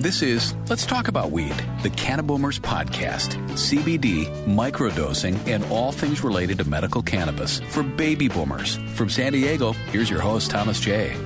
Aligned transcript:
This 0.00 0.22
is 0.22 0.54
Let's 0.68 0.86
Talk 0.86 1.08
About 1.08 1.32
Weed, 1.32 1.56
the 1.82 1.90
Cannaboomers 1.90 2.60
podcast. 2.60 3.36
CBD, 3.54 4.26
microdosing, 4.46 5.44
and 5.48 5.64
all 5.72 5.90
things 5.90 6.22
related 6.22 6.58
to 6.58 6.68
medical 6.68 7.02
cannabis 7.02 7.58
for 7.70 7.82
baby 7.82 8.28
boomers. 8.28 8.76
From 8.94 9.10
San 9.10 9.32
Diego, 9.32 9.72
here's 9.72 10.08
your 10.08 10.20
host, 10.20 10.52
Thomas 10.52 10.78
J. 10.78 11.16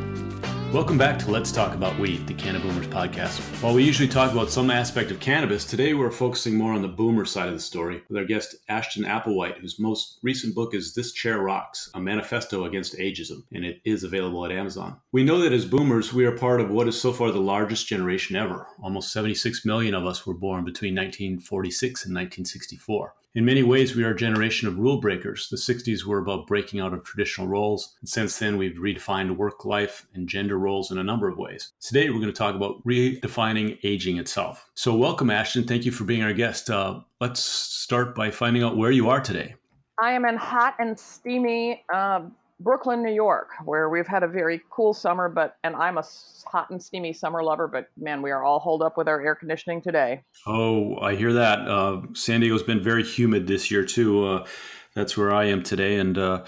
Welcome 0.73 0.96
back 0.96 1.18
to 1.18 1.30
Let's 1.30 1.52
Talk 1.52 1.75
About 1.75 1.98
Weed, 1.98 2.27
the 2.27 2.32
Cannaboomers 2.32 2.89
podcast. 2.89 3.41
While 3.62 3.75
we 3.75 3.84
usually 3.84 4.09
talk 4.09 4.32
about 4.32 4.48
some 4.48 4.71
aspect 4.71 5.11
of 5.11 5.21
cannabis, 5.21 5.66
today 5.66 5.93
we're 5.93 6.11
focusing 6.11 6.57
more 6.57 6.72
on 6.72 6.80
the 6.80 6.89
boomer 6.89 7.27
side 7.27 7.48
of 7.48 7.52
the 7.52 7.61
story 7.61 8.02
with 8.09 8.16
our 8.16 8.25
guest 8.25 8.57
Ashton 8.71 9.04
Applewhite, 9.04 9.58
whose 9.58 9.79
most 9.79 10.18
recent 10.22 10.54
book 10.54 10.75
is 10.75 10.95
This 10.95 11.12
Chair 11.12 11.43
Rocks, 11.43 11.90
a 11.93 12.00
manifesto 12.00 12.64
against 12.64 12.96
ageism, 12.96 13.43
and 13.53 13.66
it 13.66 13.82
is 13.85 14.03
available 14.03 14.46
at 14.46 14.50
Amazon. 14.50 14.96
We 15.13 15.25
know 15.25 15.40
that 15.40 15.53
as 15.53 15.66
boomers, 15.66 16.14
we 16.14 16.25
are 16.25 16.32
part 16.32 16.58
of 16.58 16.71
what 16.71 16.89
is 16.89 16.99
so 16.99 17.13
far 17.13 17.30
the 17.30 17.39
largest 17.39 17.86
generation 17.86 18.35
ever. 18.35 18.66
Almost 18.82 19.13
76 19.13 19.66
million 19.66 19.94
of 19.94 20.07
us 20.07 20.27
were 20.27 20.32
born 20.32 20.64
between 20.64 20.94
1946 20.94 22.07
and 22.07 22.14
1964. 22.14 23.13
In 23.35 23.46
many 23.46 23.63
ways, 23.63 23.96
we 23.96 24.04
are 24.04 24.11
a 24.11 24.17
generation 24.17 24.68
of 24.68 24.79
rule 24.79 25.00
breakers. 25.00 25.49
The 25.49 25.57
60s 25.57 26.04
were 26.04 26.18
about 26.18 26.46
breaking 26.46 26.81
out 26.81 26.93
of 26.93 27.03
traditional 27.03 27.49
roles. 27.49 27.96
And 28.00 28.08
since 28.08 28.39
then, 28.39 28.58
we've 28.58 28.77
redefined 28.77 29.39
work 29.39 29.64
life 29.64 30.07
and 30.13 30.29
gender 30.29 30.58
roles 30.58 30.91
in 30.91 30.99
a 30.99 31.03
number 31.03 31.29
of 31.29 31.39
ways. 31.39 31.72
Today, 31.81 32.11
we're 32.11 32.20
going 32.20 32.27
to 32.27 32.33
talk 32.33 32.55
about 32.55 32.84
redefining 32.84 33.78
aging 33.84 34.19
itself. 34.19 34.69
So, 34.75 34.95
welcome, 34.95 35.31
Ashton. 35.31 35.64
Thank 35.64 35.86
you 35.86 35.92
for 35.92 36.05
being 36.05 36.22
our 36.22 36.34
guest. 36.34 36.69
Uh, 36.69 37.00
let's 37.22 37.41
start 37.41 38.14
by 38.14 38.31
finding 38.31 38.62
out 38.62 38.77
where 38.77 38.91
you 38.91 39.08
are 39.08 39.20
today. 39.22 39.55
I 39.98 40.12
am 40.12 40.27
in 40.27 40.36
hot 40.36 40.75
and 40.78 40.98
steamy 40.98 41.83
uh, 41.94 42.20
Brooklyn, 42.62 43.02
New 43.02 43.12
York, 43.12 43.50
where 43.64 43.89
we've 43.89 44.06
had 44.06 44.22
a 44.22 44.28
very 44.28 44.61
cool 44.70 44.94
summer, 44.94 45.28
but 45.28 45.56
and 45.64 45.75
I'm 45.75 45.98
a 45.98 46.05
hot 46.47 46.70
and 46.70 46.82
steamy 46.82 47.12
summer 47.12 47.42
lover, 47.42 47.68
but 47.68 47.88
man, 47.96 48.22
we 48.22 48.30
are 48.30 48.42
all 48.42 48.58
holed 48.58 48.82
up 48.82 48.96
with 48.96 49.08
our 49.08 49.20
air 49.20 49.34
conditioning 49.34 49.80
today. 49.80 50.22
Oh, 50.46 50.96
I 50.98 51.14
hear 51.14 51.33
that. 51.33 51.68
Uh, 51.68 52.02
San 52.14 52.40
Diego's 52.40 52.62
been 52.62 52.83
very 52.83 53.05
humid 53.05 53.46
this 53.46 53.70
year 53.70 53.84
too. 53.84 54.27
Uh, 54.27 54.46
that's 54.94 55.16
where 55.16 55.33
I 55.33 55.46
am 55.46 55.62
today, 55.62 55.96
and 55.96 56.18
uh, 56.18 56.44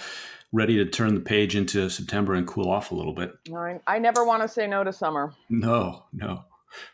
ready 0.52 0.76
to 0.76 0.86
turn 0.86 1.14
the 1.14 1.20
page 1.20 1.56
into 1.56 1.88
September 1.90 2.34
and 2.34 2.46
cool 2.46 2.70
off 2.70 2.92
a 2.92 2.94
little 2.94 3.14
bit. 3.14 3.32
I, 3.54 3.80
I 3.86 3.98
never 3.98 4.24
want 4.24 4.42
to 4.42 4.48
say 4.48 4.66
no 4.66 4.84
to 4.84 4.92
summer. 4.92 5.32
No, 5.48 6.04
no, 6.12 6.44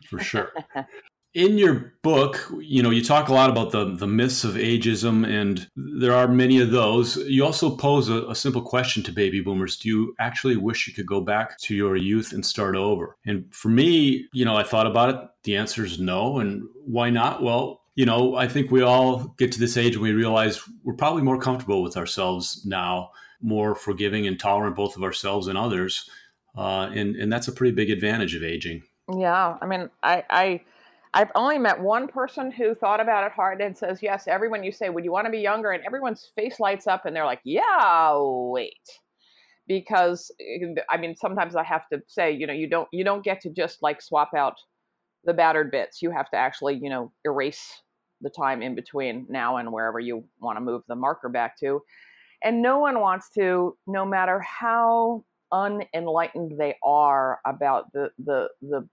for 0.09 0.19
sure. 0.19 0.51
in 1.33 1.57
your 1.57 1.93
book, 2.01 2.51
you 2.59 2.83
know, 2.83 2.89
you 2.89 3.03
talk 3.03 3.29
a 3.29 3.33
lot 3.33 3.49
about 3.49 3.71
the 3.71 3.95
the 3.95 4.07
myths 4.07 4.43
of 4.43 4.55
ageism, 4.55 5.25
and 5.25 5.69
there 5.75 6.13
are 6.13 6.27
many 6.27 6.59
of 6.59 6.71
those. 6.71 7.15
You 7.17 7.45
also 7.45 7.75
pose 7.75 8.09
a, 8.09 8.27
a, 8.27 8.35
simple 8.35 8.61
question 8.61 9.01
to 9.03 9.11
baby 9.13 9.39
boomers: 9.39 9.77
Do 9.77 9.87
you 9.87 10.15
actually 10.19 10.57
wish 10.57 10.87
you 10.87 10.93
could 10.93 11.05
go 11.05 11.21
back 11.21 11.57
to 11.59 11.75
your 11.75 11.95
youth 11.95 12.33
and 12.33 12.45
start 12.45 12.75
over? 12.75 13.17
And 13.25 13.45
for 13.53 13.69
me, 13.69 14.27
you 14.33 14.43
know, 14.43 14.57
I 14.57 14.63
thought 14.63 14.87
about 14.87 15.09
it. 15.09 15.29
The 15.43 15.55
answer 15.55 15.85
is 15.85 15.99
no. 15.99 16.39
And 16.39 16.63
why 16.85 17.09
not? 17.09 17.41
Well, 17.41 17.81
you 17.95 18.05
know, 18.05 18.35
I 18.35 18.47
think 18.47 18.69
we 18.69 18.81
all 18.81 19.33
get 19.37 19.53
to 19.53 19.59
this 19.59 19.77
age 19.77 19.93
and 19.95 20.03
we 20.03 20.11
realize 20.11 20.61
we're 20.83 20.93
probably 20.93 21.23
more 21.23 21.39
comfortable 21.39 21.81
with 21.81 21.95
ourselves 21.95 22.65
now, 22.65 23.11
more 23.41 23.73
forgiving 23.73 24.27
and 24.27 24.37
tolerant 24.37 24.75
both 24.75 24.97
of 24.97 25.03
ourselves 25.03 25.47
and 25.47 25.57
others, 25.57 26.09
uh, 26.57 26.89
and 26.93 27.15
and 27.15 27.31
that's 27.31 27.47
a 27.47 27.53
pretty 27.53 27.73
big 27.73 27.89
advantage 27.89 28.35
of 28.35 28.43
aging. 28.43 28.83
Yeah, 29.17 29.57
I 29.61 29.65
mean, 29.65 29.89
I. 30.03 30.25
I 30.29 30.61
I've 31.13 31.31
only 31.35 31.57
met 31.57 31.79
one 31.79 32.07
person 32.07 32.51
who 32.51 32.73
thought 32.73 33.01
about 33.01 33.25
it 33.25 33.33
hard 33.33 33.59
and 33.59 33.77
says, 33.77 34.01
yes, 34.01 34.27
everyone 34.27 34.63
you 34.63 34.71
say, 34.71 34.89
would 34.89 35.03
you 35.03 35.11
want 35.11 35.25
to 35.25 35.31
be 35.31 35.39
younger? 35.39 35.71
And 35.71 35.83
everyone's 35.83 36.31
face 36.35 36.59
lights 36.59 36.87
up 36.87 37.05
and 37.05 37.13
they're 37.15 37.25
like, 37.25 37.41
yeah, 37.43 38.13
wait. 38.15 38.89
Because 39.67 40.31
eh, 40.39 40.73
I 40.89 40.97
mean, 40.97 41.15
sometimes 41.15 41.55
I 41.55 41.63
have 41.63 41.87
to 41.91 42.01
say, 42.07 42.31
you 42.31 42.47
know, 42.47 42.53
you 42.53 42.67
don't 42.67 42.87
you 42.93 43.03
don't 43.03 43.23
get 43.23 43.41
to 43.41 43.49
just 43.49 43.81
like 43.81 44.01
swap 44.01 44.33
out 44.35 44.55
the 45.25 45.33
battered 45.33 45.69
bits. 45.69 46.01
You 46.01 46.11
have 46.11 46.29
to 46.31 46.37
actually, 46.37 46.79
you 46.81 46.89
know, 46.89 47.11
erase 47.25 47.81
the 48.21 48.29
time 48.29 48.61
in 48.61 48.75
between 48.75 49.25
now 49.29 49.57
and 49.57 49.71
wherever 49.71 49.99
you 49.99 50.23
want 50.39 50.57
to 50.57 50.61
move 50.61 50.83
the 50.87 50.95
marker 50.95 51.29
back 51.29 51.59
to. 51.59 51.81
And 52.43 52.61
no 52.61 52.79
one 52.79 52.99
wants 53.01 53.29
to, 53.31 53.77
no 53.85 54.05
matter 54.05 54.39
how 54.39 55.25
unenlightened 55.51 56.57
they 56.57 56.75
are 56.83 57.39
about 57.45 57.91
the 57.91 58.09
the 58.23 58.47
the 58.61 58.87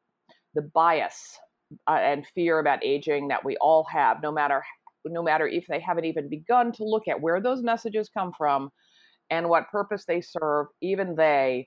the 0.55 0.63
bias 0.63 1.39
uh, 1.87 1.99
and 2.01 2.27
fear 2.35 2.59
about 2.59 2.85
aging 2.85 3.29
that 3.29 3.45
we 3.45 3.57
all 3.59 3.85
have, 3.85 4.23
no 4.23 4.33
matter 4.33 4.63
no 5.05 5.23
matter 5.23 5.47
if 5.47 5.67
they 5.69 5.81
haven't 5.81 6.05
even 6.05 6.29
begun 6.29 6.73
to 6.73 6.85
look 6.85 7.09
at 7.09 7.21
where 7.21 7.41
those 7.41 7.63
messages 7.63 8.11
come 8.13 8.33
from 8.37 8.71
and 9.31 9.49
what 9.49 9.71
purpose 9.71 10.05
they 10.05 10.21
serve, 10.21 10.67
even 10.83 11.15
they 11.15 11.67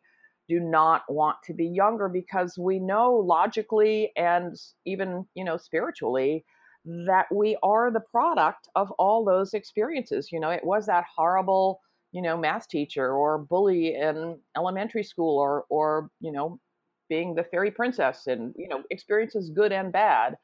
do 0.50 0.60
not 0.60 1.04
want 1.08 1.38
to 1.46 1.54
be 1.54 1.66
younger 1.66 2.10
because 2.10 2.58
we 2.58 2.80
know 2.80 3.14
logically 3.16 4.12
and 4.18 4.56
even 4.86 5.26
you 5.36 5.44
know 5.46 5.58
spiritually 5.58 6.44
that 7.06 7.28
we 7.34 7.56
are 7.64 7.92
the 7.92 8.02
product 8.12 8.68
of 8.76 8.92
all 8.94 9.24
those 9.24 9.54
experiences. 9.54 10.32
You 10.32 10.40
know 10.40 10.50
it 10.50 10.64
was 10.66 10.88
that 10.88 11.06
horrible 11.16 11.80
you 12.12 12.22
know 12.22 12.38
math 12.38 12.68
teacher 12.68 13.14
or 13.14 13.38
bully 13.38 13.96
in 13.96 14.38
elementary 14.58 15.04
school 15.04 15.38
or 15.40 15.66
or 15.70 16.10
you 16.20 16.32
know 16.32 16.60
being 17.12 17.36
the 17.36 17.44
fairy 17.44 17.70
princess 17.70 18.28
and 18.28 18.56
you 18.58 18.70
know 18.70 18.82
experiences 18.90 19.50
good 19.50 19.74
and 19.74 19.92
bad 19.92 20.38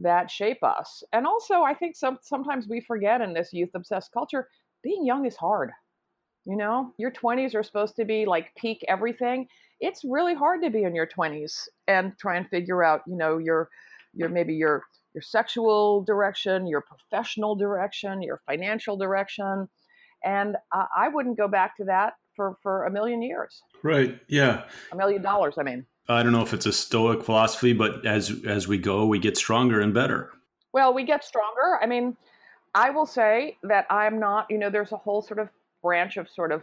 that 0.00 0.30
shape 0.30 0.64
us. 0.64 1.04
And 1.12 1.26
also 1.26 1.62
i 1.62 1.74
think 1.74 1.94
some, 1.96 2.18
sometimes 2.22 2.66
we 2.66 2.80
forget 2.80 3.20
in 3.20 3.34
this 3.34 3.52
youth 3.52 3.74
obsessed 3.74 4.10
culture 4.12 4.48
being 4.82 5.04
young 5.04 5.26
is 5.26 5.36
hard. 5.36 5.70
You 6.46 6.56
know 6.56 6.92
your 6.98 7.10
20s 7.10 7.54
are 7.54 7.62
supposed 7.62 7.96
to 7.96 8.06
be 8.06 8.24
like 8.24 8.54
peak 8.56 8.82
everything. 8.88 9.46
It's 9.80 10.02
really 10.02 10.34
hard 10.34 10.62
to 10.62 10.70
be 10.70 10.84
in 10.84 10.94
your 10.94 11.06
20s 11.06 11.52
and 11.88 12.12
try 12.18 12.36
and 12.38 12.48
figure 12.48 12.82
out 12.82 13.02
you 13.06 13.16
know 13.16 13.36
your 13.36 13.68
your 14.14 14.30
maybe 14.30 14.54
your 14.54 14.82
your 15.14 15.22
sexual 15.22 16.02
direction 16.02 16.66
your 16.66 16.82
professional 16.92 17.54
direction 17.54 18.22
your 18.22 18.40
financial 18.46 18.96
direction. 18.96 19.68
And 20.24 20.56
uh, 20.72 20.86
i 20.96 21.06
wouldn't 21.08 21.36
go 21.36 21.48
back 21.48 21.76
to 21.76 21.84
that 21.84 22.14
for 22.34 22.56
for 22.62 22.86
a 22.86 22.90
million 22.90 23.20
years. 23.20 23.62
Right 23.82 24.18
yeah. 24.28 24.64
A 24.92 24.96
million 24.96 25.20
dollars 25.22 25.56
i 25.58 25.62
mean 25.62 25.84
I 26.08 26.22
don't 26.22 26.32
know 26.32 26.42
if 26.42 26.52
it's 26.52 26.66
a 26.66 26.72
stoic 26.72 27.24
philosophy, 27.24 27.72
but 27.72 28.04
as 28.04 28.44
as 28.46 28.68
we 28.68 28.78
go, 28.78 29.06
we 29.06 29.18
get 29.18 29.36
stronger 29.36 29.80
and 29.80 29.94
better. 29.94 30.32
Well, 30.72 30.92
we 30.92 31.04
get 31.04 31.24
stronger. 31.24 31.78
I 31.80 31.86
mean, 31.86 32.16
I 32.74 32.90
will 32.90 33.06
say 33.06 33.56
that 33.62 33.86
I'm 33.88 34.18
not. 34.18 34.46
You 34.50 34.58
know, 34.58 34.68
there's 34.68 34.92
a 34.92 34.96
whole 34.96 35.22
sort 35.22 35.38
of 35.38 35.48
branch 35.82 36.16
of 36.16 36.28
sort 36.28 36.52
of 36.52 36.62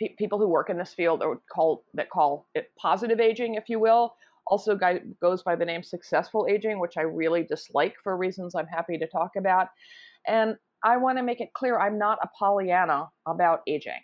pe- 0.00 0.14
people 0.16 0.38
who 0.38 0.46
work 0.46 0.70
in 0.70 0.78
this 0.78 0.94
field 0.94 1.22
or 1.22 1.40
call 1.52 1.84
that 1.94 2.08
call 2.10 2.46
it 2.54 2.70
positive 2.78 3.18
aging, 3.18 3.54
if 3.54 3.68
you 3.68 3.80
will. 3.80 4.14
Also, 4.46 4.76
guy, 4.76 5.00
goes 5.20 5.42
by 5.42 5.56
the 5.56 5.64
name 5.64 5.82
successful 5.82 6.46
aging, 6.48 6.78
which 6.78 6.96
I 6.96 7.02
really 7.02 7.42
dislike 7.42 7.96
for 8.02 8.16
reasons 8.16 8.54
I'm 8.54 8.66
happy 8.66 8.98
to 8.98 9.06
talk 9.06 9.36
about. 9.36 9.68
And 10.26 10.56
I 10.84 10.98
want 10.98 11.16
to 11.18 11.24
make 11.24 11.40
it 11.40 11.52
clear 11.54 11.80
I'm 11.80 11.98
not 11.98 12.18
a 12.22 12.28
Pollyanna 12.38 13.08
about 13.26 13.62
aging. 13.66 14.02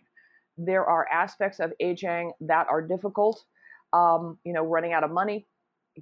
There 0.56 0.84
are 0.84 1.06
aspects 1.12 1.60
of 1.60 1.72
aging 1.78 2.32
that 2.40 2.66
are 2.70 2.80
difficult 2.80 3.44
um, 3.92 4.38
you 4.44 4.52
know, 4.52 4.64
running 4.64 4.92
out 4.92 5.04
of 5.04 5.10
money, 5.10 5.46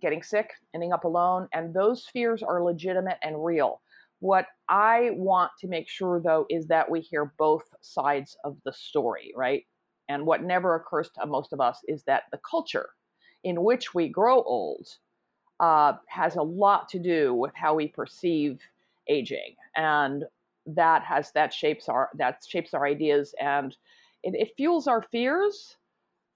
getting 0.00 0.22
sick, 0.22 0.50
ending 0.74 0.92
up 0.92 1.04
alone. 1.04 1.48
And 1.52 1.74
those 1.74 2.06
fears 2.12 2.42
are 2.42 2.62
legitimate 2.62 3.18
and 3.22 3.44
real. 3.44 3.80
What 4.20 4.46
I 4.68 5.10
want 5.12 5.52
to 5.60 5.68
make 5.68 5.88
sure, 5.88 6.20
though, 6.20 6.46
is 6.50 6.66
that 6.66 6.90
we 6.90 7.00
hear 7.00 7.32
both 7.38 7.62
sides 7.80 8.36
of 8.44 8.56
the 8.64 8.72
story, 8.72 9.32
right? 9.36 9.64
And 10.08 10.26
what 10.26 10.42
never 10.42 10.74
occurs 10.74 11.10
to 11.10 11.26
most 11.26 11.52
of 11.52 11.60
us 11.60 11.80
is 11.86 12.02
that 12.04 12.24
the 12.32 12.40
culture 12.48 12.90
in 13.44 13.62
which 13.62 13.94
we 13.94 14.08
grow 14.08 14.42
old 14.42 14.86
uh, 15.60 15.94
has 16.08 16.36
a 16.36 16.42
lot 16.42 16.88
to 16.88 16.98
do 16.98 17.34
with 17.34 17.52
how 17.54 17.74
we 17.74 17.88
perceive 17.88 18.60
aging, 19.08 19.54
and 19.76 20.24
that 20.66 21.02
has 21.02 21.30
that 21.32 21.52
shapes 21.52 21.88
our 21.88 22.10
that 22.16 22.42
shapes 22.46 22.74
our 22.74 22.86
ideas, 22.86 23.34
and 23.40 23.76
it, 24.22 24.34
it 24.34 24.54
fuels 24.56 24.86
our 24.86 25.02
fears 25.02 25.76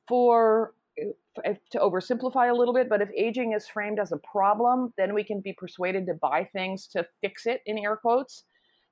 for 0.08 0.74
to 0.96 1.78
oversimplify 1.78 2.50
a 2.50 2.54
little 2.54 2.74
bit, 2.74 2.88
but 2.88 3.00
if 3.00 3.08
aging 3.16 3.52
is 3.52 3.66
framed 3.66 3.98
as 3.98 4.12
a 4.12 4.18
problem, 4.18 4.92
then 4.96 5.14
we 5.14 5.24
can 5.24 5.40
be 5.40 5.52
persuaded 5.54 6.06
to 6.06 6.14
buy 6.14 6.48
things 6.52 6.86
to 6.88 7.06
fix 7.20 7.46
it, 7.46 7.62
in 7.66 7.78
air 7.78 7.96
quotes. 7.96 8.44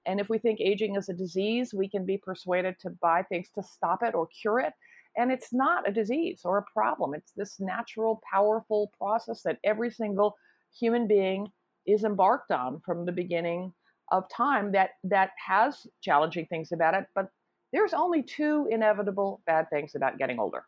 And 0.06 0.18
if 0.18 0.28
we 0.28 0.38
think 0.38 0.60
aging 0.60 0.96
is 0.96 1.08
a 1.08 1.14
disease, 1.14 1.74
we 1.74 1.88
can 1.88 2.06
be 2.06 2.16
persuaded 2.16 2.76
to 2.80 2.90
buy 3.02 3.22
things 3.24 3.48
to 3.54 3.62
stop 3.62 4.02
it 4.02 4.14
or 4.14 4.28
cure 4.28 4.60
it. 4.60 4.72
And 5.16 5.30
it's 5.30 5.52
not 5.52 5.88
a 5.88 5.92
disease 5.92 6.42
or 6.44 6.58
a 6.58 6.64
problem. 6.72 7.14
It's 7.14 7.32
this 7.32 7.60
natural, 7.60 8.22
powerful 8.32 8.92
process 8.96 9.42
that 9.42 9.58
every 9.64 9.90
single 9.90 10.36
human 10.78 11.06
being 11.06 11.48
is 11.86 12.04
embarked 12.04 12.50
on 12.50 12.80
from 12.80 13.04
the 13.04 13.12
beginning 13.12 13.72
of 14.12 14.28
time 14.28 14.72
that 14.72 14.90
that 15.04 15.30
has 15.44 15.86
challenging 16.00 16.46
things 16.46 16.72
about 16.72 16.94
it. 16.94 17.06
But 17.14 17.28
there's 17.72 17.92
only 17.92 18.22
two 18.22 18.68
inevitable 18.70 19.42
bad 19.46 19.68
things 19.70 19.94
about 19.94 20.18
getting 20.18 20.38
older 20.38 20.64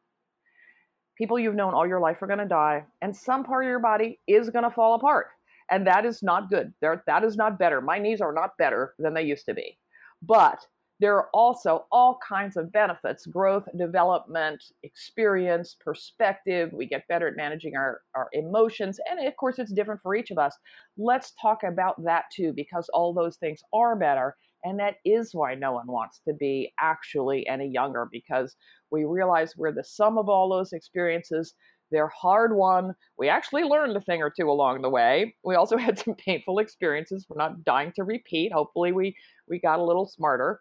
people 1.22 1.38
you've 1.38 1.54
known 1.54 1.72
all 1.72 1.86
your 1.86 2.00
life 2.00 2.20
are 2.20 2.26
going 2.26 2.40
to 2.40 2.44
die, 2.44 2.82
and 3.00 3.16
some 3.16 3.44
part 3.44 3.64
of 3.64 3.68
your 3.68 3.78
body 3.78 4.18
is 4.26 4.50
going 4.50 4.64
to 4.64 4.70
fall 4.74 4.96
apart. 4.96 5.28
And 5.70 5.86
that 5.86 6.04
is 6.04 6.20
not 6.20 6.50
good. 6.50 6.72
There, 6.80 7.00
that 7.06 7.22
is 7.22 7.36
not 7.36 7.60
better. 7.60 7.80
My 7.80 8.00
knees 8.00 8.20
are 8.20 8.32
not 8.32 8.58
better 8.58 8.94
than 8.98 9.14
they 9.14 9.22
used 9.22 9.46
to 9.46 9.54
be. 9.54 9.78
But 10.20 10.66
there 10.98 11.14
are 11.14 11.28
also 11.32 11.86
all 11.92 12.18
kinds 12.28 12.56
of 12.56 12.72
benefits 12.72 13.24
growth, 13.26 13.68
development, 13.78 14.64
experience, 14.82 15.76
perspective. 15.78 16.70
We 16.72 16.86
get 16.86 17.06
better 17.06 17.28
at 17.28 17.36
managing 17.36 17.76
our, 17.76 18.00
our 18.16 18.28
emotions. 18.32 18.98
And 19.08 19.24
of 19.24 19.36
course, 19.36 19.60
it's 19.60 19.72
different 19.72 20.02
for 20.02 20.16
each 20.16 20.32
of 20.32 20.38
us. 20.38 20.56
Let's 20.98 21.34
talk 21.40 21.62
about 21.62 22.02
that 22.02 22.24
too, 22.34 22.52
because 22.52 22.90
all 22.92 23.14
those 23.14 23.36
things 23.36 23.60
are 23.72 23.94
better. 23.94 24.34
And 24.64 24.78
that 24.78 24.96
is 25.04 25.30
why 25.32 25.54
no 25.54 25.72
one 25.72 25.86
wants 25.86 26.20
to 26.28 26.34
be 26.34 26.72
actually 26.80 27.46
any 27.48 27.68
younger, 27.68 28.08
because 28.10 28.56
we 28.90 29.04
realize 29.04 29.56
we're 29.56 29.72
the 29.72 29.84
sum 29.84 30.18
of 30.18 30.28
all 30.28 30.48
those 30.48 30.72
experiences. 30.72 31.54
They're 31.90 32.08
hard 32.08 32.56
won. 32.56 32.94
We 33.18 33.28
actually 33.28 33.64
learned 33.64 33.96
a 33.96 34.00
thing 34.00 34.22
or 34.22 34.30
two 34.30 34.48
along 34.48 34.82
the 34.82 34.90
way. 34.90 35.34
We 35.44 35.56
also 35.56 35.76
had 35.78 35.98
some 35.98 36.14
painful 36.14 36.58
experiences. 36.58 37.26
We're 37.28 37.42
not 37.42 37.64
dying 37.64 37.92
to 37.96 38.04
repeat. 38.04 38.52
Hopefully, 38.52 38.92
we 38.92 39.16
we 39.48 39.60
got 39.60 39.78
a 39.78 39.84
little 39.84 40.06
smarter 40.06 40.60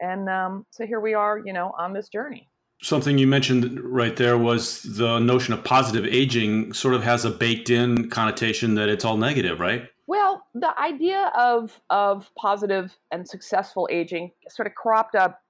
and 0.00 0.28
um, 0.28 0.66
so 0.70 0.86
here 0.86 1.00
we 1.00 1.14
are, 1.14 1.38
you 1.38 1.52
know, 1.52 1.72
on 1.78 1.92
this 1.92 2.08
journey. 2.08 2.48
Something 2.82 3.18
you 3.18 3.26
mentioned 3.26 3.78
right 3.80 4.16
there 4.16 4.38
was 4.38 4.82
the 4.82 5.18
notion 5.18 5.52
of 5.52 5.62
positive 5.62 6.06
aging 6.06 6.72
sort 6.72 6.94
of 6.94 7.02
has 7.02 7.26
a 7.26 7.30
baked 7.30 7.68
in 7.68 8.08
connotation 8.08 8.74
that 8.76 8.88
it's 8.88 9.04
all 9.04 9.18
negative, 9.18 9.60
right? 9.60 9.82
Well, 10.10 10.44
the 10.54 10.76
idea 10.76 11.30
of 11.38 11.80
of 11.88 12.28
positive 12.36 12.98
and 13.12 13.28
successful 13.28 13.88
aging 13.92 14.32
sort 14.48 14.66
of 14.66 14.74
cropped 14.74 15.14
up 15.14 15.40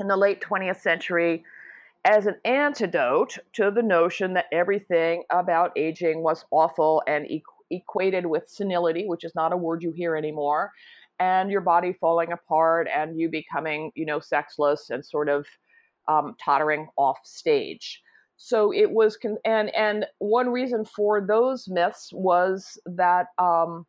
in 0.00 0.08
the 0.08 0.16
late 0.16 0.40
20th 0.40 0.80
century 0.80 1.44
as 2.04 2.26
an 2.26 2.34
antidote 2.44 3.38
to 3.52 3.70
the 3.70 3.84
notion 3.84 4.34
that 4.34 4.46
everything 4.50 5.22
about 5.30 5.70
aging 5.76 6.24
was 6.24 6.44
awful 6.50 7.04
and 7.06 7.28
equated 7.70 8.26
with 8.26 8.48
senility, 8.48 9.04
which 9.06 9.22
is 9.22 9.36
not 9.36 9.52
a 9.52 9.56
word 9.56 9.84
you 9.84 9.92
hear 9.92 10.16
anymore, 10.16 10.72
and 11.20 11.48
your 11.48 11.60
body 11.60 11.92
falling 11.92 12.32
apart 12.32 12.88
and 12.92 13.16
you 13.16 13.28
becoming, 13.28 13.92
you 13.94 14.04
know, 14.04 14.18
sexless 14.18 14.90
and 14.90 15.06
sort 15.06 15.28
of 15.28 15.46
um, 16.08 16.34
tottering 16.44 16.88
off 16.96 17.18
stage. 17.22 18.02
So 18.36 18.72
it 18.72 18.90
was, 18.90 19.16
con- 19.16 19.38
and 19.44 19.74
and 19.74 20.06
one 20.18 20.50
reason 20.50 20.84
for 20.84 21.20
those 21.26 21.68
myths 21.68 22.10
was 22.12 22.78
that 22.86 23.28
um, 23.38 23.86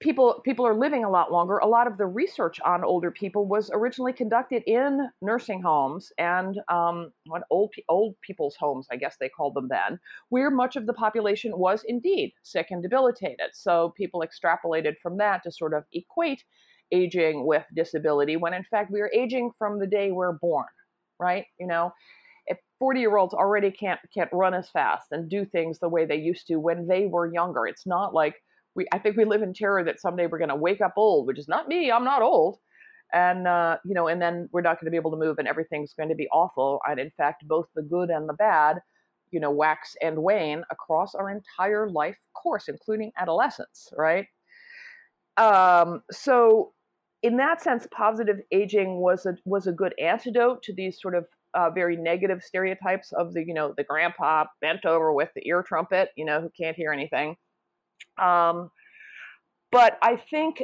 people 0.00 0.40
people 0.44 0.66
are 0.66 0.74
living 0.74 1.04
a 1.04 1.10
lot 1.10 1.32
longer. 1.32 1.58
A 1.58 1.66
lot 1.66 1.86
of 1.86 1.98
the 1.98 2.06
research 2.06 2.60
on 2.60 2.84
older 2.84 3.10
people 3.10 3.46
was 3.46 3.70
originally 3.72 4.12
conducted 4.12 4.62
in 4.66 5.08
nursing 5.20 5.60
homes 5.60 6.12
and 6.18 6.60
um, 6.68 7.12
what 7.26 7.42
old 7.50 7.74
old 7.88 8.14
people's 8.22 8.56
homes, 8.56 8.86
I 8.90 8.96
guess 8.96 9.16
they 9.18 9.28
called 9.28 9.54
them 9.54 9.68
then, 9.68 9.98
where 10.28 10.50
much 10.50 10.76
of 10.76 10.86
the 10.86 10.92
population 10.92 11.58
was 11.58 11.84
indeed 11.86 12.32
sick 12.42 12.68
and 12.70 12.82
debilitated. 12.82 13.50
So 13.52 13.92
people 13.96 14.24
extrapolated 14.24 14.94
from 15.02 15.16
that 15.18 15.42
to 15.44 15.52
sort 15.52 15.74
of 15.74 15.84
equate 15.92 16.44
aging 16.92 17.44
with 17.44 17.64
disability, 17.74 18.36
when 18.36 18.54
in 18.54 18.64
fact 18.64 18.90
we 18.90 19.00
are 19.00 19.10
aging 19.12 19.50
from 19.58 19.78
the 19.78 19.86
day 19.86 20.12
we're 20.12 20.32
born, 20.32 20.66
right? 21.18 21.44
You 21.58 21.66
know. 21.66 21.92
If 22.48 22.58
40 22.78 23.00
year 23.00 23.16
olds 23.16 23.34
already 23.34 23.70
can't 23.70 24.00
can't 24.12 24.30
run 24.32 24.54
as 24.54 24.70
fast 24.70 25.08
and 25.12 25.28
do 25.28 25.44
things 25.44 25.78
the 25.78 25.88
way 25.88 26.06
they 26.06 26.16
used 26.16 26.46
to 26.48 26.56
when 26.56 26.86
they 26.86 27.06
were 27.06 27.32
younger. 27.32 27.66
It's 27.66 27.86
not 27.86 28.14
like 28.14 28.34
we 28.74 28.86
I 28.92 28.98
think 28.98 29.16
we 29.16 29.24
live 29.24 29.42
in 29.42 29.54
terror 29.54 29.84
that 29.84 30.00
someday 30.00 30.26
we're 30.26 30.38
going 30.38 30.48
to 30.48 30.56
wake 30.56 30.80
up 30.80 30.94
old, 30.96 31.26
which 31.26 31.38
is 31.38 31.48
not 31.48 31.68
me. 31.68 31.90
I'm 31.90 32.04
not 32.04 32.22
old, 32.22 32.58
and 33.12 33.46
uh, 33.46 33.78
you 33.84 33.94
know, 33.94 34.08
and 34.08 34.20
then 34.20 34.48
we're 34.52 34.62
not 34.62 34.80
going 34.80 34.86
to 34.86 34.90
be 34.90 34.96
able 34.96 35.10
to 35.10 35.16
move, 35.16 35.38
and 35.38 35.48
everything's 35.48 35.94
going 35.94 36.08
to 36.08 36.14
be 36.14 36.28
awful. 36.28 36.80
And 36.88 37.00
in 37.00 37.10
fact, 37.16 37.46
both 37.46 37.66
the 37.74 37.82
good 37.82 38.10
and 38.10 38.28
the 38.28 38.34
bad, 38.34 38.78
you 39.30 39.40
know, 39.40 39.50
wax 39.50 39.94
and 40.02 40.22
wane 40.22 40.62
across 40.70 41.14
our 41.14 41.30
entire 41.30 41.88
life 41.90 42.16
course, 42.40 42.68
including 42.68 43.12
adolescence, 43.18 43.88
right? 43.96 44.26
Um, 45.36 46.02
so, 46.10 46.72
in 47.22 47.36
that 47.38 47.62
sense, 47.62 47.86
positive 47.90 48.38
aging 48.52 49.00
was 49.00 49.26
a 49.26 49.36
was 49.44 49.66
a 49.66 49.72
good 49.72 49.94
antidote 49.98 50.62
to 50.64 50.72
these 50.74 51.00
sort 51.00 51.14
of 51.14 51.24
uh, 51.54 51.70
very 51.70 51.96
negative 51.96 52.42
stereotypes 52.42 53.12
of 53.12 53.32
the 53.32 53.44
you 53.44 53.54
know 53.54 53.74
the 53.76 53.84
grandpa 53.84 54.44
bent 54.60 54.84
over 54.84 55.12
with 55.12 55.30
the 55.34 55.46
ear 55.48 55.62
trumpet, 55.62 56.10
you 56.16 56.24
know, 56.24 56.40
who 56.40 56.50
can't 56.50 56.76
hear 56.76 56.92
anything 56.92 57.36
um, 58.18 58.70
but 59.70 59.98
I 60.02 60.16
think 60.16 60.62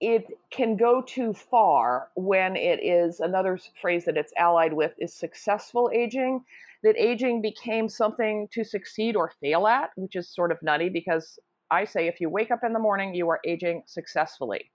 it 0.00 0.24
can 0.50 0.76
go 0.76 1.02
too 1.02 1.34
far 1.34 2.08
when 2.14 2.56
it 2.56 2.82
is 2.82 3.20
another 3.20 3.58
phrase 3.80 4.06
that 4.06 4.16
it's 4.16 4.32
allied 4.38 4.72
with 4.72 4.92
is 4.98 5.14
successful 5.14 5.90
aging. 5.92 6.42
That 6.82 6.96
aging 6.96 7.42
became 7.42 7.90
something 7.90 8.48
to 8.52 8.64
succeed 8.64 9.14
or 9.14 9.32
fail 9.40 9.66
at, 9.66 9.90
which 9.96 10.16
is 10.16 10.34
sort 10.34 10.50
of 10.50 10.62
nutty 10.62 10.88
because 10.88 11.38
I 11.70 11.84
say 11.84 12.08
if 12.08 12.20
you 12.20 12.30
wake 12.30 12.50
up 12.50 12.60
in 12.64 12.72
the 12.72 12.78
morning, 12.78 13.14
you 13.14 13.28
are 13.28 13.40
aging 13.46 13.82
successfully. 13.86 14.70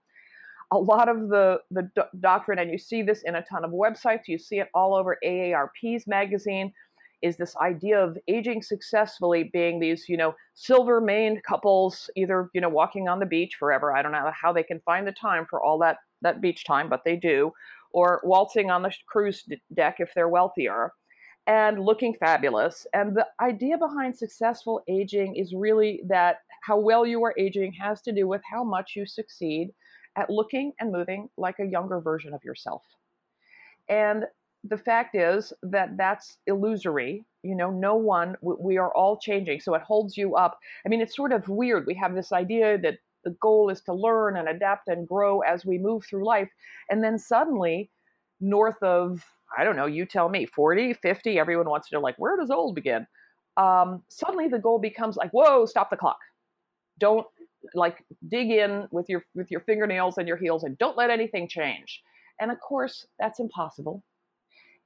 A 0.72 0.78
lot 0.78 1.08
of 1.08 1.28
the, 1.28 1.58
the 1.70 1.90
do- 1.94 2.18
doctrine, 2.20 2.58
and 2.58 2.70
you 2.70 2.78
see 2.78 3.02
this 3.02 3.22
in 3.24 3.36
a 3.36 3.42
ton 3.42 3.64
of 3.64 3.70
websites, 3.70 4.22
you 4.26 4.38
see 4.38 4.58
it 4.58 4.68
all 4.74 4.94
over 4.94 5.16
AARP's 5.24 6.06
magazine, 6.06 6.72
is 7.22 7.36
this 7.36 7.56
idea 7.56 8.02
of 8.02 8.18
aging 8.28 8.62
successfully 8.62 9.48
being 9.52 9.80
these, 9.80 10.08
you 10.08 10.16
know, 10.16 10.34
silver 10.54 11.00
maned 11.00 11.42
couples, 11.44 12.10
either, 12.16 12.50
you 12.52 12.60
know, 12.60 12.68
walking 12.68 13.08
on 13.08 13.20
the 13.20 13.26
beach 13.26 13.54
forever. 13.58 13.96
I 13.96 14.02
don't 14.02 14.12
know 14.12 14.30
how 14.40 14.52
they 14.52 14.62
can 14.62 14.80
find 14.80 15.06
the 15.06 15.12
time 15.12 15.46
for 15.48 15.62
all 15.62 15.78
that, 15.78 15.98
that 16.22 16.40
beach 16.40 16.64
time, 16.64 16.88
but 16.88 17.02
they 17.04 17.16
do, 17.16 17.52
or 17.92 18.20
waltzing 18.24 18.70
on 18.70 18.82
the 18.82 18.92
cruise 19.08 19.44
deck 19.72 19.96
if 19.98 20.12
they're 20.14 20.28
wealthier 20.28 20.92
and 21.46 21.80
looking 21.80 22.14
fabulous. 22.14 22.86
And 22.92 23.16
the 23.16 23.26
idea 23.40 23.78
behind 23.78 24.16
successful 24.16 24.82
aging 24.88 25.36
is 25.36 25.54
really 25.54 26.02
that 26.08 26.38
how 26.62 26.78
well 26.78 27.06
you 27.06 27.24
are 27.24 27.34
aging 27.38 27.72
has 27.80 28.02
to 28.02 28.12
do 28.12 28.26
with 28.26 28.42
how 28.50 28.64
much 28.64 28.92
you 28.96 29.06
succeed 29.06 29.70
at 30.16 30.30
looking 30.30 30.72
and 30.80 30.90
moving 30.90 31.28
like 31.36 31.58
a 31.58 31.66
younger 31.66 32.00
version 32.00 32.32
of 32.34 32.42
yourself. 32.44 32.82
And 33.88 34.24
the 34.64 34.78
fact 34.78 35.14
is 35.14 35.52
that 35.62 35.96
that's 35.96 36.38
illusory. 36.46 37.24
You 37.42 37.54
know, 37.54 37.70
no 37.70 37.94
one, 37.94 38.36
we 38.40 38.78
are 38.78 38.92
all 38.94 39.18
changing. 39.18 39.60
So 39.60 39.74
it 39.74 39.82
holds 39.82 40.16
you 40.16 40.34
up. 40.34 40.58
I 40.84 40.88
mean, 40.88 41.00
it's 41.00 41.14
sort 41.14 41.32
of 41.32 41.48
weird. 41.48 41.86
We 41.86 41.94
have 41.94 42.14
this 42.14 42.32
idea 42.32 42.78
that 42.78 42.98
the 43.24 43.36
goal 43.40 43.70
is 43.70 43.82
to 43.82 43.92
learn 43.92 44.36
and 44.36 44.48
adapt 44.48 44.88
and 44.88 45.06
grow 45.06 45.40
as 45.40 45.64
we 45.64 45.78
move 45.78 46.04
through 46.04 46.24
life. 46.24 46.48
And 46.90 47.02
then 47.02 47.18
suddenly, 47.18 47.90
north 48.40 48.82
of, 48.82 49.24
I 49.56 49.64
don't 49.64 49.76
know, 49.76 49.86
you 49.86 50.06
tell 50.06 50.28
me, 50.28 50.46
40, 50.46 50.94
50, 50.94 51.38
everyone 51.38 51.68
wants 51.68 51.88
to 51.88 51.96
know, 51.96 52.00
like, 52.00 52.16
where 52.18 52.36
does 52.36 52.50
old 52.50 52.74
begin? 52.74 53.06
Um, 53.56 54.02
suddenly 54.08 54.48
the 54.48 54.58
goal 54.58 54.78
becomes 54.78 55.16
like, 55.16 55.30
whoa, 55.30 55.66
stop 55.66 55.90
the 55.90 55.96
clock. 55.96 56.18
Don't 56.98 57.26
like 57.74 58.04
dig 58.28 58.50
in 58.50 58.86
with 58.90 59.08
your 59.08 59.24
with 59.34 59.50
your 59.50 59.60
fingernails 59.60 60.18
and 60.18 60.28
your 60.28 60.36
heels 60.36 60.64
and 60.64 60.78
don't 60.78 60.96
let 60.96 61.10
anything 61.10 61.48
change. 61.48 62.02
And 62.40 62.50
of 62.50 62.58
course, 62.60 63.06
that's 63.18 63.40
impossible 63.40 64.02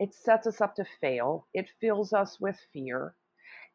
it 0.01 0.15
sets 0.15 0.47
us 0.47 0.61
up 0.63 0.75
to 0.77 0.85
fail. 1.01 1.47
It 1.53 1.69
fills 1.81 2.13
us 2.15 2.41
with 2.41 2.59
fear. 2.73 3.15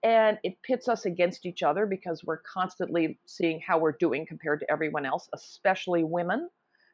And 0.04 0.40
it 0.44 0.62
pits 0.64 0.88
us 0.88 1.06
against 1.06 1.46
each 1.46 1.64
other 1.64 1.86
because 1.86 2.24
we're 2.24 2.42
constantly 2.42 3.20
seeing 3.28 3.62
how 3.66 3.78
we're 3.78 3.94
doing 3.94 4.26
compared 4.26 4.60
to 4.60 4.72
everyone 4.72 5.06
else, 5.06 5.30
especially 5.34 6.04
women 6.04 6.50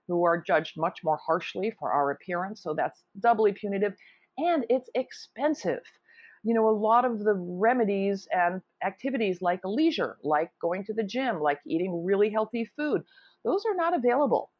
who 0.07 0.25
are 0.25 0.41
judged 0.41 0.77
much 0.77 0.99
more 1.03 1.17
harshly 1.25 1.71
for 1.71 1.91
our 1.91 2.11
appearance. 2.11 2.61
So 2.61 2.73
that's 2.73 3.03
doubly 3.19 3.53
punitive. 3.53 3.93
And 4.37 4.65
it's 4.69 4.89
expensive. 4.95 5.81
You 6.43 6.53
know, 6.53 6.67
a 6.67 6.71
lot 6.71 7.05
of 7.05 7.19
the 7.19 7.33
remedies 7.35 8.27
and 8.31 8.61
activities 8.83 9.41
like 9.41 9.61
leisure, 9.63 10.17
like 10.23 10.51
going 10.59 10.83
to 10.85 10.93
the 10.93 11.03
gym, 11.03 11.39
like 11.39 11.59
eating 11.67 12.03
really 12.03 12.29
healthy 12.31 12.65
food, 12.75 13.03
those 13.43 13.63
are 13.65 13.75
not 13.75 13.95
available 13.95 14.51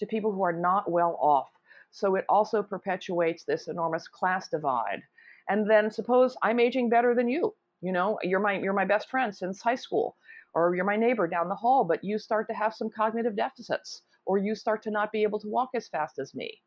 to 0.00 0.06
people 0.06 0.32
who 0.32 0.42
are 0.42 0.52
not 0.52 0.90
well 0.90 1.16
off. 1.20 1.48
So 1.90 2.16
it 2.16 2.24
also 2.28 2.62
perpetuates 2.62 3.44
this 3.44 3.68
enormous 3.68 4.08
class 4.08 4.48
divide. 4.48 5.02
And 5.48 5.70
then 5.70 5.90
suppose 5.90 6.36
I'm 6.42 6.60
aging 6.60 6.88
better 6.90 7.14
than 7.14 7.28
you. 7.28 7.54
You 7.80 7.92
know, 7.92 8.18
you're 8.22 8.40
my 8.40 8.58
you're 8.58 8.72
my 8.72 8.84
best 8.84 9.08
friend 9.08 9.34
since 9.34 9.62
high 9.62 9.76
school, 9.76 10.16
or 10.54 10.74
you're 10.74 10.84
my 10.84 10.96
neighbor 10.96 11.28
down 11.28 11.48
the 11.48 11.54
hall, 11.54 11.84
but 11.84 12.02
you 12.02 12.18
start 12.18 12.48
to 12.48 12.54
have 12.54 12.74
some 12.74 12.90
cognitive 12.90 13.36
deficits, 13.36 14.02
or 14.26 14.38
you 14.38 14.54
start 14.54 14.82
to 14.82 14.90
not 14.90 15.12
be 15.12 15.22
able 15.22 15.38
to 15.40 15.48
walk 15.48 15.70
as 15.74 15.88
fast 15.88 16.18
as 16.18 16.34
me. 16.34 16.60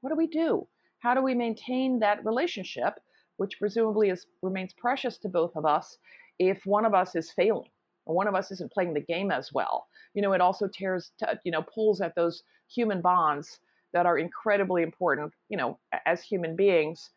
What 0.00 0.10
do 0.10 0.16
we 0.16 0.26
do? 0.26 0.66
How 1.00 1.14
do 1.14 1.22
we 1.22 1.34
maintain 1.34 1.98
that 2.00 2.24
relationship, 2.24 2.94
which 3.36 3.58
presumably 3.58 4.10
is 4.10 4.26
remains 4.42 4.72
precious 4.72 5.18
to 5.18 5.28
both 5.28 5.56
of 5.56 5.64
us, 5.66 5.98
if 6.38 6.64
one 6.66 6.84
of 6.84 6.94
us 6.94 7.14
is 7.14 7.30
failing? 7.30 7.70
or 8.06 8.14
one 8.14 8.28
of 8.28 8.34
us 8.34 8.50
isn't 8.52 8.72
playing 8.72 8.94
the 8.94 9.00
game 9.00 9.30
as 9.30 9.52
well. 9.52 9.88
You 10.14 10.22
know, 10.22 10.32
it 10.32 10.40
also 10.40 10.68
tears, 10.68 11.10
you 11.44 11.52
know, 11.52 11.62
pulls 11.62 12.00
at 12.00 12.14
those 12.14 12.42
human 12.72 13.00
bonds 13.00 13.58
that 13.92 14.06
are 14.06 14.18
incredibly 14.18 14.82
important, 14.82 15.32
you 15.48 15.56
know, 15.56 15.78
as 16.06 16.22
human 16.22 16.56
beings. 16.56 17.10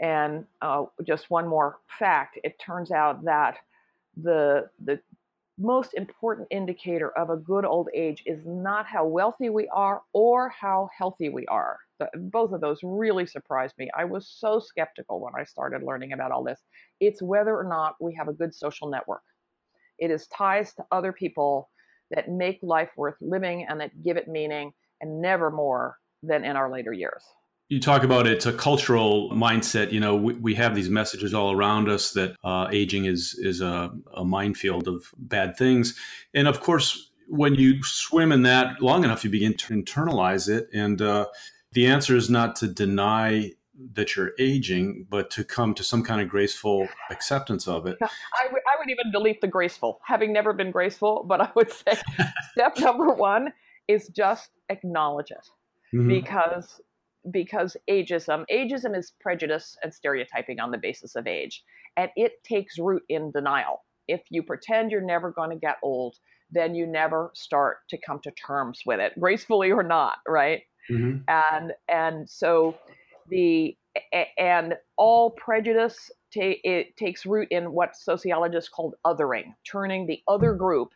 And 0.00 0.46
uh, 0.62 0.84
just 1.04 1.30
one 1.30 1.46
more 1.46 1.78
fact: 1.98 2.38
it 2.42 2.58
turns 2.58 2.90
out 2.90 3.24
that 3.24 3.58
the 4.16 4.70
the 4.84 5.00
most 5.58 5.94
important 5.94 6.48
indicator 6.50 7.10
of 7.16 7.30
a 7.30 7.36
good 7.36 7.64
old 7.64 7.88
age 7.94 8.22
is 8.26 8.40
not 8.46 8.86
how 8.86 9.06
wealthy 9.06 9.50
we 9.50 9.68
are 9.68 10.02
or 10.12 10.48
how 10.48 10.88
healthy 10.96 11.28
we 11.28 11.46
are. 11.46 11.78
Both 12.14 12.52
of 12.52 12.60
those 12.60 12.78
really 12.82 13.26
surprised 13.26 13.74
me. 13.78 13.88
I 13.96 14.04
was 14.04 14.28
so 14.28 14.60
skeptical 14.60 15.20
when 15.20 15.32
I 15.38 15.44
started 15.44 15.82
learning 15.82 16.12
about 16.12 16.32
all 16.32 16.44
this. 16.44 16.60
It's 17.00 17.22
whether 17.22 17.56
or 17.56 17.64
not 17.64 17.96
we 18.00 18.14
have 18.14 18.28
a 18.28 18.32
good 18.32 18.54
social 18.54 18.88
network. 18.88 19.22
It 19.98 20.10
is 20.10 20.26
ties 20.28 20.74
to 20.74 20.84
other 20.90 21.12
people 21.12 21.70
that 22.10 22.28
make 22.28 22.58
life 22.62 22.90
worth 22.96 23.16
living 23.20 23.66
and 23.68 23.80
that 23.80 24.02
give 24.02 24.16
it 24.16 24.28
meaning, 24.28 24.72
and 25.00 25.20
never 25.20 25.50
more 25.50 25.96
than 26.22 26.44
in 26.44 26.56
our 26.56 26.70
later 26.70 26.92
years. 26.92 27.24
You 27.68 27.80
talk 27.80 28.02
about 28.02 28.26
it's 28.26 28.44
a 28.44 28.52
cultural 28.52 29.30
mindset. 29.30 29.92
You 29.92 30.00
know, 30.00 30.14
we, 30.14 30.34
we 30.34 30.54
have 30.56 30.74
these 30.74 30.90
messages 30.90 31.32
all 31.32 31.52
around 31.52 31.88
us 31.88 32.12
that 32.12 32.36
uh, 32.44 32.68
aging 32.70 33.06
is 33.06 33.34
is 33.38 33.60
a, 33.60 33.90
a 34.14 34.24
minefield 34.24 34.88
of 34.88 35.06
bad 35.16 35.56
things, 35.56 35.98
and 36.34 36.46
of 36.46 36.60
course, 36.60 37.10
when 37.28 37.54
you 37.54 37.82
swim 37.82 38.30
in 38.30 38.42
that 38.42 38.82
long 38.82 39.04
enough, 39.04 39.24
you 39.24 39.30
begin 39.30 39.54
to 39.54 39.74
internalize 39.74 40.50
it. 40.54 40.68
And 40.74 41.00
uh, 41.00 41.26
the 41.72 41.86
answer 41.86 42.16
is 42.16 42.30
not 42.30 42.56
to 42.56 42.68
deny 42.68 43.52
that 43.94 44.14
you're 44.14 44.32
aging, 44.38 45.06
but 45.08 45.30
to 45.30 45.44
come 45.44 45.74
to 45.74 45.82
some 45.82 46.02
kind 46.02 46.20
of 46.20 46.28
graceful 46.28 46.88
acceptance 47.10 47.66
of 47.66 47.86
it. 47.86 47.96
I, 48.02 48.44
w- 48.44 48.62
I 48.66 48.78
would 48.78 48.90
even 48.90 49.10
delete 49.10 49.40
the 49.40 49.48
graceful, 49.48 50.00
having 50.04 50.32
never 50.32 50.52
been 50.52 50.70
graceful, 50.70 51.24
but 51.26 51.40
I 51.40 51.50
would 51.54 51.72
say 51.72 51.94
step 52.52 52.78
number 52.78 53.12
one 53.12 53.52
is 53.88 54.08
just 54.08 54.50
acknowledge 54.68 55.30
it. 55.30 55.48
Mm-hmm. 55.94 56.08
Because 56.08 56.80
because 57.30 57.76
ageism 57.88 58.44
ageism 58.50 58.98
is 58.98 59.12
prejudice 59.20 59.76
and 59.82 59.94
stereotyping 59.94 60.58
on 60.58 60.72
the 60.72 60.78
basis 60.78 61.14
of 61.14 61.26
age 61.26 61.62
and 61.96 62.10
it 62.16 62.42
takes 62.42 62.78
root 62.78 63.02
in 63.08 63.30
denial 63.30 63.84
if 64.08 64.22
you 64.30 64.42
pretend 64.42 64.90
you're 64.90 65.00
never 65.00 65.30
going 65.30 65.50
to 65.50 65.56
get 65.56 65.76
old 65.84 66.16
then 66.50 66.74
you 66.74 66.84
never 66.84 67.30
start 67.34 67.78
to 67.88 67.96
come 67.96 68.18
to 68.18 68.30
terms 68.32 68.80
with 68.84 68.98
it 68.98 69.12
gracefully 69.20 69.70
or 69.70 69.84
not 69.84 70.16
right 70.26 70.62
mm-hmm. 70.90 71.18
and 71.28 71.72
and 71.88 72.28
so 72.28 72.76
the 73.28 73.76
and 74.38 74.74
all 74.96 75.30
prejudice 75.30 76.10
ta- 76.32 76.60
it 76.64 76.96
takes 76.96 77.26
root 77.26 77.48
in 77.50 77.72
what 77.72 77.94
sociologists 77.96 78.70
called 78.70 78.94
othering 79.04 79.54
turning 79.70 80.06
the 80.06 80.22
other 80.28 80.54
group 80.54 80.90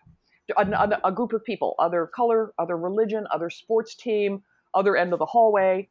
a, 0.56 1.00
a 1.04 1.12
group 1.12 1.32
of 1.32 1.44
people 1.44 1.74
other 1.78 2.06
color 2.14 2.52
other 2.58 2.76
religion 2.76 3.26
other 3.30 3.50
sports 3.50 3.94
team 3.94 4.42
other 4.74 4.96
end 4.96 5.12
of 5.12 5.18
the 5.18 5.26
hallway 5.26 5.88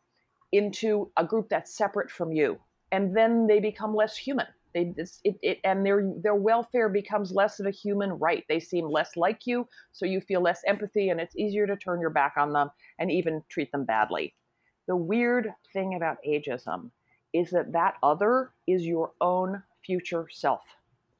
into 0.51 1.11
a 1.17 1.25
group 1.25 1.49
that's 1.49 1.75
separate 1.75 2.09
from 2.09 2.31
you. 2.31 2.57
And 2.91 3.15
then 3.15 3.47
they 3.47 3.59
become 3.59 3.95
less 3.95 4.15
human 4.15 4.47
they 4.75 4.93
it, 5.23 5.35
it, 5.41 5.59
and 5.63 5.83
their 5.83 6.13
their 6.21 6.35
welfare 6.35 6.89
becomes 6.89 7.31
less 7.31 7.59
of 7.59 7.65
a 7.65 7.71
human 7.71 8.11
right 8.11 8.43
they 8.47 8.59
seem 8.59 8.87
less 8.87 9.15
like 9.15 9.47
you 9.47 9.67
so 9.91 10.05
you 10.05 10.21
feel 10.21 10.41
less 10.41 10.61
empathy 10.67 11.09
and 11.09 11.19
it's 11.19 11.35
easier 11.35 11.65
to 11.65 11.75
turn 11.77 11.99
your 11.99 12.11
back 12.11 12.33
on 12.37 12.53
them 12.53 12.69
and 12.99 13.11
even 13.11 13.41
treat 13.49 13.71
them 13.71 13.85
badly 13.85 14.35
the 14.87 14.95
weird 14.95 15.51
thing 15.73 15.95
about 15.95 16.17
ageism 16.27 16.91
is 17.33 17.49
that 17.49 17.71
that 17.71 17.95
other 18.03 18.51
is 18.67 18.85
your 18.85 19.13
own 19.21 19.63
future 19.83 20.27
self 20.29 20.61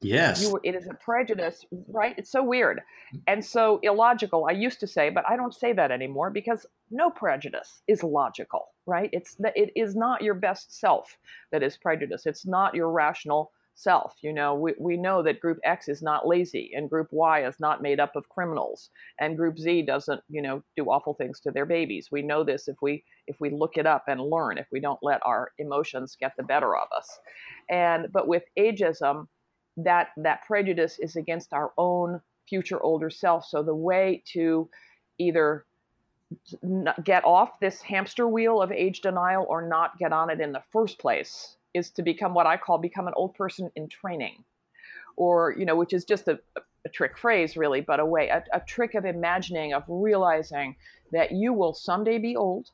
Yes. 0.01 0.41
You, 0.41 0.59
it 0.63 0.75
is 0.75 0.88
a 0.88 0.93
prejudice, 0.93 1.65
right? 1.88 2.13
It's 2.17 2.31
so 2.31 2.43
weird 2.43 2.81
and 3.27 3.43
so 3.43 3.79
illogical. 3.81 4.45
I 4.47 4.51
used 4.51 4.79
to 4.81 4.88
say, 4.88 5.09
but 5.09 5.27
I 5.27 5.35
don't 5.35 5.53
say 5.53 5.74
that 5.74 5.89
anymore 5.89 6.29
because 6.29 6.65
no 6.91 7.09
prejudice 7.09 7.81
is 7.88 8.03
logical, 8.03 8.67
right? 8.85 9.09
It's 9.13 9.35
that 9.35 9.55
it 9.55 9.71
is 9.75 9.95
not 9.95 10.21
your 10.21 10.33
best 10.35 10.79
self 10.79 11.17
that 11.51 11.63
is 11.63 11.77
prejudice. 11.77 12.25
It's 12.25 12.45
not 12.45 12.75
your 12.75 12.91
rational 12.91 13.51
self. 13.75 14.15
You 14.21 14.33
know, 14.33 14.55
we, 14.55 14.73
we 14.79 14.97
know 14.97 15.21
that 15.23 15.39
group 15.41 15.59
X 15.63 15.89
is 15.89 16.01
not 16.01 16.27
lazy 16.27 16.71
and 16.75 16.89
group 16.89 17.09
Y 17.11 17.45
is 17.45 17.59
not 17.59 17.81
made 17.81 17.99
up 17.99 18.15
of 18.15 18.27
criminals 18.29 18.89
and 19.19 19.37
group 19.37 19.59
Z 19.59 19.83
doesn't, 19.83 20.21
you 20.29 20.41
know, 20.41 20.63
do 20.75 20.85
awful 20.85 21.13
things 21.13 21.39
to 21.41 21.51
their 21.51 21.65
babies. 21.65 22.09
We 22.11 22.21
know 22.21 22.43
this 22.43 22.67
if 22.67 22.77
we 22.81 23.03
if 23.27 23.35
we 23.39 23.49
look 23.49 23.77
it 23.77 23.85
up 23.85 24.05
and 24.07 24.21
learn, 24.21 24.57
if 24.57 24.67
we 24.71 24.79
don't 24.79 24.99
let 25.03 25.19
our 25.25 25.51
emotions 25.57 26.15
get 26.19 26.33
the 26.37 26.43
better 26.43 26.75
of 26.75 26.87
us. 26.95 27.19
And 27.69 28.07
but 28.11 28.27
with 28.27 28.43
ageism, 28.57 29.27
that 29.77 30.09
that 30.17 30.45
prejudice 30.47 30.97
is 30.99 31.15
against 31.15 31.51
our 31.53 31.71
own 31.77 32.21
future 32.47 32.81
older 32.81 33.09
self. 33.09 33.45
So 33.45 33.61
the 33.61 33.75
way 33.75 34.23
to 34.33 34.69
either 35.17 35.65
get 37.03 37.23
off 37.25 37.59
this 37.59 37.81
hamster 37.81 38.27
wheel 38.27 38.61
of 38.61 38.71
age 38.71 39.01
denial 39.01 39.45
or 39.47 39.67
not 39.67 39.97
get 39.97 40.13
on 40.13 40.29
it 40.29 40.39
in 40.39 40.51
the 40.51 40.63
first 40.71 40.99
place 40.99 41.57
is 41.73 41.89
to 41.91 42.01
become 42.01 42.33
what 42.33 42.47
I 42.47 42.57
call 42.57 42.77
become 42.77 43.07
an 43.07 43.13
old 43.15 43.35
person 43.35 43.69
in 43.75 43.87
training, 43.89 44.43
or 45.17 45.55
you 45.57 45.65
know, 45.65 45.75
which 45.75 45.93
is 45.93 46.05
just 46.05 46.27
a, 46.27 46.39
a 46.85 46.89
trick 46.89 47.17
phrase 47.17 47.57
really, 47.57 47.81
but 47.81 47.99
a 47.99 48.05
way 48.05 48.29
a, 48.29 48.43
a 48.53 48.61
trick 48.61 48.95
of 48.95 49.05
imagining 49.05 49.73
of 49.73 49.83
realizing 49.87 50.75
that 51.11 51.31
you 51.31 51.53
will 51.53 51.73
someday 51.73 52.17
be 52.17 52.35
old. 52.35 52.69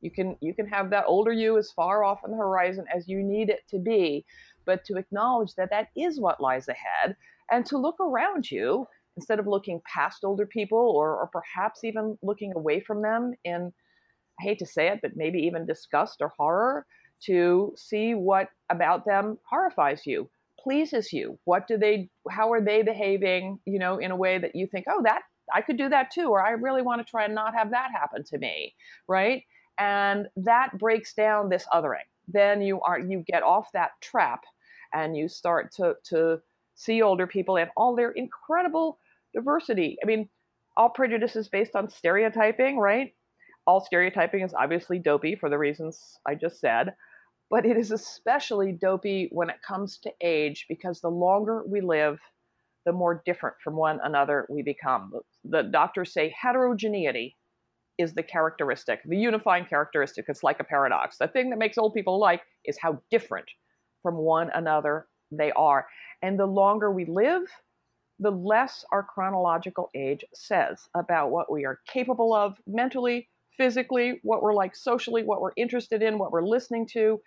You 0.00 0.10
can 0.10 0.36
you 0.40 0.54
can 0.54 0.66
have 0.66 0.90
that 0.90 1.04
older 1.06 1.32
you 1.32 1.58
as 1.58 1.70
far 1.70 2.04
off 2.04 2.20
on 2.24 2.30
the 2.30 2.36
horizon 2.36 2.84
as 2.94 3.08
you 3.08 3.22
need 3.22 3.50
it 3.50 3.62
to 3.70 3.78
be, 3.78 4.24
but 4.64 4.84
to 4.86 4.96
acknowledge 4.96 5.54
that 5.54 5.70
that 5.70 5.88
is 5.96 6.18
what 6.20 6.40
lies 6.40 6.68
ahead 6.68 7.16
and 7.50 7.66
to 7.66 7.78
look 7.78 8.00
around 8.00 8.50
you 8.50 8.86
instead 9.20 9.38
of 9.38 9.46
looking 9.46 9.80
past 9.84 10.24
older 10.24 10.46
people 10.46 10.78
or, 10.78 11.16
or 11.16 11.28
perhaps 11.32 11.84
even 11.84 12.18
looking 12.22 12.52
away 12.56 12.80
from 12.80 13.02
them 13.02 13.32
in 13.44 13.72
i 14.40 14.42
hate 14.42 14.58
to 14.58 14.66
say 14.66 14.88
it 14.88 15.00
but 15.02 15.16
maybe 15.16 15.38
even 15.38 15.66
disgust 15.66 16.16
or 16.20 16.32
horror 16.36 16.86
to 17.20 17.72
see 17.76 18.14
what 18.14 18.48
about 18.70 19.04
them 19.04 19.38
horrifies 19.48 20.06
you 20.06 20.28
pleases 20.62 21.12
you. 21.12 21.38
What 21.44 21.66
do 21.66 21.78
they 21.78 22.10
how 22.30 22.52
are 22.52 22.60
they 22.60 22.82
behaving 22.82 23.58
you 23.64 23.78
know 23.78 23.98
in 23.98 24.10
a 24.10 24.16
way 24.16 24.38
that 24.38 24.54
you 24.54 24.66
think 24.66 24.84
oh 24.88 25.02
that 25.04 25.22
i 25.54 25.62
could 25.62 25.78
do 25.78 25.88
that 25.88 26.10
too 26.10 26.28
or 26.28 26.40
i 26.46 26.50
really 26.50 26.82
want 26.82 27.00
to 27.00 27.10
try 27.10 27.24
and 27.24 27.34
not 27.34 27.54
have 27.54 27.70
that 27.70 27.90
happen 27.92 28.22
to 28.24 28.38
me 28.38 28.74
right? 29.08 29.42
And 29.78 30.28
that 30.36 30.78
breaks 30.78 31.14
down 31.14 31.48
this 31.48 31.66
othering. 31.72 32.06
Then 32.28 32.60
you 32.62 32.80
are 32.82 32.98
you 32.98 33.24
get 33.26 33.42
off 33.42 33.72
that 33.72 33.92
trap 34.00 34.44
and 34.92 35.16
you 35.16 35.28
start 35.28 35.72
to 35.76 35.94
to 36.10 36.40
see 36.74 37.02
older 37.02 37.26
people 37.26 37.56
and 37.56 37.70
all 37.76 37.96
their 37.96 38.12
incredible 38.12 38.98
diversity. 39.34 39.96
I 40.02 40.06
mean, 40.06 40.28
all 40.76 40.90
prejudice 40.90 41.36
is 41.36 41.48
based 41.48 41.76
on 41.76 41.90
stereotyping, 41.90 42.78
right? 42.78 43.14
All 43.66 43.80
stereotyping 43.80 44.42
is 44.42 44.54
obviously 44.54 44.98
dopey 44.98 45.36
for 45.36 45.50
the 45.50 45.58
reasons 45.58 46.18
I 46.26 46.34
just 46.34 46.60
said, 46.60 46.94
but 47.50 47.66
it 47.66 47.76
is 47.76 47.90
especially 47.90 48.72
dopey 48.72 49.28
when 49.32 49.50
it 49.50 49.56
comes 49.66 49.98
to 49.98 50.12
age 50.20 50.66
because 50.68 51.00
the 51.00 51.10
longer 51.10 51.64
we 51.66 51.80
live, 51.80 52.18
the 52.86 52.92
more 52.92 53.22
different 53.26 53.56
from 53.62 53.76
one 53.76 53.98
another 54.02 54.46
we 54.48 54.62
become. 54.62 55.12
The 55.44 55.62
doctors 55.62 56.12
say 56.12 56.34
heterogeneity 56.40 57.36
is 57.98 58.14
the 58.14 58.22
characteristic, 58.22 59.00
the 59.04 59.16
unifying 59.16 59.66
characteristic. 59.66 60.24
It's 60.28 60.42
like 60.42 60.60
a 60.60 60.64
paradox. 60.64 61.18
The 61.18 61.28
thing 61.28 61.50
that 61.50 61.58
makes 61.58 61.76
old 61.76 61.92
people 61.92 62.16
alike 62.16 62.40
is 62.64 62.78
how 62.80 63.02
different 63.10 63.46
from 64.02 64.16
one 64.16 64.50
another 64.54 65.06
they 65.30 65.52
are. 65.52 65.86
And 66.22 66.38
the 66.38 66.46
longer 66.46 66.90
we 66.90 67.04
live, 67.04 67.42
the 68.20 68.30
less 68.30 68.84
our 68.92 69.02
chronological 69.02 69.90
age 69.94 70.24
says 70.34 70.88
about 70.94 71.30
what 71.30 71.50
we 71.50 71.64
are 71.64 71.80
capable 71.86 72.34
of 72.34 72.60
mentally, 72.66 73.28
physically, 73.56 74.20
what 74.22 74.42
we're 74.42 74.54
like 74.54 74.76
socially, 74.76 75.22
what 75.22 75.40
we're 75.40 75.52
interested 75.56 76.02
in, 76.02 76.18
what 76.18 76.30
we're 76.30 76.46
listening 76.46 76.86
to. 76.86 77.20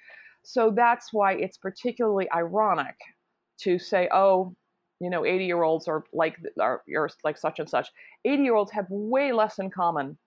So 0.44 0.72
that's 0.76 1.12
why 1.12 1.34
it's 1.34 1.58
particularly 1.58 2.32
ironic 2.32 2.96
to 3.62 3.80
say, 3.80 4.08
oh, 4.12 4.56
you 5.00 5.10
know, 5.10 5.26
80 5.26 5.46
year 5.46 5.64
olds 5.64 5.88
are 5.88 6.04
like 6.14 6.38
are, 6.60 6.84
are 6.96 7.10
like 7.24 7.38
such 7.38 7.60
and 7.60 7.70
such. 7.70 7.90
80 8.24 8.44
year 8.44 8.56
olds 8.56 8.72
have 8.72 8.86
way 8.90 9.32
less 9.32 9.58
in 9.58 9.72
common 9.72 10.18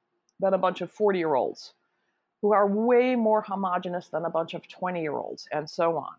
than 0.40 0.52
a 0.52 0.58
bunch 0.58 0.80
of 0.80 0.90
40 0.90 1.18
year 1.18 1.34
olds 1.34 1.74
who 2.42 2.52
are 2.52 2.66
way 2.66 3.14
more 3.14 3.40
homogenous 3.40 4.08
than 4.08 4.24
a 4.24 4.30
bunch 4.30 4.54
of 4.54 4.66
20 4.68 5.00
year 5.00 5.14
olds 5.14 5.48
and 5.52 5.70
so 5.70 5.96
on. 5.96 6.14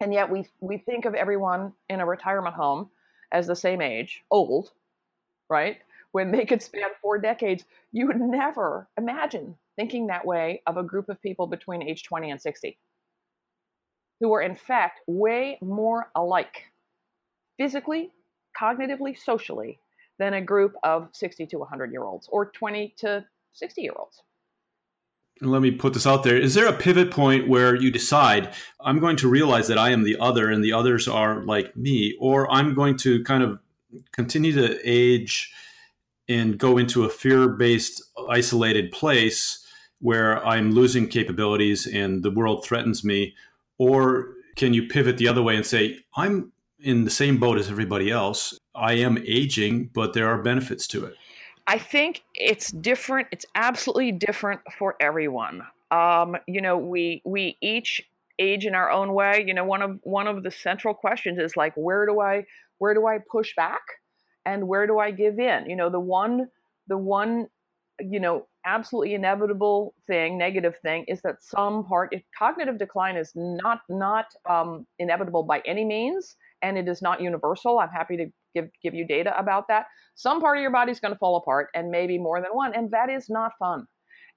And 0.00 0.12
yet 0.12 0.30
we 0.30 0.46
we 0.60 0.76
think 0.76 1.06
of 1.06 1.14
everyone 1.14 1.72
in 1.88 2.00
a 2.00 2.06
retirement 2.06 2.54
home 2.54 2.90
as 3.32 3.46
the 3.46 3.56
same 3.56 3.80
age, 3.80 4.24
old, 4.30 4.72
right? 5.48 5.78
When 6.12 6.30
they 6.30 6.46
could 6.46 6.62
span 6.62 6.90
four 7.02 7.18
decades, 7.18 7.64
you 7.92 8.06
would 8.06 8.20
never 8.20 8.88
imagine 8.96 9.56
thinking 9.76 10.06
that 10.06 10.24
way 10.24 10.62
of 10.66 10.76
a 10.76 10.82
group 10.82 11.08
of 11.08 11.20
people 11.22 11.46
between 11.46 11.82
age 11.82 12.02
20 12.04 12.30
and 12.30 12.40
60 12.40 12.78
who 14.20 14.32
are 14.32 14.42
in 14.42 14.56
fact 14.56 15.00
way 15.06 15.58
more 15.60 16.10
alike 16.16 16.64
physically, 17.56 18.10
cognitively, 18.60 19.16
socially 19.16 19.78
than 20.18 20.34
a 20.34 20.40
group 20.40 20.74
of 20.82 21.08
60 21.12 21.46
to 21.46 21.58
100 21.58 21.92
year 21.92 22.04
olds 22.04 22.28
or 22.32 22.46
20 22.46 22.94
to 22.98 23.24
60 23.52 23.82
year 23.82 23.94
olds 23.96 24.22
let 25.40 25.62
me 25.62 25.70
put 25.70 25.94
this 25.94 26.06
out 26.06 26.24
there. 26.24 26.36
Is 26.36 26.54
there 26.54 26.66
a 26.66 26.72
pivot 26.72 27.10
point 27.10 27.48
where 27.48 27.74
you 27.74 27.90
decide 27.90 28.52
i'm 28.80 28.98
going 28.98 29.16
to 29.16 29.28
realize 29.28 29.68
that 29.68 29.78
i 29.78 29.90
am 29.90 30.02
the 30.02 30.16
other 30.18 30.50
and 30.50 30.62
the 30.62 30.72
others 30.72 31.08
are 31.08 31.42
like 31.44 31.76
me 31.76 32.16
or 32.20 32.50
i'm 32.50 32.74
going 32.74 32.96
to 32.96 33.22
kind 33.24 33.42
of 33.42 33.58
continue 34.12 34.52
to 34.52 34.78
age 34.84 35.52
and 36.28 36.58
go 36.58 36.78
into 36.78 37.04
a 37.04 37.08
fear-based 37.08 38.02
isolated 38.28 38.90
place 38.92 39.66
where 40.00 40.44
i'm 40.46 40.72
losing 40.72 41.08
capabilities 41.08 41.86
and 41.86 42.22
the 42.22 42.30
world 42.30 42.64
threatens 42.64 43.04
me 43.04 43.34
or 43.78 44.34
can 44.56 44.74
you 44.74 44.86
pivot 44.86 45.18
the 45.18 45.28
other 45.28 45.42
way 45.42 45.56
and 45.56 45.66
say 45.66 45.98
i'm 46.16 46.52
in 46.80 47.04
the 47.04 47.10
same 47.10 47.38
boat 47.38 47.58
as 47.58 47.68
everybody 47.68 48.10
else. 48.10 48.58
I 48.74 48.92
am 48.94 49.18
aging 49.26 49.90
but 49.92 50.12
there 50.12 50.28
are 50.28 50.40
benefits 50.42 50.86
to 50.88 51.04
it 51.04 51.14
I 51.68 51.76
think 51.76 52.22
it's 52.34 52.72
different. 52.72 53.28
It's 53.30 53.44
absolutely 53.54 54.12
different 54.12 54.62
for 54.78 54.96
everyone. 55.00 55.62
Um, 55.90 56.36
you 56.46 56.62
know, 56.62 56.78
we 56.78 57.20
we 57.26 57.58
each 57.60 58.02
age 58.38 58.64
in 58.64 58.74
our 58.74 58.90
own 58.90 59.12
way. 59.12 59.44
You 59.46 59.52
know, 59.52 59.64
one 59.64 59.82
of 59.82 60.00
one 60.02 60.26
of 60.26 60.42
the 60.42 60.50
central 60.50 60.94
questions 60.94 61.38
is 61.38 61.56
like, 61.56 61.74
where 61.76 62.06
do 62.06 62.20
I 62.20 62.46
where 62.78 62.94
do 62.94 63.06
I 63.06 63.18
push 63.30 63.54
back, 63.54 63.82
and 64.46 64.66
where 64.66 64.86
do 64.86 64.98
I 64.98 65.10
give 65.10 65.38
in? 65.38 65.68
You 65.68 65.76
know, 65.76 65.90
the 65.90 66.00
one 66.00 66.48
the 66.88 66.96
one 66.96 67.48
you 68.00 68.20
know, 68.20 68.46
absolutely 68.64 69.14
inevitable 69.14 69.94
thing, 70.06 70.38
negative 70.38 70.76
thing, 70.82 71.04
is 71.08 71.20
that 71.22 71.42
some 71.42 71.84
part, 71.84 72.10
if 72.12 72.22
cognitive 72.38 72.78
decline 72.78 73.16
is 73.16 73.32
not 73.34 73.80
not 73.90 74.26
um, 74.48 74.86
inevitable 74.98 75.42
by 75.42 75.60
any 75.66 75.84
means, 75.84 76.36
and 76.62 76.76
it 76.76 76.88
is 76.88 77.02
not 77.02 77.20
universal. 77.20 77.78
I'm 77.78 77.90
happy 77.90 78.16
to 78.16 78.26
give 78.54 78.70
give 78.82 78.94
you 78.94 79.06
data 79.06 79.38
about 79.38 79.68
that. 79.68 79.86
Some 80.14 80.40
part 80.40 80.58
of 80.58 80.62
your 80.62 80.70
body 80.70 80.92
is 80.92 81.00
going 81.00 81.14
to 81.14 81.18
fall 81.18 81.36
apart, 81.36 81.68
and 81.74 81.90
maybe 81.90 82.18
more 82.18 82.40
than 82.40 82.50
one, 82.52 82.74
and 82.74 82.90
that 82.90 83.10
is 83.10 83.28
not 83.28 83.52
fun. 83.58 83.86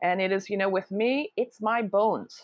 And 0.04 0.22
it 0.22 0.32
is, 0.32 0.50
you 0.50 0.58
know, 0.58 0.70
with 0.70 0.90
me, 0.92 1.32
it's 1.38 1.62
my 1.62 1.82
bones. 1.82 2.42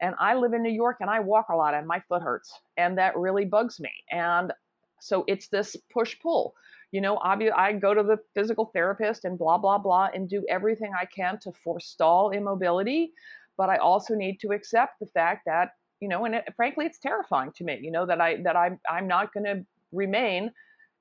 And 0.00 0.14
I 0.20 0.34
live 0.34 0.52
in 0.52 0.62
New 0.62 0.72
York, 0.72 0.98
and 1.00 1.10
I 1.10 1.20
walk 1.20 1.46
a 1.50 1.56
lot, 1.56 1.74
and 1.74 1.86
my 1.86 2.00
foot 2.08 2.22
hurts, 2.22 2.52
and 2.76 2.98
that 2.98 3.16
really 3.16 3.44
bugs 3.44 3.80
me. 3.80 3.90
And 4.10 4.52
so 5.00 5.24
it's 5.26 5.48
this 5.48 5.76
push 5.92 6.16
pull 6.20 6.54
you 6.90 7.00
know, 7.02 7.18
I 7.22 7.72
go 7.74 7.92
to 7.92 8.02
the 8.02 8.18
physical 8.34 8.70
therapist 8.72 9.24
and 9.24 9.38
blah, 9.38 9.58
blah, 9.58 9.78
blah, 9.78 10.08
and 10.14 10.28
do 10.28 10.44
everything 10.48 10.92
I 10.98 11.04
can 11.04 11.38
to 11.40 11.52
forestall 11.52 12.30
immobility. 12.30 13.12
But 13.58 13.68
I 13.68 13.76
also 13.76 14.14
need 14.14 14.40
to 14.40 14.52
accept 14.52 14.98
the 15.00 15.06
fact 15.06 15.42
that, 15.46 15.72
you 16.00 16.08
know, 16.08 16.24
and 16.24 16.34
it, 16.34 16.44
frankly, 16.56 16.86
it's 16.86 16.98
terrifying 16.98 17.52
to 17.56 17.64
me, 17.64 17.78
you 17.82 17.90
know, 17.90 18.06
that 18.06 18.20
I, 18.20 18.36
that 18.42 18.56
I'm, 18.56 18.78
I'm 18.88 19.08
not 19.08 19.32
going 19.32 19.44
to 19.44 19.64
remain 19.92 20.52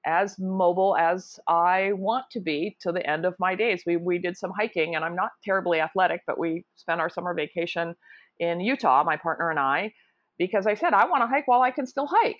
as 0.05 0.39
mobile 0.39 0.95
as 0.97 1.39
I 1.47 1.91
want 1.93 2.25
to 2.31 2.39
be 2.39 2.77
to 2.81 2.91
the 2.91 3.07
end 3.07 3.25
of 3.25 3.35
my 3.39 3.55
days. 3.55 3.83
We, 3.85 3.97
we 3.97 4.19
did 4.19 4.37
some 4.37 4.51
hiking 4.57 4.95
and 4.95 5.03
I'm 5.03 5.15
not 5.15 5.31
terribly 5.43 5.81
athletic, 5.81 6.21
but 6.25 6.39
we 6.39 6.65
spent 6.75 7.01
our 7.01 7.09
summer 7.09 7.33
vacation 7.33 7.95
in 8.39 8.61
Utah, 8.61 9.03
my 9.03 9.17
partner 9.17 9.49
and 9.49 9.59
I, 9.59 9.93
because 10.37 10.65
I 10.65 10.75
said, 10.75 10.93
I 10.93 11.05
want 11.05 11.23
to 11.23 11.27
hike 11.27 11.47
while 11.47 11.61
I 11.61 11.71
can 11.71 11.85
still 11.85 12.07
hike. 12.09 12.39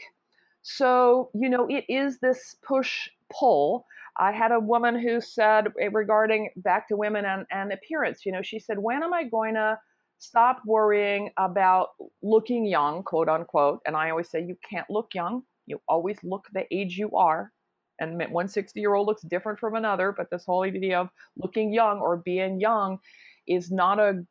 So, 0.62 1.30
you 1.34 1.50
know, 1.50 1.68
it 1.70 1.86
is 1.90 2.20
this 2.20 2.56
push 2.66 3.10
pull. 3.38 3.86
I 4.20 4.32
had 4.32 4.52
a 4.52 4.60
woman 4.60 5.00
who 5.00 5.20
said 5.22 5.68
regarding 5.92 6.50
back 6.58 6.88
to 6.88 6.96
women 6.96 7.26
and, 7.26 7.46
and 7.52 7.72
appearance, 7.72 8.26
you 8.26 8.32
know, 8.32 8.42
she 8.42 8.60
said, 8.60 8.78
when 8.80 9.04
am 9.04 9.14
I 9.14 9.26
going 9.26 9.56
to 9.56 9.78
stop 10.20 10.62
worrying 10.66 11.30
about 11.38 11.90
looking 12.22 12.66
young, 12.66 13.04
quote 13.04 13.30
unquote? 13.30 13.80
And 13.86 13.96
I 13.96 14.10
always 14.10 14.30
say, 14.30 14.42
you 14.42 14.58
can't 14.70 14.90
look 14.90 15.10
young. 15.14 15.44
You 15.66 15.80
always 15.88 16.18
look 16.24 16.46
the 16.54 16.66
age 16.72 16.98
you 16.98 17.12
are. 17.16 17.52
And 18.00 18.22
one 18.32 18.48
60 18.48 18.80
year 18.80 18.94
old 18.94 19.08
looks 19.08 19.24
different 19.24 19.60
from 19.60 19.76
another, 19.76 20.14
but 20.16 20.30
this 20.30 20.46
whole 20.46 20.64
idea 20.64 21.00
of 21.00 21.10
looking 21.36 21.74
young 21.74 22.00
or 22.00 22.18
being 22.18 22.60
young 22.60 23.00
is 23.48 23.72
not 23.72 24.00
a 24.00 24.24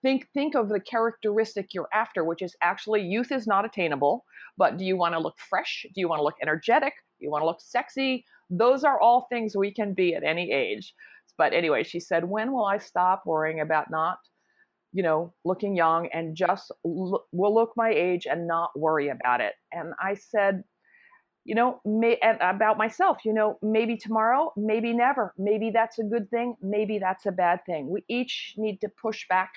think 0.00 0.26
think 0.32 0.54
of 0.54 0.70
the 0.70 0.80
characteristic 0.80 1.74
you're 1.74 1.88
after 1.92 2.24
which 2.24 2.40
is 2.40 2.56
actually 2.62 3.02
youth 3.02 3.30
is 3.30 3.46
not 3.46 3.66
attainable 3.66 4.24
but 4.56 4.78
do 4.78 4.84
you 4.86 4.96
want 4.96 5.12
to 5.12 5.20
look 5.20 5.34
fresh 5.38 5.84
do 5.94 6.00
you 6.00 6.08
want 6.08 6.18
to 6.18 6.22
look 6.22 6.36
energetic 6.40 6.94
do 7.20 7.26
you 7.26 7.30
want 7.30 7.42
to 7.42 7.46
look 7.46 7.60
sexy 7.60 8.24
those 8.50 8.84
are 8.84 9.00
all 9.00 9.26
things 9.28 9.56
we 9.56 9.72
can 9.72 9.94
be 9.94 10.14
at 10.14 10.22
any 10.22 10.52
age. 10.52 10.94
But 11.36 11.52
anyway, 11.52 11.82
she 11.82 12.00
said, 12.00 12.24
when 12.24 12.52
will 12.52 12.64
I 12.64 12.78
stop 12.78 13.22
worrying 13.26 13.60
about 13.60 13.90
not, 13.90 14.18
you 14.94 15.02
know, 15.02 15.34
looking 15.44 15.76
young 15.76 16.06
and 16.14 16.34
just 16.34 16.72
will 16.84 17.54
look 17.54 17.72
my 17.76 17.90
age 17.90 18.26
and 18.26 18.46
not 18.46 18.70
worry 18.78 19.08
about 19.10 19.42
it? 19.42 19.52
And 19.72 19.92
I 20.00 20.14
said, 20.14 20.64
you 21.44 21.54
know, 21.54 21.80
may, 21.84 22.18
about 22.40 22.78
myself, 22.78 23.18
you 23.24 23.34
know, 23.34 23.58
maybe 23.60 23.98
tomorrow, 23.98 24.52
maybe 24.56 24.94
never. 24.94 25.34
Maybe 25.36 25.70
that's 25.70 25.98
a 25.98 26.04
good 26.04 26.30
thing. 26.30 26.56
Maybe 26.62 26.98
that's 26.98 27.26
a 27.26 27.32
bad 27.32 27.60
thing. 27.66 27.90
We 27.90 28.04
each 28.08 28.54
need 28.56 28.80
to 28.80 28.88
push 28.88 29.28
back 29.28 29.50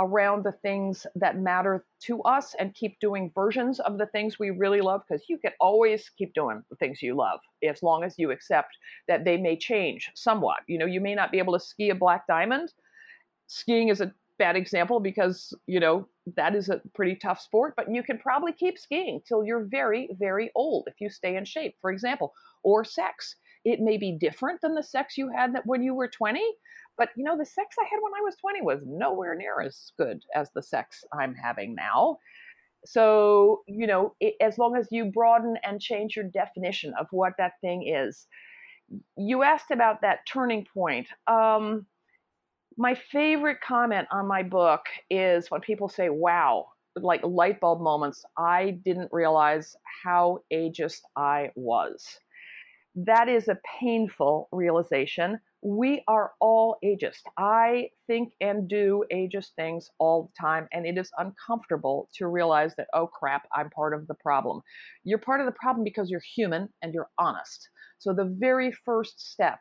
around 0.00 0.44
the 0.44 0.52
things 0.52 1.06
that 1.14 1.38
matter 1.38 1.84
to 2.02 2.20
us 2.22 2.54
and 2.58 2.74
keep 2.74 2.98
doing 2.98 3.30
versions 3.34 3.78
of 3.78 3.98
the 3.98 4.06
things 4.06 4.38
we 4.38 4.50
really 4.50 4.80
love 4.80 5.02
because 5.08 5.24
you 5.28 5.38
can 5.38 5.52
always 5.60 6.10
keep 6.18 6.34
doing 6.34 6.62
the 6.68 6.76
things 6.76 7.00
you 7.00 7.14
love 7.14 7.38
as 7.62 7.82
long 7.82 8.02
as 8.02 8.18
you 8.18 8.32
accept 8.32 8.76
that 9.06 9.24
they 9.24 9.36
may 9.36 9.56
change 9.56 10.10
somewhat. 10.14 10.58
You 10.66 10.78
know, 10.78 10.86
you 10.86 11.00
may 11.00 11.14
not 11.14 11.30
be 11.30 11.38
able 11.38 11.52
to 11.52 11.60
ski 11.60 11.90
a 11.90 11.94
black 11.94 12.26
diamond. 12.26 12.72
Skiing 13.46 13.88
is 13.88 14.00
a 14.00 14.12
bad 14.38 14.56
example 14.56 15.00
because, 15.00 15.52
you 15.66 15.80
know, 15.80 16.06
that 16.36 16.54
is 16.54 16.68
a 16.68 16.80
pretty 16.94 17.16
tough 17.16 17.40
sport, 17.40 17.74
but 17.76 17.90
you 17.90 18.02
can 18.02 18.18
probably 18.18 18.52
keep 18.52 18.78
skiing 18.78 19.20
till 19.26 19.44
you're 19.44 19.64
very, 19.64 20.08
very 20.18 20.50
old 20.54 20.88
if 20.88 20.94
you 21.00 21.10
stay 21.10 21.36
in 21.36 21.44
shape, 21.44 21.74
for 21.80 21.90
example, 21.90 22.32
or 22.62 22.84
sex. 22.84 23.36
It 23.64 23.80
may 23.80 23.96
be 23.96 24.12
different 24.12 24.60
than 24.60 24.74
the 24.74 24.82
sex 24.82 25.16
you 25.16 25.30
had 25.34 25.54
that 25.54 25.66
when 25.66 25.82
you 25.82 25.94
were 25.94 26.08
20, 26.08 26.40
but 26.96 27.10
you 27.16 27.24
know, 27.24 27.36
the 27.36 27.46
sex 27.46 27.76
I 27.80 27.84
had 27.84 28.00
when 28.00 28.12
I 28.16 28.22
was 28.22 28.36
20 28.36 28.62
was 28.62 28.80
nowhere 28.86 29.34
near 29.34 29.60
as 29.60 29.92
good 29.98 30.22
as 30.34 30.50
the 30.54 30.62
sex 30.62 31.04
I'm 31.12 31.34
having 31.34 31.74
now. 31.74 32.18
So, 32.86 33.62
you 33.66 33.86
know, 33.86 34.14
it, 34.20 34.34
as 34.40 34.58
long 34.58 34.76
as 34.76 34.88
you 34.90 35.06
broaden 35.06 35.56
and 35.62 35.80
change 35.80 36.16
your 36.16 36.26
definition 36.26 36.92
of 36.98 37.06
what 37.10 37.34
that 37.38 37.52
thing 37.60 37.88
is. 37.88 38.26
You 39.16 39.42
asked 39.42 39.70
about 39.70 40.02
that 40.02 40.20
turning 40.30 40.66
point. 40.74 41.08
Um, 41.26 41.86
my 42.76 42.94
favorite 42.94 43.58
comment 43.60 44.08
on 44.10 44.26
my 44.26 44.42
book 44.42 44.82
is 45.10 45.50
when 45.50 45.60
people 45.60 45.88
say, 45.88 46.08
wow, 46.08 46.66
like 46.96 47.20
light 47.24 47.60
bulb 47.60 47.80
moments, 47.80 48.24
I 48.36 48.78
didn't 48.84 49.10
realize 49.12 49.76
how 50.04 50.40
ageist 50.52 51.00
I 51.16 51.50
was. 51.54 52.06
That 52.94 53.28
is 53.28 53.48
a 53.48 53.58
painful 53.80 54.48
realization 54.52 55.40
we 55.64 56.04
are 56.08 56.32
all 56.40 56.76
ageist. 56.84 57.22
I 57.38 57.88
think 58.06 58.34
and 58.42 58.68
do 58.68 59.02
ageist 59.10 59.54
things 59.56 59.90
all 59.98 60.24
the 60.24 60.32
time, 60.38 60.68
and 60.72 60.84
it 60.84 60.98
is 60.98 61.10
uncomfortable 61.16 62.10
to 62.16 62.26
realize 62.28 62.76
that, 62.76 62.88
oh 62.92 63.06
crap, 63.06 63.48
I'm 63.54 63.70
part 63.70 63.94
of 63.94 64.06
the 64.06 64.14
problem. 64.14 64.60
You're 65.04 65.18
part 65.18 65.40
of 65.40 65.46
the 65.46 65.52
problem 65.52 65.82
because 65.82 66.10
you're 66.10 66.20
human 66.20 66.68
and 66.82 66.92
you're 66.92 67.08
honest. 67.18 67.70
So 67.98 68.12
the 68.12 68.26
very 68.38 68.72
first 68.84 69.32
step 69.32 69.58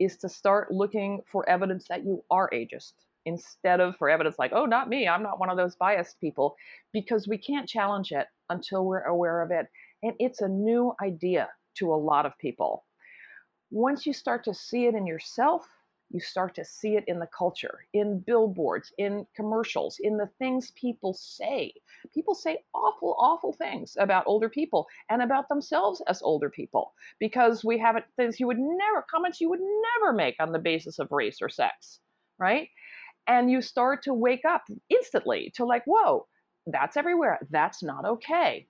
is 0.00 0.16
to 0.16 0.28
start 0.28 0.72
looking 0.72 1.20
for 1.30 1.48
evidence 1.48 1.86
that 1.88 2.04
you 2.04 2.24
are 2.30 2.50
ageist 2.52 2.94
instead 3.26 3.80
of 3.80 3.94
for 3.96 4.08
evidence 4.08 4.36
like, 4.38 4.52
oh, 4.54 4.64
not 4.64 4.88
me, 4.88 5.06
I'm 5.06 5.22
not 5.22 5.38
one 5.38 5.50
of 5.50 5.56
those 5.58 5.76
biased 5.76 6.18
people, 6.20 6.56
because 6.92 7.28
we 7.28 7.38
can't 7.38 7.68
challenge 7.68 8.10
it 8.10 8.26
until 8.48 8.86
we're 8.86 9.02
aware 9.02 9.42
of 9.42 9.50
it. 9.50 9.66
And 10.02 10.14
it's 10.18 10.40
a 10.40 10.48
new 10.48 10.94
idea 11.02 11.48
to 11.76 11.92
a 11.92 11.94
lot 11.94 12.26
of 12.26 12.36
people 12.38 12.84
once 13.70 14.04
you 14.04 14.12
start 14.12 14.44
to 14.44 14.54
see 14.54 14.86
it 14.86 14.94
in 14.94 15.06
yourself, 15.06 15.64
you 16.10 16.20
start 16.20 16.54
to 16.56 16.64
see 16.64 16.96
it 16.96 17.04
in 17.06 17.18
the 17.18 17.28
culture, 17.28 17.86
in 17.92 18.20
billboards, 18.20 18.92
in 18.98 19.26
commercials, 19.36 19.98
in 20.00 20.16
the 20.16 20.28
things 20.38 20.72
people 20.72 21.14
say. 21.14 21.72
People 22.12 22.34
say 22.34 22.58
awful, 22.74 23.16
awful 23.18 23.52
things 23.52 23.96
about 23.98 24.24
older 24.26 24.48
people 24.48 24.86
and 25.08 25.22
about 25.22 25.48
themselves 25.48 26.02
as 26.08 26.22
older 26.22 26.50
people 26.50 26.94
because 27.20 27.64
we 27.64 27.78
have 27.78 28.02
things 28.16 28.40
you 28.40 28.46
would 28.46 28.58
never, 28.58 29.04
comments 29.10 29.40
you 29.40 29.48
would 29.48 29.60
never 29.60 30.12
make 30.12 30.36
on 30.40 30.52
the 30.52 30.58
basis 30.58 30.98
of 30.98 31.12
race 31.12 31.38
or 31.40 31.48
sex, 31.48 32.00
right? 32.38 32.68
And 33.26 33.50
you 33.50 33.62
start 33.62 34.02
to 34.04 34.14
wake 34.14 34.44
up 34.44 34.64
instantly 34.88 35.52
to 35.56 35.64
like, 35.64 35.84
whoa, 35.84 36.26
that's 36.66 36.96
everywhere. 36.96 37.38
That's 37.50 37.82
not 37.82 38.04
okay. 38.04 38.66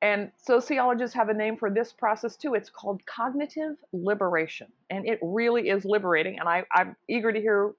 And 0.00 0.30
sociologists 0.36 1.16
have 1.16 1.28
a 1.28 1.34
name 1.34 1.56
for 1.56 1.70
this 1.70 1.92
process 1.92 2.36
too. 2.36 2.54
It's 2.54 2.70
called 2.70 3.02
cognitive 3.06 3.76
liberation. 3.92 4.68
And 4.90 5.06
it 5.06 5.18
really 5.22 5.70
is 5.70 5.84
liberating. 5.84 6.38
And 6.38 6.48
I, 6.48 6.64
am 6.76 6.94
eager 7.08 7.32
to 7.32 7.40
hear 7.40 7.72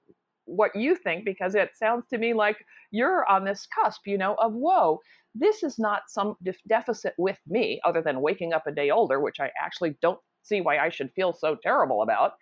what 0.44 0.74
you 0.76 0.96
think 0.96 1.24
because 1.24 1.54
it 1.54 1.70
sounds 1.76 2.06
to 2.08 2.18
me 2.18 2.34
like 2.34 2.58
you're 2.90 3.26
on 3.28 3.44
this 3.44 3.66
cusp, 3.66 4.06
you 4.06 4.18
know, 4.18 4.34
of 4.34 4.52
whoa, 4.52 5.00
this 5.34 5.62
is 5.62 5.78
not 5.78 6.02
some 6.08 6.36
def- 6.42 6.62
deficit 6.68 7.14
with 7.16 7.38
me 7.48 7.80
other 7.84 8.02
than 8.02 8.20
waking 8.20 8.52
up 8.52 8.66
a 8.66 8.72
day 8.72 8.90
older, 8.90 9.20
which 9.20 9.40
I 9.40 9.50
actually 9.62 9.96
don't 10.02 10.18
see 10.42 10.60
why 10.60 10.78
I 10.78 10.90
should 10.90 11.12
feel 11.12 11.32
so 11.32 11.56
terrible 11.62 12.02
about. 12.02 12.32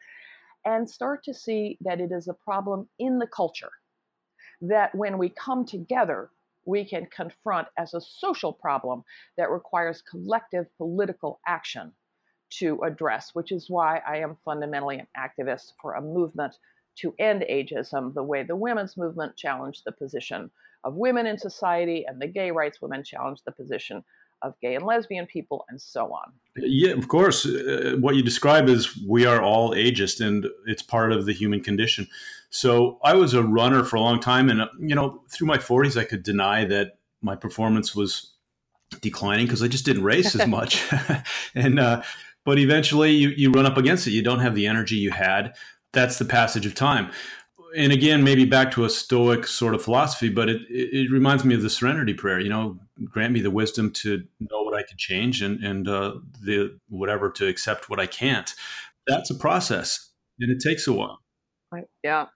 And 0.65 0.89
start 0.89 1.23
to 1.25 1.35
see 1.35 1.79
that 1.83 2.01
it 2.01 2.11
is 2.11 2.27
a 2.27 2.35
problem 2.35 2.89
in 2.99 3.19
the 3.19 3.27
culture. 3.27 3.71
That 4.61 4.93
when 4.95 5.19
we 5.19 5.29
come 5.29 5.65
together, 5.65 6.31
we 6.69 6.85
can 6.85 7.07
confront 7.07 7.67
as 7.79 7.95
a 7.95 8.01
social 8.01 8.53
problem 8.53 9.03
that 9.39 9.51
requires 9.51 10.03
collective 10.03 10.67
political 10.77 11.41
action 11.47 11.91
to 12.51 12.79
address, 12.83 13.31
which 13.33 13.53
is 13.53 13.71
why 13.71 14.03
I 14.07 14.19
am 14.19 14.37
fundamentally 14.45 14.99
an 14.99 15.07
activist 15.17 15.73
for 15.81 15.95
a 15.95 16.03
movement 16.03 16.55
to 16.97 17.15
end 17.19 17.43
ageism, 17.51 18.13
the 18.13 18.23
way 18.23 18.43
the 18.43 18.55
women's 18.55 18.99
movement 18.99 19.35
challenged 19.37 19.83
the 19.87 19.93
position 19.93 20.51
of 20.85 20.95
women 20.95 21.27
in 21.27 21.39
society 21.39 22.05
and 22.07 22.21
the 22.21 22.27
gay 22.27 22.51
rights 22.51 22.83
women 22.83 23.03
challenged 23.03 23.43
the 23.47 23.53
position 23.53 24.05
of 24.43 24.55
gay 24.61 24.75
and 24.75 24.85
lesbian 24.85 25.27
people 25.27 25.65
and 25.69 25.81
so 25.81 26.13
on. 26.13 26.33
Yeah, 26.57 26.93
of 26.93 27.09
course. 27.09 27.47
Uh, 27.47 27.97
what 28.01 28.15
you 28.15 28.23
describe 28.23 28.69
is 28.69 28.99
we 29.07 29.27
are 29.27 29.43
all 29.43 29.71
ageist 29.73 30.25
and 30.25 30.47
it's 30.67 30.83
part 30.83 31.13
of 31.13 31.27
the 31.27 31.33
human 31.33 31.61
condition. 31.61 32.09
So 32.51 32.99
I 33.03 33.15
was 33.15 33.35
a 33.35 33.43
runner 33.43 33.85
for 33.85 33.97
a 33.97 34.01
long 34.01 34.21
time. 34.21 34.49
And, 34.49 34.63
uh, 34.63 34.69
you 34.81 34.95
know, 34.95 35.23
through 35.31 35.47
my 35.47 35.59
40s, 35.59 36.01
I 36.01 36.05
could 36.05 36.23
deny 36.23 36.65
that 36.65 36.99
my 37.21 37.37
performance 37.37 37.95
was 37.95 38.35
declining 39.01 39.47
because 39.47 39.63
I 39.63 39.69
just 39.69 39.85
didn't 39.85 40.05
race 40.05 40.35
as 40.35 40.47
much. 40.49 40.85
and, 41.55 41.79
uh, 41.79 42.03
but 42.45 42.59
eventually 42.59 43.13
you, 43.13 43.29
you 43.31 43.51
run 43.51 43.67
up 43.67 43.77
against 43.77 44.07
it. 44.07 44.13
You 44.13 44.23
don't 44.23 44.41
have 44.41 44.55
the 44.55 44.67
energy 44.67 44.97
you 44.97 45.11
had. 45.11 45.55
That's 45.93 46.19
the 46.19 46.25
passage 46.25 46.67
of 46.67 46.75
time 46.75 47.11
and 47.77 47.93
again, 47.93 48.25
maybe 48.25 48.45
back 48.45 48.71
to 48.73 48.85
a 48.85 48.91
Stoic 48.91 49.47
sort 49.47 49.75
of 49.75 49.83
philosophy, 49.83 50.29
but 50.29 50.49
it, 50.49 50.63
it, 50.71 50.95
it, 50.95 51.11
reminds 51.11 51.45
me 51.45 51.55
of 51.55 51.63
the 51.63 51.71
Serenity 51.71 52.15
Prayer. 52.15 52.41
You 52.41 52.49
know, 52.49 52.79
grant 53.05 53.33
me 53.33 53.41
the 53.41 53.51
wisdom 53.51 53.91
to 53.93 54.25
know 54.41 54.63
what 54.63 54.75
I 54.75 54.83
can 54.83 54.97
change, 54.97 55.43
and 55.43 55.63
and 55.63 55.89
uh, 55.89 56.15
the 56.43 56.79
whatever 56.89 57.31
to 57.31 57.47
accept 57.47 57.89
what 57.91 58.01
I 58.01 58.07
can't. 58.07 58.55
That's 59.07 59.31
a 59.31 59.35
process, 59.35 60.11
and 60.41 60.51
it 60.51 60.61
takes 60.61 60.87
a 60.87 60.93
while. 60.93 61.21
I, 61.73 61.83
yeah, 62.03 62.27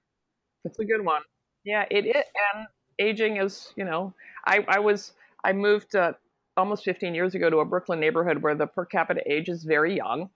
that's 0.65 0.79
a 0.79 0.85
good 0.85 1.05
one. 1.05 1.23
Yeah, 1.65 1.85
it, 1.91 2.07
it 2.07 2.27
and 2.55 2.67
aging 2.99 3.37
is, 3.37 3.73
you 3.77 3.85
know, 3.85 4.15
I, 4.47 4.65
I 4.69 4.79
was 4.79 5.13
I 5.45 5.53
moved 5.53 5.95
uh, 5.95 6.13
almost 6.57 6.85
15 6.85 7.15
years 7.15 7.35
ago 7.35 7.51
to 7.51 7.59
a 7.59 7.65
Brooklyn 7.65 8.01
neighborhood 8.01 8.43
where 8.43 8.55
the 8.55 8.67
per 8.67 8.85
capita 8.85 9.23
age 9.31 9.49
is 9.49 9.65
very 9.65 9.97
young. 9.97 10.31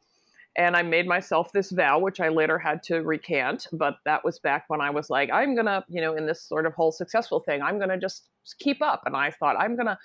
And 0.58 0.74
I 0.74 0.82
made 0.82 1.06
myself 1.06 1.52
this 1.52 1.70
vow, 1.70 1.98
which 1.98 2.18
I 2.18 2.30
later 2.30 2.58
had 2.58 2.82
to 2.84 3.02
recant. 3.02 3.66
But 3.72 3.96
that 4.06 4.24
was 4.24 4.38
back 4.38 4.64
when 4.68 4.80
I 4.80 4.88
was 4.88 5.10
like, 5.10 5.30
I'm 5.30 5.54
to, 5.66 5.84
you 5.88 6.00
know, 6.00 6.14
in 6.14 6.24
this 6.24 6.42
sort 6.42 6.64
of 6.64 6.72
whole 6.72 6.92
successful 6.92 7.40
thing, 7.40 7.60
I'm 7.60 7.78
to 7.90 7.98
just 7.98 8.28
keep 8.54 8.82
up. 8.82 9.02
And 9.06 9.16
I 9.16 9.30
thought, 9.30 9.56
I'm 9.58 9.76
going 9.76 9.86
to 9.86 9.98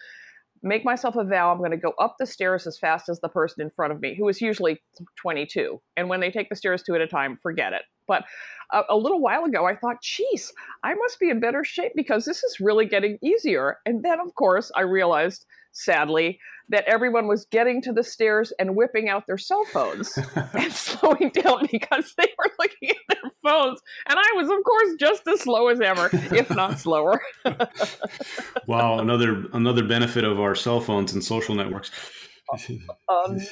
make 0.64 0.86
myself 0.86 1.16
a 1.16 1.24
vow. 1.24 1.52
I'm 1.52 1.58
going 1.58 1.72
to 1.72 1.78
go 1.78 1.94
up 2.00 2.16
the 2.20 2.26
stairs 2.26 2.68
as 2.68 2.78
fast 2.78 3.10
as 3.10 3.20
the 3.20 3.30
person 3.30 3.62
in 3.62 3.70
front 3.72 3.94
of 3.94 4.02
me, 4.02 4.16
who 4.16 4.28
is 4.28 4.42
usually 4.42 4.82
22. 5.18 5.82
And 5.98 6.10
when 6.10 6.20
they 6.20 6.32
take 6.32 6.50
the 6.50 6.56
stairs 6.56 6.84
two 6.84 6.96
at 6.96 7.02
a 7.02 7.08
time, 7.08 7.40
forget 7.42 7.74
it. 7.74 7.84
But 8.08 8.26
a, 8.72 8.82
a, 8.90 8.98
little 8.98 9.22
while 9.22 9.46
ago, 9.46 9.66
I 9.66 9.76
thought, 9.76 10.02
geez, 10.02 10.52
I 10.84 10.94
must 10.94 11.20
be 11.20 11.30
in 11.30 11.40
better 11.40 11.64
shape 11.64 11.94
because 11.96 12.26
this 12.26 12.44
is 12.44 12.60
really 12.60 12.86
getting 12.86 13.18
easier. 13.24 13.78
And 13.86 14.04
then, 14.04 14.20
of 14.20 14.36
course, 14.36 14.72
I 14.76 14.82
realized 14.82 15.46
sadly, 15.72 16.40
that 16.72 16.86
everyone 16.86 17.28
was 17.28 17.46
getting 17.46 17.82
to 17.84 17.94
the 17.94 18.04
stairs 18.04 18.52
and 18.58 18.76
whipping 18.76 19.10
out 19.10 19.28
their 19.28 19.38
cell 19.38 19.64
phones 19.66 20.18
and 20.54 20.72
slowing 20.72 21.30
down 21.34 21.68
because 21.72 22.14
they 22.18 22.28
were 22.38 22.50
looking 22.58 22.90
at 22.90 22.96
their 23.10 23.32
phones. 23.44 23.80
And 24.08 24.18
I 24.18 24.32
was, 24.36 24.50
of 24.50 24.64
course, 24.64 24.96
just 25.00 25.28
as 25.28 25.42
slow 25.42 25.68
as 25.68 25.82
ever, 25.82 26.10
if 26.36 26.50
not 26.50 26.80
slower. 26.80 27.22
wow, 28.68 29.00
another 29.00 29.46
another 29.54 29.84
benefit 29.84 30.24
of 30.24 30.40
our 30.40 30.56
cell 30.56 30.82
phones 30.82 31.14
and 31.14 31.24
social 31.24 31.56
networks. 31.56 31.92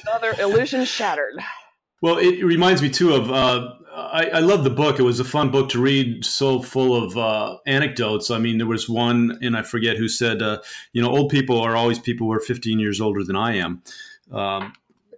another 0.06 0.34
illusion 0.40 0.84
shattered. 0.84 1.38
Well, 2.00 2.18
it 2.18 2.42
reminds 2.44 2.82
me 2.82 2.90
too 2.90 3.14
of. 3.14 3.30
Uh, 3.30 3.74
I, 3.92 4.30
I 4.34 4.38
love 4.38 4.64
the 4.64 4.70
book. 4.70 4.98
It 4.98 5.02
was 5.02 5.20
a 5.20 5.24
fun 5.24 5.50
book 5.50 5.68
to 5.70 5.80
read, 5.80 6.24
so 6.24 6.62
full 6.62 6.96
of 6.96 7.18
uh, 7.18 7.58
anecdotes. 7.66 8.30
I 8.30 8.38
mean, 8.38 8.58
there 8.58 8.66
was 8.66 8.88
one, 8.88 9.38
and 9.42 9.56
I 9.56 9.62
forget 9.62 9.96
who 9.96 10.08
said, 10.08 10.40
uh, 10.42 10.60
"You 10.92 11.02
know, 11.02 11.10
old 11.10 11.30
people 11.30 11.60
are 11.60 11.76
always 11.76 11.98
people 11.98 12.26
who 12.26 12.32
are 12.32 12.40
15 12.40 12.78
years 12.78 13.00
older 13.00 13.22
than 13.22 13.36
I 13.36 13.56
am." 13.56 13.82
Um, 14.32 14.72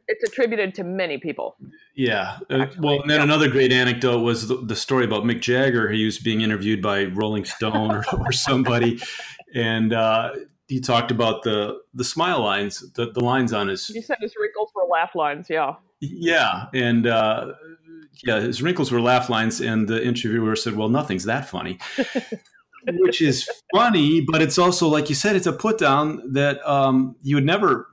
it's 0.09 0.25
attributed 0.25 0.75
to 0.77 0.85
many 0.85 1.19
people. 1.19 1.57
Yeah. 1.95 2.39
Uh, 2.51 2.67
well, 2.79 3.01
and 3.01 3.11
then 3.11 3.19
yeah. 3.19 3.25
another 3.25 3.49
great 3.49 3.73
anecdote 3.73 4.21
was 4.21 4.49
the, 4.49 4.57
the, 4.57 4.77
story 4.77 5.05
about 5.05 5.25
Mick 5.25 5.41
Jagger. 5.41 5.91
He 5.91 6.05
was 6.05 6.19
being 6.19 6.41
interviewed 6.41 6.83
by 6.83 7.05
Rolling 7.05 7.45
Stone 7.45 7.91
or, 7.93 8.05
or 8.19 8.33
somebody, 8.33 9.01
and 9.55 9.93
uh, 9.93 10.33
he 10.69 10.81
talked 10.81 11.11
about 11.11 11.43
the 11.43 11.81
the 11.95 12.05
smile 12.05 12.41
lines, 12.41 12.81
the, 12.93 13.11
the 13.11 13.21
lines 13.21 13.53
on 13.53 13.69
his. 13.69 13.87
He 13.87 14.03
said 14.03 14.19
his 14.21 14.35
wrinkles 14.39 14.71
were 14.75 14.85
laugh 14.91 15.15
lines. 15.15 15.49
Yeah. 15.49 15.75
Yeah, 16.05 16.67
and 16.75 17.07
uh, 17.07 17.53
yeah, 18.25 18.41
his 18.41 18.61
wrinkles 18.61 18.91
were 18.91 19.01
laugh 19.01 19.31
lines, 19.31 19.61
and 19.61 19.87
the 19.87 20.05
interviewer 20.05 20.57
said, 20.57 20.77
"Well, 20.77 20.89
nothing's 20.89 21.25
that 21.25 21.49
funny," 21.49 21.79
which 22.87 23.23
is 23.23 23.49
funny, 23.73 24.21
but 24.21 24.43
it's 24.43 24.59
also 24.59 24.89
like 24.89 25.09
you 25.09 25.15
said, 25.15 25.37
it's 25.37 25.47
a 25.47 25.53
put 25.53 25.79
down 25.79 26.33
that 26.33 26.67
um, 26.69 27.15
you 27.23 27.37
would 27.37 27.47
never. 27.47 27.89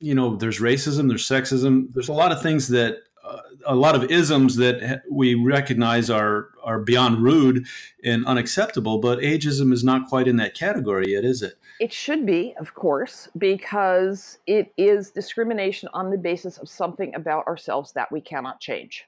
You 0.00 0.16
know, 0.16 0.34
there's 0.34 0.58
racism, 0.58 1.06
there's 1.08 1.28
sexism, 1.28 1.92
there's 1.92 2.08
a 2.08 2.12
lot 2.12 2.32
of 2.32 2.42
things 2.42 2.66
that 2.68 2.96
uh, 3.24 3.38
a 3.66 3.76
lot 3.76 3.94
of 3.94 4.10
isms 4.10 4.56
that 4.56 5.02
we 5.08 5.34
recognize 5.36 6.10
are 6.10 6.48
are 6.64 6.80
beyond 6.80 7.22
rude 7.22 7.66
and 8.02 8.26
unacceptable, 8.26 8.98
but 8.98 9.18
ageism 9.18 9.70
is 9.72 9.84
not 9.84 10.08
quite 10.08 10.26
in 10.26 10.36
that 10.36 10.54
category 10.54 11.12
yet, 11.12 11.24
is 11.24 11.42
it? 11.42 11.54
It 11.82 11.92
should 11.92 12.24
be, 12.24 12.54
of 12.60 12.74
course, 12.74 13.28
because 13.36 14.38
it 14.46 14.72
is 14.78 15.10
discrimination 15.10 15.88
on 15.92 16.12
the 16.12 16.16
basis 16.16 16.56
of 16.58 16.68
something 16.68 17.12
about 17.16 17.48
ourselves 17.48 17.90
that 17.94 18.12
we 18.12 18.20
cannot 18.20 18.60
change. 18.60 19.04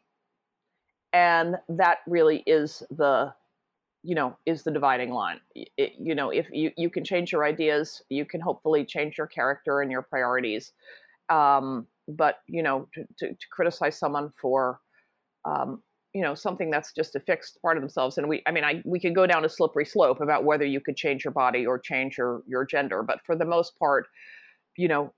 And 1.12 1.54
that 1.68 1.98
really 2.08 2.42
is 2.48 2.82
the 2.90 3.32
you 4.02 4.16
know 4.16 4.36
is 4.44 4.64
the 4.64 4.72
dividing 4.72 5.10
line 5.10 5.40
it, 5.54 5.92
you 5.98 6.14
know 6.16 6.28
if 6.30 6.46
you, 6.52 6.72
you 6.76 6.90
can 6.90 7.04
change 7.04 7.32
your 7.32 7.42
ideas 7.42 8.02
you 8.10 8.26
can 8.26 8.38
hopefully 8.38 8.84
change 8.84 9.16
your 9.16 9.26
character 9.26 9.80
and 9.80 9.90
your 9.90 10.02
priorities 10.02 10.72
um, 11.30 11.86
but 12.06 12.40
you 12.46 12.62
know 12.62 12.86
to, 12.92 13.06
to, 13.18 13.28
to 13.28 13.46
criticize 13.50 13.98
someone 13.98 14.30
for 14.38 14.78
um, 15.46 15.82
you 16.14 16.22
know 16.22 16.34
something 16.34 16.70
that's 16.70 16.92
just 16.92 17.16
a 17.16 17.20
fixed 17.20 17.60
part 17.60 17.76
of 17.76 17.82
themselves 17.82 18.18
and 18.18 18.28
we 18.28 18.42
i 18.46 18.50
mean 18.50 18.64
i 18.64 18.80
we 18.84 19.00
could 19.00 19.14
go 19.14 19.26
down 19.26 19.44
a 19.44 19.48
slippery 19.48 19.84
slope 19.84 20.20
about 20.20 20.44
whether 20.44 20.64
you 20.64 20.80
could 20.80 20.96
change 20.96 21.24
your 21.24 21.32
body 21.32 21.66
or 21.66 21.78
change 21.78 22.16
your 22.16 22.42
your 22.46 22.64
gender 22.64 23.02
but 23.02 23.18
for 23.26 23.36
the 23.36 23.44
most 23.44 23.78
part 23.78 24.06
you 24.76 24.88
know 24.88 25.12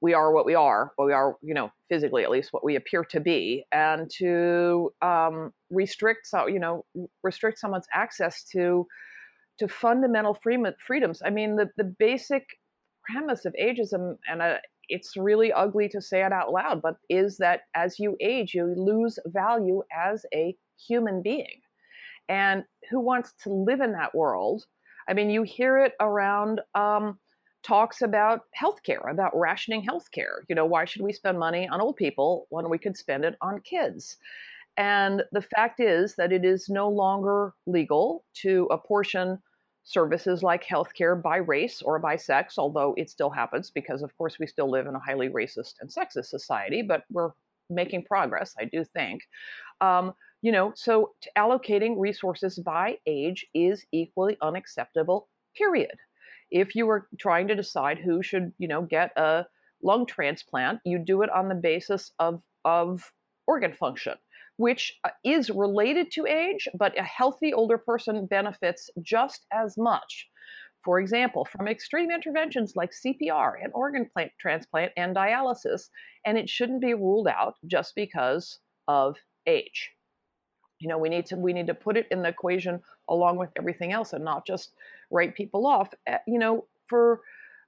we 0.00 0.14
are 0.14 0.32
what 0.32 0.46
we 0.46 0.54
are 0.54 0.92
we 0.98 1.12
are 1.12 1.36
you 1.42 1.54
know 1.54 1.70
physically 1.88 2.22
at 2.22 2.30
least 2.30 2.52
what 2.52 2.64
we 2.64 2.76
appear 2.76 3.04
to 3.04 3.20
be 3.20 3.64
and 3.72 4.10
to 4.10 4.92
um, 5.02 5.52
restrict 5.70 6.26
so 6.26 6.46
you 6.46 6.58
know 6.58 6.84
restrict 7.22 7.58
someone's 7.58 7.86
access 7.92 8.44
to 8.44 8.86
to 9.58 9.68
fundamental 9.68 10.34
freedom, 10.42 10.66
freedoms. 10.84 11.22
I 11.24 11.30
mean 11.30 11.56
the 11.56 11.70
the 11.76 11.84
basic 11.84 12.44
premise 13.04 13.44
of 13.44 13.54
ageism 13.60 14.16
and 14.28 14.42
uh, 14.42 14.56
it's 14.88 15.16
really 15.16 15.52
ugly 15.52 15.88
to 15.90 16.00
say 16.00 16.24
it 16.24 16.32
out 16.32 16.52
loud, 16.52 16.82
but 16.82 16.96
is 17.08 17.38
that 17.38 17.62
as 17.74 17.98
you 17.98 18.16
age, 18.20 18.54
you 18.54 18.74
lose 18.76 19.18
value 19.26 19.82
as 19.96 20.24
a 20.34 20.56
human 20.88 21.22
being. 21.22 21.60
And 22.28 22.64
who 22.90 23.00
wants 23.00 23.32
to 23.44 23.52
live 23.52 23.80
in 23.80 23.92
that 23.92 24.14
world? 24.14 24.64
I 25.08 25.14
mean, 25.14 25.30
you 25.30 25.42
hear 25.42 25.78
it 25.78 25.94
around 26.00 26.60
um, 26.74 27.18
talks 27.62 28.02
about 28.02 28.42
healthcare, 28.60 29.10
about 29.10 29.32
rationing 29.34 29.84
healthcare. 29.84 30.40
You 30.48 30.54
know, 30.54 30.66
why 30.66 30.84
should 30.84 31.02
we 31.02 31.12
spend 31.12 31.38
money 31.38 31.68
on 31.68 31.80
old 31.80 31.96
people 31.96 32.46
when 32.50 32.68
we 32.68 32.78
could 32.78 32.96
spend 32.96 33.24
it 33.24 33.36
on 33.40 33.60
kids? 33.60 34.16
And 34.76 35.22
the 35.32 35.42
fact 35.42 35.80
is 35.80 36.14
that 36.16 36.32
it 36.32 36.44
is 36.44 36.68
no 36.68 36.88
longer 36.88 37.54
legal 37.66 38.24
to 38.42 38.68
apportion 38.70 39.38
services 39.84 40.42
like 40.42 40.64
healthcare 40.64 41.20
by 41.20 41.38
race 41.38 41.82
or 41.82 41.98
by 41.98 42.16
sex, 42.16 42.58
although 42.58 42.94
it 42.96 43.10
still 43.10 43.30
happens 43.30 43.70
because, 43.70 44.02
of 44.02 44.16
course, 44.16 44.38
we 44.38 44.46
still 44.46 44.70
live 44.70 44.86
in 44.86 44.94
a 44.94 45.00
highly 45.00 45.28
racist 45.28 45.74
and 45.80 45.90
sexist 45.90 46.26
society, 46.26 46.82
but 46.82 47.04
we're 47.10 47.32
making 47.68 48.04
progress, 48.04 48.54
I 48.58 48.64
do 48.66 48.84
think. 48.84 49.22
Um, 49.80 50.14
you 50.40 50.52
know, 50.52 50.72
so 50.74 51.12
allocating 51.36 51.94
resources 51.98 52.58
by 52.58 52.98
age 53.06 53.46
is 53.54 53.84
equally 53.92 54.36
unacceptable, 54.40 55.28
period. 55.56 55.96
If 56.50 56.74
you 56.74 56.86
were 56.86 57.08
trying 57.18 57.48
to 57.48 57.54
decide 57.54 57.98
who 57.98 58.22
should, 58.22 58.52
you 58.58 58.68
know, 58.68 58.82
get 58.82 59.16
a 59.16 59.46
lung 59.82 60.06
transplant, 60.06 60.80
you 60.84 60.98
do 60.98 61.22
it 61.22 61.30
on 61.30 61.48
the 61.48 61.54
basis 61.54 62.12
of, 62.18 62.42
of 62.64 63.12
organ 63.46 63.72
function 63.72 64.14
which 64.56 64.98
uh, 65.04 65.10
is 65.24 65.50
related 65.50 66.10
to 66.12 66.26
age, 66.26 66.68
but 66.74 66.98
a 66.98 67.02
healthy 67.02 67.52
older 67.52 67.78
person 67.78 68.26
benefits 68.26 68.90
just 69.02 69.46
as 69.52 69.76
much. 69.76 70.28
For 70.84 70.98
example, 70.98 71.44
from 71.44 71.68
extreme 71.68 72.10
interventions 72.10 72.74
like 72.74 72.90
CPR 72.90 73.54
and 73.62 73.72
organ 73.72 74.10
transplant 74.40 74.92
and 74.96 75.14
dialysis, 75.14 75.88
and 76.26 76.36
it 76.36 76.50
shouldn't 76.50 76.80
be 76.80 76.94
ruled 76.94 77.28
out 77.28 77.54
just 77.66 77.94
because 77.94 78.58
of 78.88 79.16
age. 79.46 79.90
You 80.80 80.88
know, 80.88 80.98
we 80.98 81.08
need 81.08 81.26
to 81.26 81.36
we 81.36 81.52
need 81.52 81.68
to 81.68 81.74
put 81.74 81.96
it 81.96 82.08
in 82.10 82.22
the 82.22 82.28
equation 82.28 82.80
along 83.08 83.36
with 83.36 83.50
everything 83.56 83.92
else 83.92 84.12
and 84.12 84.24
not 84.24 84.44
just 84.44 84.74
write 85.10 85.36
people 85.36 85.66
off. 85.66 85.94
Eh, 86.08 86.18
you 86.26 86.38
know, 86.38 86.66
for 86.88 87.20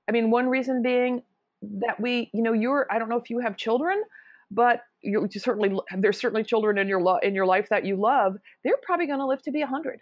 I 0.09 0.13
mean, 0.13 0.31
one 0.31 0.49
reason 0.49 0.83
being 0.83 1.23
that 1.63 2.01
we, 2.01 2.31
you 2.33 2.43
know, 2.43 2.53
you're 2.53 2.87
I 2.91 2.99
don't 2.99 3.09
know 3.09 3.19
if 3.19 3.31
you 3.31 3.39
have 3.39 3.57
children, 3.57 4.03
but 4.51 4.81
you, 5.03 5.29
certainly 5.31 5.79
there's 5.99 6.19
certainly 6.19 6.45
children 6.45 6.79
in 6.79 6.89
your 6.89 7.01
lo- 7.01 7.19
in 7.23 7.35
your 7.35 7.47
life 7.47 7.69
that 7.71 7.85
you 7.85 7.97
love. 7.97 8.37
They're 8.63 8.75
probably 8.83 9.07
going 9.07 9.21
to 9.21 9.27
live 9.27 9.43
to 9.43 9.51
be 9.51 9.61
100. 9.61 9.99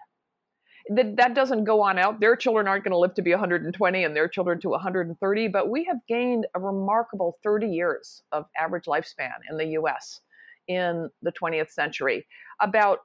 That 0.94 1.16
that 1.16 1.34
doesn't 1.34 1.64
go 1.64 1.80
on 1.82 1.98
out. 1.98 2.20
Their 2.20 2.36
children 2.36 2.66
aren't 2.66 2.84
going 2.84 2.92
to 2.92 2.98
live 2.98 3.14
to 3.14 3.22
be 3.22 3.30
120 3.30 4.04
and 4.04 4.16
their 4.16 4.28
children 4.28 4.60
to 4.60 4.70
130, 4.70 5.48
but 5.48 5.70
we 5.70 5.84
have 5.84 5.98
gained 6.08 6.46
a 6.54 6.60
remarkable 6.60 7.38
30 7.42 7.68
years 7.68 8.22
of 8.32 8.46
average 8.58 8.84
lifespan 8.84 9.32
in 9.50 9.56
the 9.56 9.66
US 9.78 10.20
in 10.68 11.08
the 11.22 11.32
20th 11.32 11.70
century. 11.70 12.26
About 12.60 13.00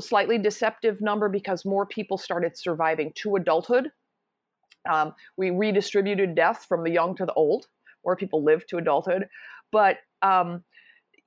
slightly 0.00 0.38
deceptive 0.38 1.00
number 1.00 1.28
because 1.28 1.64
more 1.64 1.86
people 1.86 2.18
started 2.18 2.56
surviving 2.56 3.12
to 3.16 3.36
adulthood. 3.36 3.90
Um, 4.90 5.14
we 5.36 5.50
redistributed 5.50 6.34
death 6.34 6.66
from 6.68 6.84
the 6.84 6.90
young 6.90 7.16
to 7.16 7.26
the 7.26 7.32
old. 7.34 7.66
More 8.04 8.16
people 8.16 8.42
lived 8.42 8.68
to 8.70 8.78
adulthood, 8.78 9.26
but 9.72 9.98
um, 10.22 10.62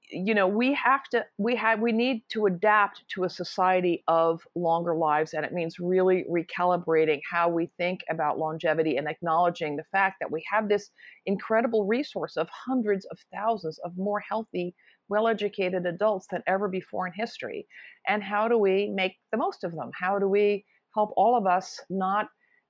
you 0.09 0.35
know 0.35 0.47
we 0.47 0.73
have 0.73 1.03
to 1.05 1.25
we 1.37 1.55
have 1.55 1.79
we 1.79 1.91
need 1.91 2.21
to 2.29 2.45
adapt 2.45 3.03
to 3.09 3.23
a 3.23 3.29
society 3.29 4.03
of 4.07 4.41
longer 4.55 4.95
lives 4.95 5.33
and 5.33 5.45
it 5.45 5.53
means 5.53 5.79
really 5.79 6.25
recalibrating 6.29 7.19
how 7.29 7.49
we 7.49 7.71
think 7.77 8.01
about 8.09 8.37
longevity 8.37 8.97
and 8.97 9.07
acknowledging 9.07 9.75
the 9.75 9.83
fact 9.91 10.17
that 10.19 10.31
we 10.31 10.43
have 10.51 10.69
this 10.69 10.91
incredible 11.25 11.85
resource 11.85 12.37
of 12.37 12.47
hundreds 12.49 13.05
of 13.05 13.17
thousands 13.33 13.79
of 13.79 13.97
more 13.97 14.19
healthy 14.19 14.75
well-educated 15.09 15.85
adults 15.85 16.27
than 16.31 16.41
ever 16.47 16.67
before 16.67 17.07
in 17.07 17.13
history. 17.13 17.67
And 18.07 18.23
how 18.23 18.47
do 18.47 18.57
we 18.57 18.89
make 18.89 19.17
the 19.31 19.37
most 19.37 19.63
of 19.63 19.71
them? 19.73 19.91
How 19.93 20.17
do 20.19 20.27
we 20.27 20.65
help 20.93 21.11
all 21.15 21.37
of 21.37 21.45
us 21.45 21.79
not 21.89 22.29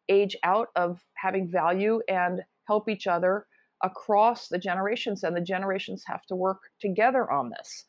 age 0.09 0.35
out 0.43 0.67
of 0.75 0.99
having 1.15 1.49
value 1.49 2.01
and 2.09 2.41
help 2.67 2.89
each 2.89 3.07
other 3.07 3.45
across 3.83 4.47
the 4.47 4.57
generations, 4.57 5.23
and 5.23 5.35
the 5.35 5.41
generations 5.41 6.03
have 6.07 6.25
to 6.27 6.35
work 6.35 6.61
together 6.79 7.29
on 7.29 7.49
this. 7.49 7.85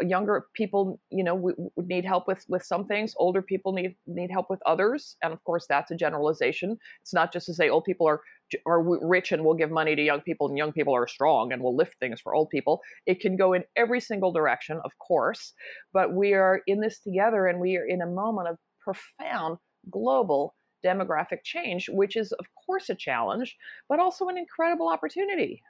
Uh, 0.00 0.06
younger 0.06 0.46
people, 0.54 1.00
you 1.10 1.22
know, 1.22 1.34
we, 1.34 1.52
we 1.76 1.84
need 1.86 2.04
help 2.04 2.26
with 2.26 2.44
with 2.48 2.64
some 2.64 2.84
things. 2.86 3.14
Older 3.16 3.40
people 3.40 3.72
need 3.72 3.94
need 4.06 4.30
help 4.30 4.50
with 4.50 4.60
others, 4.66 5.16
and 5.22 5.32
of 5.32 5.42
course, 5.44 5.66
that's 5.68 5.92
a 5.92 5.96
generalization. 5.96 6.76
It's 7.02 7.14
not 7.14 7.32
just 7.32 7.46
to 7.46 7.54
say 7.54 7.68
old 7.68 7.84
people 7.84 8.08
are 8.08 8.20
are 8.66 8.82
rich 8.82 9.32
and 9.32 9.44
will 9.44 9.54
give 9.54 9.70
money 9.70 9.94
to 9.96 10.02
young 10.02 10.20
people, 10.20 10.48
and 10.48 10.58
young 10.58 10.72
people 10.72 10.94
are 10.94 11.06
strong 11.06 11.52
and 11.52 11.62
will 11.62 11.76
lift 11.76 11.94
things 12.00 12.20
for 12.20 12.34
old 12.34 12.50
people. 12.50 12.80
It 13.06 13.20
can 13.20 13.36
go 13.36 13.52
in 13.52 13.62
every 13.76 14.00
single 14.00 14.32
direction, 14.32 14.80
of 14.84 14.90
course, 14.98 15.52
but 15.92 16.12
we 16.12 16.34
are 16.34 16.62
in 16.66 16.80
this 16.80 17.00
together, 17.00 17.46
and 17.46 17.60
we 17.60 17.76
are 17.76 17.86
in 17.86 18.02
a 18.02 18.06
moment 18.06 18.48
of 18.48 18.58
profound 18.80 19.58
global 19.88 20.55
demographic 20.86 21.42
change, 21.42 21.88
which 21.88 22.16
is, 22.16 22.32
of 22.32 22.46
course, 22.54 22.88
a 22.90 22.94
challenge, 22.94 23.56
but 23.88 23.98
also 23.98 24.28
an 24.28 24.38
incredible 24.38 24.88
opportunity. 24.88 25.62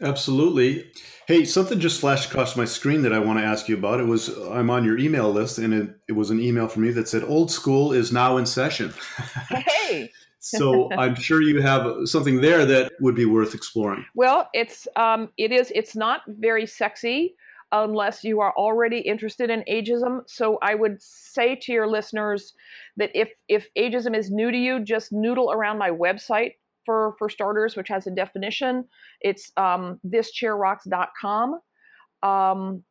Absolutely. 0.00 0.90
Hey, 1.26 1.44
something 1.44 1.80
just 1.80 2.00
flashed 2.00 2.30
across 2.30 2.56
my 2.56 2.64
screen 2.64 3.02
that 3.02 3.12
I 3.12 3.18
want 3.18 3.40
to 3.40 3.44
ask 3.44 3.68
you 3.68 3.76
about. 3.76 3.98
It 4.00 4.06
was 4.06 4.28
I'm 4.28 4.70
on 4.70 4.84
your 4.84 4.96
email 4.96 5.32
list, 5.32 5.58
and 5.58 5.74
it, 5.74 5.96
it 6.08 6.12
was 6.12 6.30
an 6.30 6.40
email 6.40 6.68
from 6.68 6.84
you 6.84 6.92
that 6.92 7.08
said 7.08 7.24
"Old 7.24 7.50
School 7.50 7.92
is 7.92 8.12
now 8.12 8.36
in 8.36 8.46
session." 8.46 8.94
Hey. 9.48 10.12
so 10.38 10.88
I'm 10.92 11.16
sure 11.16 11.42
you 11.42 11.60
have 11.60 12.08
something 12.08 12.40
there 12.40 12.64
that 12.64 12.92
would 13.00 13.16
be 13.16 13.24
worth 13.24 13.54
exploring. 13.54 14.04
Well, 14.14 14.48
it's 14.54 14.86
um, 14.94 15.30
it 15.36 15.50
is 15.50 15.72
it's 15.74 15.96
not 15.96 16.20
very 16.28 16.64
sexy 16.66 17.34
unless 17.72 18.24
you 18.24 18.40
are 18.40 18.54
already 18.56 18.98
interested 18.98 19.50
in 19.50 19.62
ageism. 19.70 20.20
So 20.26 20.58
I 20.62 20.74
would 20.74 21.00
say 21.00 21.56
to 21.56 21.72
your 21.72 21.86
listeners 21.86 22.54
that 22.96 23.10
if 23.14 23.30
if 23.48 23.68
ageism 23.76 24.16
is 24.16 24.30
new 24.30 24.50
to 24.50 24.56
you, 24.56 24.80
just 24.80 25.12
noodle 25.12 25.52
around 25.52 25.78
my 25.78 25.90
website 25.90 26.52
for 26.86 27.14
for 27.18 27.28
starters, 27.28 27.76
which 27.76 27.88
has 27.88 28.06
a 28.06 28.10
definition. 28.10 28.84
It's 29.20 29.52
um, 29.56 30.00
thischairrocks.com. 30.06 31.60
Um, 32.22 32.82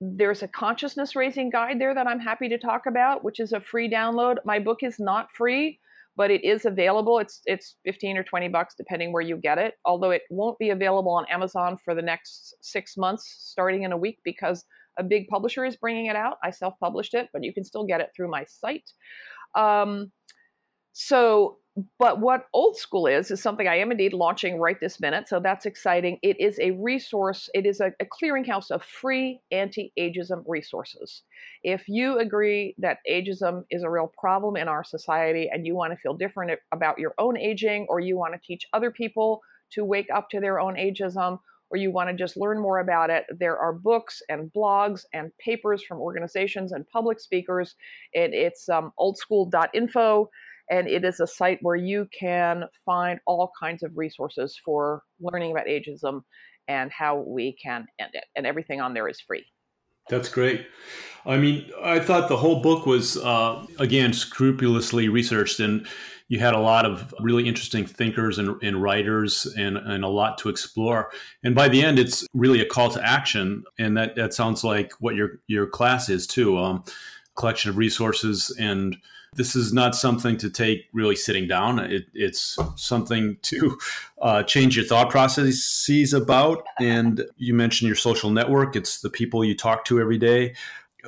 there's 0.00 0.42
a 0.42 0.48
consciousness 0.48 1.14
raising 1.14 1.50
guide 1.50 1.80
there 1.80 1.94
that 1.94 2.06
I'm 2.06 2.20
happy 2.20 2.48
to 2.48 2.58
talk 2.58 2.86
about, 2.86 3.22
which 3.22 3.40
is 3.40 3.52
a 3.52 3.60
free 3.60 3.90
download. 3.90 4.36
My 4.44 4.58
book 4.58 4.78
is 4.82 4.98
not 4.98 5.28
free, 5.32 5.78
but 6.20 6.30
it 6.30 6.44
is 6.44 6.66
available. 6.66 7.18
It's 7.18 7.40
it's 7.46 7.76
15 7.86 8.18
or 8.18 8.22
20 8.22 8.48
bucks 8.48 8.74
depending 8.76 9.10
where 9.10 9.22
you 9.22 9.38
get 9.38 9.56
it. 9.56 9.76
Although 9.86 10.10
it 10.10 10.20
won't 10.28 10.58
be 10.58 10.68
available 10.68 11.12
on 11.12 11.24
Amazon 11.30 11.78
for 11.82 11.94
the 11.94 12.02
next 12.02 12.56
6 12.60 12.98
months 12.98 13.24
starting 13.38 13.84
in 13.84 13.92
a 13.92 13.96
week 13.96 14.18
because 14.22 14.66
a 14.98 15.02
big 15.02 15.28
publisher 15.28 15.64
is 15.64 15.76
bringing 15.78 16.06
it 16.12 16.16
out. 16.16 16.36
I 16.44 16.50
self-published 16.50 17.14
it, 17.14 17.30
but 17.32 17.42
you 17.42 17.54
can 17.54 17.64
still 17.64 17.86
get 17.86 18.02
it 18.02 18.10
through 18.14 18.30
my 18.30 18.44
site. 18.44 18.90
Um, 19.54 20.12
so 20.92 21.56
but 21.98 22.20
what 22.20 22.46
old 22.52 22.76
school 22.76 23.06
is 23.06 23.30
is 23.30 23.40
something 23.40 23.68
i 23.68 23.76
am 23.76 23.92
indeed 23.92 24.12
launching 24.12 24.58
right 24.58 24.80
this 24.80 25.00
minute 25.00 25.28
so 25.28 25.38
that's 25.38 25.66
exciting 25.66 26.18
it 26.22 26.38
is 26.40 26.58
a 26.58 26.72
resource 26.72 27.48
it 27.54 27.64
is 27.64 27.80
a, 27.80 27.92
a 28.00 28.04
clearinghouse 28.04 28.70
of 28.70 28.82
free 28.82 29.40
anti-ageism 29.52 30.42
resources 30.46 31.22
if 31.62 31.88
you 31.88 32.18
agree 32.18 32.74
that 32.78 32.98
ageism 33.08 33.62
is 33.70 33.82
a 33.82 33.90
real 33.90 34.12
problem 34.18 34.56
in 34.56 34.68
our 34.68 34.82
society 34.82 35.48
and 35.52 35.66
you 35.66 35.74
want 35.74 35.92
to 35.92 35.98
feel 35.98 36.14
different 36.14 36.58
about 36.72 36.98
your 36.98 37.14
own 37.18 37.36
aging 37.36 37.86
or 37.88 38.00
you 38.00 38.16
want 38.16 38.34
to 38.34 38.40
teach 38.44 38.66
other 38.72 38.90
people 38.90 39.40
to 39.70 39.84
wake 39.84 40.08
up 40.12 40.28
to 40.28 40.40
their 40.40 40.58
own 40.58 40.74
ageism 40.74 41.38
or 41.70 41.76
you 41.76 41.90
want 41.92 42.10
to 42.10 42.16
just 42.16 42.36
learn 42.36 42.60
more 42.60 42.80
about 42.80 43.10
it, 43.10 43.24
there 43.38 43.56
are 43.56 43.72
books 43.72 44.22
and 44.28 44.52
blogs 44.52 45.04
and 45.12 45.30
papers 45.38 45.84
from 45.84 46.00
organizations 46.00 46.72
and 46.72 46.88
public 46.88 47.20
speakers. 47.20 47.76
It, 48.12 48.32
it's 48.34 48.68
um, 48.68 48.92
oldschool.info 48.98 50.28
and 50.70 50.86
it 50.86 51.04
is 51.04 51.20
a 51.20 51.26
site 51.26 51.58
where 51.62 51.76
you 51.76 52.08
can 52.18 52.64
find 52.86 53.18
all 53.26 53.50
kinds 53.58 53.82
of 53.82 53.90
resources 53.96 54.58
for 54.64 55.02
learning 55.20 55.50
about 55.50 55.66
ageism 55.66 56.22
and 56.68 56.90
how 56.92 57.24
we 57.26 57.56
can 57.62 57.86
end 57.98 58.12
it. 58.14 58.24
And 58.36 58.46
everything 58.46 58.80
on 58.80 58.94
there 58.94 59.08
is 59.08 59.20
free. 59.20 59.44
That's 60.08 60.28
great. 60.28 60.66
I 61.26 61.36
mean, 61.36 61.70
I 61.82 62.00
thought 62.00 62.28
the 62.28 62.36
whole 62.36 62.62
book 62.62 62.86
was, 62.86 63.16
uh, 63.18 63.66
again, 63.78 64.12
scrupulously 64.12 65.08
researched, 65.08 65.60
and 65.60 65.86
you 66.28 66.38
had 66.38 66.54
a 66.54 66.58
lot 66.58 66.86
of 66.86 67.12
really 67.20 67.46
interesting 67.46 67.84
thinkers 67.84 68.38
and, 68.38 68.60
and 68.62 68.82
writers 68.82 69.46
and, 69.58 69.76
and, 69.76 70.02
a 70.04 70.08
lot 70.08 70.38
to 70.38 70.48
explore. 70.48 71.10
And 71.44 71.54
by 71.54 71.68
the 71.68 71.82
end, 71.82 71.98
it's 71.98 72.26
really 72.32 72.60
a 72.60 72.66
call 72.66 72.90
to 72.90 73.06
action, 73.06 73.64
and 73.78 73.96
that, 73.96 74.16
that 74.16 74.32
sounds 74.32 74.64
like 74.64 74.92
what 75.00 75.14
your 75.14 75.40
your 75.46 75.66
class 75.66 76.08
is 76.08 76.26
too. 76.26 76.56
Um, 76.58 76.84
collection 77.36 77.70
of 77.70 77.76
resources 77.76 78.54
and 78.58 78.96
this 79.34 79.54
is 79.54 79.72
not 79.72 79.94
something 79.94 80.36
to 80.38 80.50
take 80.50 80.86
really 80.92 81.16
sitting 81.16 81.46
down. 81.46 81.78
It, 81.78 82.06
it's 82.14 82.58
something 82.76 83.36
to 83.42 83.78
uh, 84.20 84.42
change 84.42 84.76
your 84.76 84.84
thought 84.84 85.10
processes 85.10 86.12
about. 86.12 86.64
And 86.80 87.24
you 87.36 87.54
mentioned 87.54 87.86
your 87.86 87.96
social 87.96 88.30
network, 88.30 88.74
it's 88.76 89.00
the 89.00 89.10
people 89.10 89.44
you 89.44 89.56
talk 89.56 89.84
to 89.86 90.00
every 90.00 90.18
day. 90.18 90.54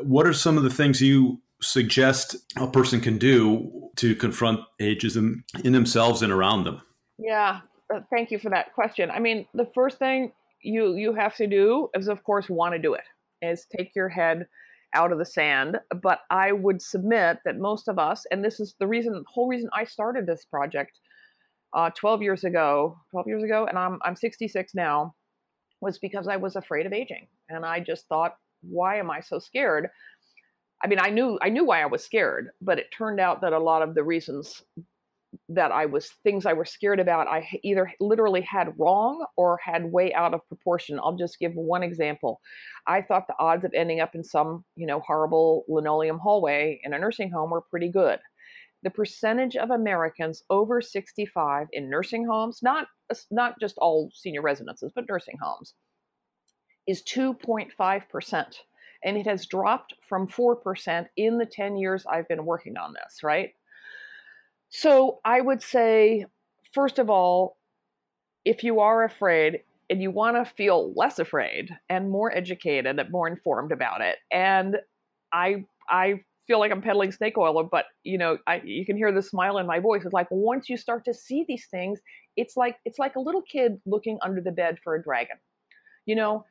What 0.00 0.26
are 0.26 0.32
some 0.32 0.56
of 0.56 0.62
the 0.62 0.70
things 0.70 1.00
you 1.00 1.40
suggest 1.60 2.36
a 2.56 2.66
person 2.66 3.00
can 3.00 3.18
do 3.18 3.90
to 3.96 4.14
confront 4.14 4.60
ageism 4.80 5.42
in 5.64 5.72
themselves 5.72 6.22
and 6.22 6.32
around 6.32 6.64
them? 6.64 6.80
Yeah, 7.18 7.60
uh, 7.92 8.00
thank 8.10 8.30
you 8.30 8.38
for 8.38 8.50
that 8.50 8.72
question. 8.74 9.10
I 9.10 9.18
mean, 9.18 9.46
the 9.54 9.68
first 9.74 9.98
thing 9.98 10.32
you 10.62 10.94
you 10.94 11.12
have 11.14 11.34
to 11.36 11.46
do 11.46 11.88
is, 11.94 12.08
of 12.08 12.22
course, 12.24 12.48
want 12.48 12.74
to 12.74 12.78
do 12.78 12.94
it. 12.94 13.04
Is 13.42 13.66
take 13.76 13.94
your 13.94 14.08
head 14.08 14.46
out 14.94 15.12
of 15.12 15.18
the 15.18 15.24
sand. 15.24 15.78
But 16.02 16.20
I 16.30 16.52
would 16.52 16.80
submit 16.82 17.38
that 17.44 17.58
most 17.58 17.88
of 17.88 17.98
us, 17.98 18.24
and 18.30 18.44
this 18.44 18.60
is 18.60 18.74
the 18.78 18.86
reason, 18.86 19.12
the 19.12 19.24
whole 19.26 19.48
reason 19.48 19.70
I 19.72 19.84
started 19.84 20.26
this 20.26 20.44
project 20.44 20.98
uh, 21.74 21.90
12 21.90 22.22
years 22.22 22.44
ago, 22.44 22.98
12 23.10 23.26
years 23.26 23.42
ago, 23.42 23.66
and 23.66 23.78
I'm, 23.78 23.98
I'm 24.04 24.16
66 24.16 24.74
now, 24.74 25.14
was 25.80 25.98
because 25.98 26.28
I 26.28 26.36
was 26.36 26.56
afraid 26.56 26.86
of 26.86 26.92
aging. 26.92 27.26
And 27.48 27.64
I 27.64 27.80
just 27.80 28.06
thought, 28.08 28.36
why 28.62 28.96
am 28.96 29.10
I 29.10 29.20
so 29.20 29.38
scared? 29.38 29.88
I 30.84 30.88
mean, 30.88 30.98
I 31.00 31.10
knew 31.10 31.38
I 31.40 31.48
knew 31.48 31.64
why 31.64 31.80
I 31.82 31.86
was 31.86 32.04
scared, 32.04 32.50
but 32.60 32.78
it 32.78 32.86
turned 32.96 33.20
out 33.20 33.40
that 33.42 33.52
a 33.52 33.58
lot 33.58 33.82
of 33.82 33.94
the 33.94 34.02
reasons 34.02 34.62
that 35.48 35.72
I 35.72 35.86
was 35.86 36.10
things 36.22 36.46
I 36.46 36.52
was 36.52 36.70
scared 36.70 37.00
about, 37.00 37.28
I 37.28 37.48
either 37.62 37.92
literally 38.00 38.42
had 38.42 38.78
wrong 38.78 39.24
or 39.36 39.58
had 39.64 39.90
way 39.92 40.12
out 40.14 40.34
of 40.34 40.46
proportion. 40.48 40.98
I'll 41.02 41.16
just 41.16 41.38
give 41.38 41.54
one 41.54 41.82
example. 41.82 42.40
I 42.86 43.02
thought 43.02 43.26
the 43.26 43.38
odds 43.38 43.64
of 43.64 43.72
ending 43.74 44.00
up 44.00 44.14
in 44.14 44.24
some, 44.24 44.64
you 44.76 44.86
know, 44.86 45.00
horrible 45.00 45.64
linoleum 45.68 46.18
hallway 46.18 46.80
in 46.84 46.92
a 46.94 46.98
nursing 46.98 47.30
home 47.30 47.50
were 47.50 47.62
pretty 47.62 47.88
good. 47.90 48.20
The 48.82 48.90
percentage 48.90 49.56
of 49.56 49.70
Americans 49.70 50.42
over 50.50 50.80
65 50.80 51.68
in 51.72 51.88
nursing 51.88 52.26
homes, 52.26 52.60
not 52.62 52.88
not 53.30 53.58
just 53.60 53.78
all 53.78 54.10
senior 54.14 54.42
residences, 54.42 54.92
but 54.94 55.08
nursing 55.08 55.38
homes, 55.40 55.74
is 56.86 57.02
2.5%. 57.02 58.54
And 59.04 59.16
it 59.16 59.26
has 59.26 59.46
dropped 59.46 59.94
from 60.08 60.28
4% 60.28 61.06
in 61.16 61.38
the 61.38 61.46
10 61.46 61.76
years 61.76 62.06
I've 62.06 62.28
been 62.28 62.44
working 62.44 62.76
on 62.76 62.92
this, 62.92 63.22
right? 63.22 63.52
So 64.74 65.20
I 65.22 65.38
would 65.42 65.62
say, 65.62 66.24
first 66.72 66.98
of 66.98 67.10
all, 67.10 67.58
if 68.46 68.64
you 68.64 68.80
are 68.80 69.04
afraid 69.04 69.60
and 69.90 70.00
you 70.00 70.10
want 70.10 70.36
to 70.36 70.50
feel 70.50 70.94
less 70.96 71.18
afraid 71.18 71.68
and 71.90 72.10
more 72.10 72.34
educated 72.34 72.86
and 72.86 73.10
more 73.10 73.28
informed 73.28 73.70
about 73.70 74.00
it, 74.00 74.16
and 74.32 74.78
I 75.30 75.66
I 75.90 76.22
feel 76.46 76.58
like 76.58 76.72
I'm 76.72 76.80
peddling 76.80 77.12
snake 77.12 77.36
oil, 77.36 77.62
but 77.70 77.84
you 78.02 78.16
know, 78.16 78.38
I, 78.46 78.62
you 78.64 78.86
can 78.86 78.96
hear 78.96 79.12
the 79.12 79.20
smile 79.20 79.58
in 79.58 79.66
my 79.66 79.78
voice. 79.78 80.06
It's 80.06 80.14
like 80.14 80.28
once 80.30 80.70
you 80.70 80.78
start 80.78 81.04
to 81.04 81.12
see 81.12 81.44
these 81.46 81.66
things, 81.66 82.00
it's 82.38 82.56
like 82.56 82.76
it's 82.86 82.98
like 82.98 83.16
a 83.16 83.20
little 83.20 83.42
kid 83.42 83.78
looking 83.84 84.18
under 84.22 84.40
the 84.40 84.52
bed 84.52 84.78
for 84.82 84.94
a 84.94 85.02
dragon. 85.02 85.36
You 86.06 86.16
know, 86.16 86.46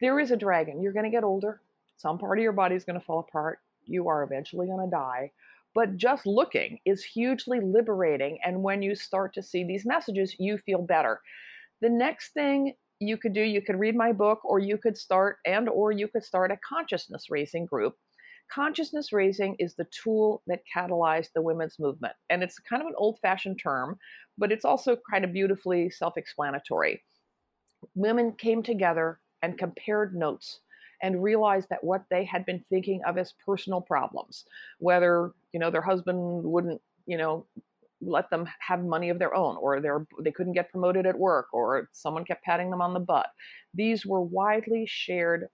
there 0.00 0.20
is 0.20 0.30
a 0.30 0.36
dragon. 0.36 0.80
You're 0.80 0.92
going 0.92 1.04
to 1.04 1.10
get 1.10 1.24
older. 1.24 1.60
Some 1.96 2.18
part 2.18 2.38
of 2.38 2.44
your 2.44 2.52
body 2.52 2.76
is 2.76 2.84
going 2.84 2.98
to 2.98 3.04
fall 3.04 3.26
apart. 3.28 3.58
You 3.84 4.08
are 4.08 4.22
eventually 4.22 4.68
going 4.68 4.88
to 4.88 4.90
die. 4.90 5.32
But 5.76 5.98
just 5.98 6.24
looking 6.24 6.78
is 6.86 7.04
hugely 7.04 7.60
liberating. 7.60 8.38
And 8.42 8.62
when 8.62 8.80
you 8.80 8.94
start 8.94 9.34
to 9.34 9.42
see 9.42 9.62
these 9.62 9.84
messages, 9.84 10.34
you 10.38 10.56
feel 10.56 10.80
better. 10.80 11.20
The 11.82 11.90
next 11.90 12.32
thing 12.32 12.72
you 12.98 13.18
could 13.18 13.34
do, 13.34 13.42
you 13.42 13.60
could 13.60 13.78
read 13.78 13.94
my 13.94 14.12
book, 14.12 14.42
or 14.42 14.58
you 14.58 14.78
could 14.78 14.96
start 14.96 15.36
and 15.44 15.68
or 15.68 15.92
you 15.92 16.08
could 16.08 16.24
start 16.24 16.50
a 16.50 16.58
consciousness 16.66 17.26
raising 17.28 17.66
group. 17.66 17.94
Consciousness 18.50 19.12
raising 19.12 19.54
is 19.58 19.74
the 19.74 19.86
tool 20.02 20.42
that 20.46 20.62
catalyzed 20.74 21.28
the 21.34 21.42
women's 21.42 21.78
movement. 21.78 22.14
And 22.30 22.42
it's 22.42 22.58
kind 22.58 22.80
of 22.80 22.88
an 22.88 22.94
old 22.96 23.18
fashioned 23.20 23.60
term, 23.62 23.98
but 24.38 24.52
it's 24.52 24.64
also 24.64 24.96
kind 25.10 25.26
of 25.26 25.32
beautifully 25.34 25.90
self 25.90 26.16
explanatory. 26.16 27.04
Women 27.94 28.32
came 28.32 28.62
together 28.62 29.20
and 29.42 29.58
compared 29.58 30.14
notes 30.14 30.60
and 31.02 31.22
realized 31.22 31.68
that 31.70 31.82
what 31.82 32.04
they 32.10 32.24
had 32.24 32.46
been 32.46 32.64
thinking 32.68 33.00
of 33.06 33.18
as 33.18 33.34
personal 33.44 33.80
problems, 33.80 34.44
whether 34.78 35.32
you 35.52 35.60
know 35.60 35.70
their 35.70 35.82
husband 35.82 36.44
wouldn't 36.44 36.80
you 37.06 37.18
know 37.18 37.46
let 38.02 38.28
them 38.30 38.46
have 38.60 38.84
money 38.84 39.08
of 39.08 39.18
their 39.18 39.34
own 39.34 39.56
or 39.56 39.80
they 40.20 40.30
couldn't 40.30 40.52
get 40.52 40.70
promoted 40.70 41.06
at 41.06 41.18
work 41.18 41.46
or 41.52 41.88
someone 41.92 42.24
kept 42.24 42.44
patting 42.44 42.70
them 42.70 42.82
on 42.82 42.92
the 42.92 43.00
butt. 43.00 43.26
These 43.72 44.04
were 44.04 44.20
widely 44.20 44.84
shared 44.86 45.48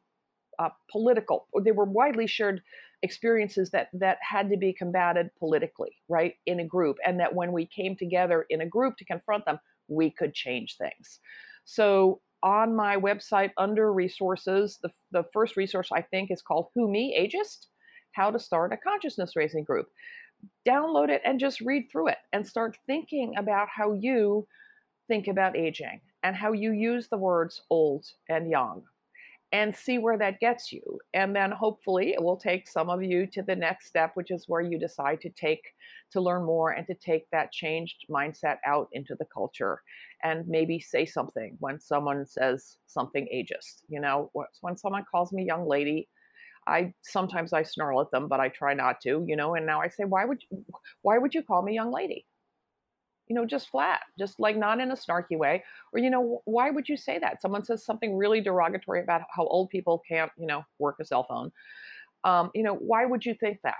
uh, 0.58 0.68
political 0.90 1.48
they 1.64 1.72
were 1.72 1.86
widely 1.86 2.26
shared 2.26 2.60
experiences 3.02 3.70
that 3.70 3.88
that 3.92 4.18
had 4.20 4.50
to 4.50 4.56
be 4.56 4.72
combated 4.72 5.30
politically 5.38 5.96
right 6.08 6.34
in 6.44 6.60
a 6.60 6.64
group 6.64 6.98
and 7.06 7.18
that 7.18 7.34
when 7.34 7.52
we 7.52 7.66
came 7.66 7.96
together 7.96 8.44
in 8.50 8.60
a 8.60 8.66
group 8.66 8.96
to 8.96 9.04
confront 9.04 9.44
them 9.46 9.58
we 9.88 10.10
could 10.10 10.34
change 10.34 10.76
things. 10.76 11.20
So 11.64 12.20
on 12.42 12.74
my 12.74 12.96
website 12.96 13.50
under 13.56 13.92
resources, 13.92 14.78
the, 14.82 14.90
the 15.12 15.24
first 15.32 15.56
resource 15.56 15.88
I 15.92 16.02
think 16.02 16.30
is 16.30 16.42
called 16.42 16.68
Who 16.74 16.90
Me? 16.90 17.16
Ageist? 17.18 17.66
How 18.12 18.30
to 18.30 18.38
Start 18.38 18.72
a 18.72 18.76
Consciousness 18.76 19.36
Raising 19.36 19.64
Group. 19.64 19.86
Download 20.68 21.08
it 21.08 21.22
and 21.24 21.40
just 21.40 21.60
read 21.60 21.88
through 21.90 22.08
it 22.08 22.18
and 22.32 22.46
start 22.46 22.76
thinking 22.86 23.34
about 23.38 23.68
how 23.68 23.92
you 23.92 24.46
think 25.08 25.28
about 25.28 25.56
aging 25.56 26.00
and 26.22 26.36
how 26.36 26.52
you 26.52 26.72
use 26.72 27.08
the 27.08 27.16
words 27.16 27.62
old 27.70 28.04
and 28.28 28.50
young 28.50 28.82
and 29.52 29.76
see 29.76 29.98
where 29.98 30.16
that 30.16 30.40
gets 30.40 30.72
you. 30.72 30.82
And 31.12 31.36
then 31.36 31.50
hopefully 31.50 32.14
it 32.14 32.22
will 32.22 32.38
take 32.38 32.66
some 32.66 32.88
of 32.88 33.02
you 33.02 33.26
to 33.28 33.42
the 33.42 33.54
next 33.54 33.86
step, 33.86 34.12
which 34.14 34.30
is 34.30 34.48
where 34.48 34.62
you 34.62 34.78
decide 34.78 35.20
to 35.20 35.30
take 35.30 35.62
to 36.12 36.20
learn 36.20 36.44
more 36.44 36.70
and 36.70 36.86
to 36.86 36.94
take 36.94 37.30
that 37.30 37.52
changed 37.52 38.06
mindset 38.10 38.56
out 38.66 38.88
into 38.92 39.14
the 39.18 39.26
culture 39.26 39.82
and 40.22 40.48
maybe 40.48 40.80
say 40.80 41.04
something 41.04 41.56
when 41.60 41.78
someone 41.78 42.24
says 42.24 42.78
something 42.86 43.28
ageist. 43.34 43.82
You 43.88 44.00
know, 44.00 44.30
when 44.62 44.76
someone 44.76 45.04
calls 45.10 45.32
me 45.32 45.44
young 45.44 45.68
lady, 45.68 46.08
I 46.66 46.94
sometimes 47.02 47.52
I 47.52 47.62
snarl 47.62 48.00
at 48.00 48.10
them, 48.10 48.28
but 48.28 48.40
I 48.40 48.48
try 48.48 48.72
not 48.72 49.00
to, 49.02 49.24
you 49.26 49.36
know, 49.36 49.54
and 49.54 49.66
now 49.66 49.82
I 49.82 49.88
say, 49.88 50.04
why 50.04 50.24
would 50.24 50.38
you, 50.50 50.64
why 51.02 51.18
would 51.18 51.34
you 51.34 51.42
call 51.42 51.62
me 51.62 51.74
young 51.74 51.92
lady? 51.92 52.24
You 53.28 53.34
know, 53.34 53.46
just 53.46 53.68
flat, 53.68 54.00
just 54.18 54.38
like 54.40 54.56
not 54.56 54.80
in 54.80 54.90
a 54.90 54.96
snarky 54.96 55.38
way. 55.38 55.64
Or, 55.92 56.00
you 56.00 56.10
know, 56.10 56.42
why 56.44 56.70
would 56.70 56.88
you 56.88 56.96
say 56.96 57.18
that? 57.18 57.40
Someone 57.40 57.64
says 57.64 57.84
something 57.84 58.16
really 58.16 58.40
derogatory 58.40 59.00
about 59.00 59.22
how 59.34 59.46
old 59.46 59.70
people 59.70 60.02
can't, 60.06 60.30
you 60.36 60.46
know, 60.46 60.64
work 60.78 60.96
a 61.00 61.04
cell 61.04 61.24
phone. 61.24 61.52
Um, 62.24 62.50
you 62.54 62.62
know, 62.62 62.74
why 62.74 63.04
would 63.04 63.24
you 63.24 63.34
think 63.34 63.58
that? 63.64 63.76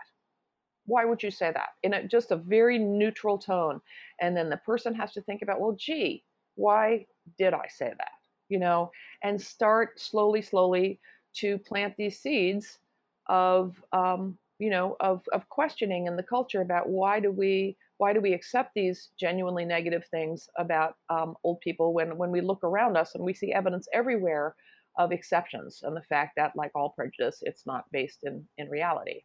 Why 0.86 1.04
would 1.04 1.22
you 1.22 1.30
say 1.30 1.52
that 1.52 1.70
in 1.82 1.94
a, 1.94 2.06
just 2.06 2.30
a 2.30 2.36
very 2.36 2.78
neutral 2.78 3.38
tone? 3.38 3.80
And 4.20 4.36
then 4.36 4.50
the 4.50 4.56
person 4.56 4.94
has 4.94 5.12
to 5.12 5.22
think 5.22 5.42
about, 5.42 5.60
well, 5.60 5.76
gee, 5.78 6.24
why 6.54 7.06
did 7.38 7.54
I 7.54 7.66
say 7.68 7.86
that? 7.86 8.12
You 8.48 8.58
know, 8.58 8.90
and 9.22 9.40
start 9.40 10.00
slowly, 10.00 10.42
slowly 10.42 11.00
to 11.34 11.58
plant 11.58 11.94
these 11.96 12.20
seeds 12.20 12.78
of, 13.26 13.82
um, 13.92 14.38
you 14.58 14.70
know, 14.70 14.96
of, 15.00 15.22
of 15.32 15.48
questioning 15.48 16.06
in 16.06 16.16
the 16.16 16.22
culture 16.22 16.60
about 16.60 16.88
why 16.88 17.20
do 17.20 17.30
we 17.30 17.76
why 18.02 18.12
do 18.12 18.20
we 18.20 18.32
accept 18.32 18.72
these 18.74 19.10
genuinely 19.16 19.64
negative 19.64 20.04
things 20.10 20.48
about 20.58 20.96
um, 21.08 21.36
old 21.44 21.60
people 21.60 21.94
when, 21.94 22.16
when 22.16 22.32
we 22.32 22.40
look 22.40 22.64
around 22.64 22.96
us 22.96 23.14
and 23.14 23.22
we 23.22 23.32
see 23.32 23.52
evidence 23.52 23.86
everywhere 23.94 24.56
of 24.98 25.12
exceptions 25.12 25.84
and 25.84 25.96
the 25.96 26.02
fact 26.02 26.32
that, 26.36 26.50
like 26.56 26.72
all 26.74 26.88
prejudice, 26.88 27.38
it's 27.42 27.64
not 27.64 27.84
based 27.92 28.24
in, 28.24 28.44
in 28.58 28.68
reality. 28.68 29.20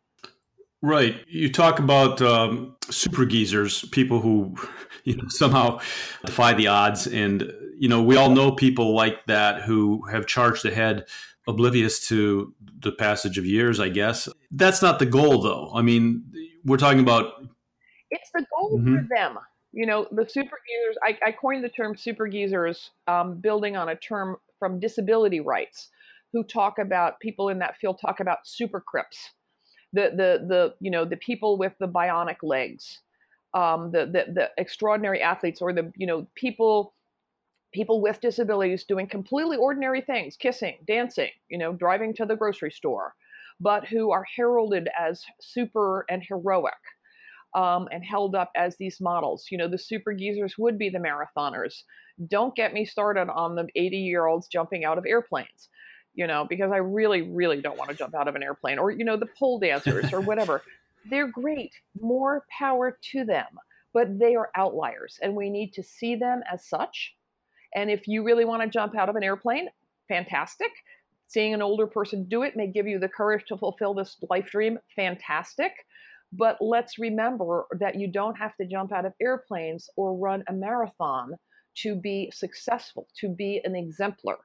Right. 0.84 1.16
You 1.28 1.52
talk 1.52 1.80
about 1.80 2.22
um, 2.22 2.76
super 2.92 3.26
geezers, 3.26 3.84
people 3.86 4.22
who 4.22 4.56
you 5.06 5.16
know 5.16 5.28
somehow 5.28 5.80
defy 6.24 6.54
the 6.54 6.68
odds, 6.68 7.08
and 7.08 7.52
you 7.80 7.90
know 7.90 8.04
we 8.04 8.16
all 8.16 8.30
know 8.30 8.52
people 8.52 8.94
like 8.94 9.26
that 9.26 9.64
who 9.64 10.06
have 10.12 10.28
charged 10.28 10.66
ahead, 10.66 11.08
oblivious 11.48 12.08
to 12.10 12.54
the 12.82 12.92
passage 12.92 13.40
of 13.40 13.46
years. 13.48 13.80
I 13.80 13.90
guess 13.90 14.30
that's 14.52 14.84
not 14.84 15.00
the 15.00 15.08
goal, 15.08 15.42
though. 15.42 15.72
I 15.74 15.82
mean, 15.82 16.32
we're 16.64 16.78
talking 16.78 17.00
about 17.00 17.47
it's 18.12 18.30
the 18.34 18.46
goal 18.56 18.80
mm-hmm. 18.80 18.96
for 18.96 19.08
them. 19.10 19.38
You 19.74 19.86
know, 19.86 20.08
the 20.12 20.28
super 20.28 20.58
geezers, 20.68 20.98
I, 21.04 21.28
I 21.28 21.32
coined 21.32 21.64
the 21.64 21.70
term 21.70 21.96
super 21.96 22.28
geezers, 22.28 22.92
um, 23.08 23.36
building 23.36 23.76
on 23.76 23.90
a 23.90 23.96
term 23.96 24.38
from 24.60 24.80
disability 24.80 25.40
rights, 25.40 25.90
who 26.34 26.44
talk 26.44 26.80
about 26.80 27.20
people 27.20 27.50
in 27.50 27.60
that 27.60 27.78
field 27.78 28.00
talk 28.00 28.20
about 28.20 28.40
super 28.46 28.80
crips, 28.80 29.32
the, 29.94 30.12
the, 30.16 30.46
the, 30.48 30.74
you 30.80 30.92
know, 30.92 31.06
the 31.06 31.18
people 31.18 31.58
with 31.58 31.74
the 31.80 31.88
bionic 31.88 32.38
legs, 32.44 33.00
um, 33.54 33.92
the, 33.92 34.06
the, 34.06 34.34
the 34.34 34.50
extraordinary 34.58 35.22
athletes 35.22 35.62
or 35.62 35.74
the, 35.74 35.92
you 35.96 36.08
know, 36.08 36.28
people, 36.36 36.94
people 37.74 38.02
with 38.02 38.20
disabilities 38.22 38.84
doing 38.84 39.08
completely 39.08 39.58
ordinary 39.58 40.02
things, 40.02 40.36
kissing, 40.38 40.76
dancing, 40.88 41.32
you 41.50 41.58
know, 41.58 41.74
driving 41.74 42.14
to 42.14 42.26
the 42.26 42.36
grocery 42.36 42.72
store, 42.72 43.14
but 43.60 43.86
who 43.88 44.12
are 44.12 44.26
heralded 44.36 44.90
as 45.00 45.24
super 45.40 46.06
and 46.10 46.24
heroic 46.24 46.74
um, 47.54 47.88
and 47.92 48.04
held 48.04 48.36
up 48.36 48.52
as 48.56 48.76
these 48.78 49.00
models. 49.00 49.48
You 49.50 49.58
know, 49.58 49.68
the 49.68 49.78
super 49.78 50.14
geezers 50.14 50.58
would 50.58 50.78
be 50.78 50.90
the 50.90 51.00
marathoners. 51.00 51.84
Don't 52.28 52.56
get 52.56 52.74
me 52.74 52.86
started 52.86 53.30
on 53.30 53.56
the 53.56 53.68
80 53.76 53.98
year 53.98 54.26
olds 54.26 54.48
jumping 54.48 54.86
out 54.86 54.98
of 54.98 55.06
airplanes, 55.06 55.70
you 56.14 56.28
know, 56.28 56.46
because 56.50 56.72
I 56.72 56.78
really, 56.78 57.22
really 57.22 57.62
don't 57.62 57.78
want 57.78 57.90
to 57.90 57.96
jump 57.96 58.16
out 58.16 58.28
of 58.28 58.36
an 58.36 58.44
airplane 58.44 58.80
or, 58.80 58.92
you 58.92 59.06
know, 59.06 59.18
the 59.18 59.30
pole 59.38 59.60
dancers 59.60 60.14
or 60.14 60.22
whatever. 60.22 60.62
They're 61.10 61.32
great. 61.32 61.72
More 62.00 62.46
power 62.50 62.98
to 63.12 63.24
them, 63.24 63.48
but 63.94 64.20
they 64.20 64.36
are 64.36 64.50
outliers 64.56 65.20
and 65.22 65.36
we 65.36 65.50
need 65.50 65.74
to 65.74 65.84
see 65.84 66.16
them 66.16 66.42
as 66.52 66.68
such. 66.68 67.16
And 67.76 67.90
if 67.90 68.08
you 68.08 68.24
really 68.24 68.46
want 68.46 68.64
to 68.64 68.70
jump 68.70 68.98
out 68.98 69.08
of 69.08 69.16
an 69.16 69.24
airplane, 69.24 69.70
fantastic. 70.08 70.72
Seeing 71.28 71.54
an 71.54 71.62
older 71.62 71.88
person 71.88 72.26
do 72.26 72.44
it 72.44 72.56
may 72.56 72.68
give 72.68 72.88
you 72.88 73.00
the 73.00 73.10
courage 73.10 73.46
to 73.48 73.58
fulfill 73.58 73.94
this 73.94 74.18
life 74.30 74.50
dream, 74.50 74.80
fantastic 74.96 75.74
but 76.32 76.58
let's 76.60 76.98
remember 76.98 77.66
that 77.80 77.96
you 77.96 78.12
don't 78.12 78.36
have 78.36 78.56
to 78.58 78.68
jump 78.68 78.92
out 78.92 79.06
of 79.06 79.14
airplanes 79.22 79.90
or 79.96 80.18
run 80.18 80.44
a 80.48 80.54
marathon 80.54 81.34
to 81.84 81.96
be 81.96 82.32
successful, 82.34 83.08
to 83.20 83.30
be 83.30 83.62
an 83.64 83.76
exemplar. 83.76 84.38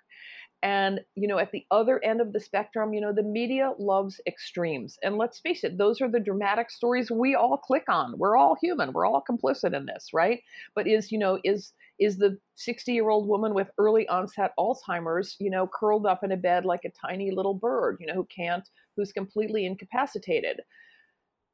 And, 0.65 1.01
you 1.17 1.27
know, 1.27 1.39
at 1.39 1.51
the 1.51 1.65
other 1.73 2.03
end 2.05 2.21
of 2.21 2.33
the 2.33 2.39
spectrum, 2.39 2.95
you 2.95 3.01
know, 3.01 3.13
the 3.13 3.25
media 3.25 3.73
loves 3.81 4.21
extremes. 4.29 4.97
And 5.03 5.19
let's 5.19 5.41
face 5.41 5.65
it, 5.65 5.77
those 5.77 6.01
are 6.01 6.09
the 6.09 6.21
dramatic 6.21 6.71
stories 6.71 7.11
we 7.11 7.35
all 7.35 7.57
click 7.57 7.83
on. 7.89 8.17
We're 8.17 8.37
all 8.37 8.57
human. 8.63 8.93
We're 8.93 9.07
all 9.07 9.25
complicit 9.29 9.75
in 9.75 9.87
this, 9.87 10.11
right? 10.15 10.41
But 10.77 10.87
is, 10.87 11.11
you 11.11 11.19
know, 11.19 11.41
is 11.43 11.73
is 11.99 12.19
the 12.19 12.39
60 12.55 12.93
year 12.93 13.11
old 13.11 13.29
woman 13.29 13.55
with 13.55 13.71
early 13.77 14.07
onset 14.09 14.53
Alzheimer's, 14.57 15.37
you 15.41 15.51
know, 15.51 15.69
curled 15.69 16.07
up 16.07 16.23
in 16.23 16.31
a 16.31 16.37
bed 16.37 16.65
like 16.65 16.85
a 16.85 17.07
tiny 17.07 17.33
little 17.33 17.55
bird, 17.55 17.97
you 17.99 18.07
know, 18.07 18.15
who 18.15 18.27
can't, 18.35 18.69
who's 18.97 19.13
completely 19.13 19.67
incapacitated 19.67 20.61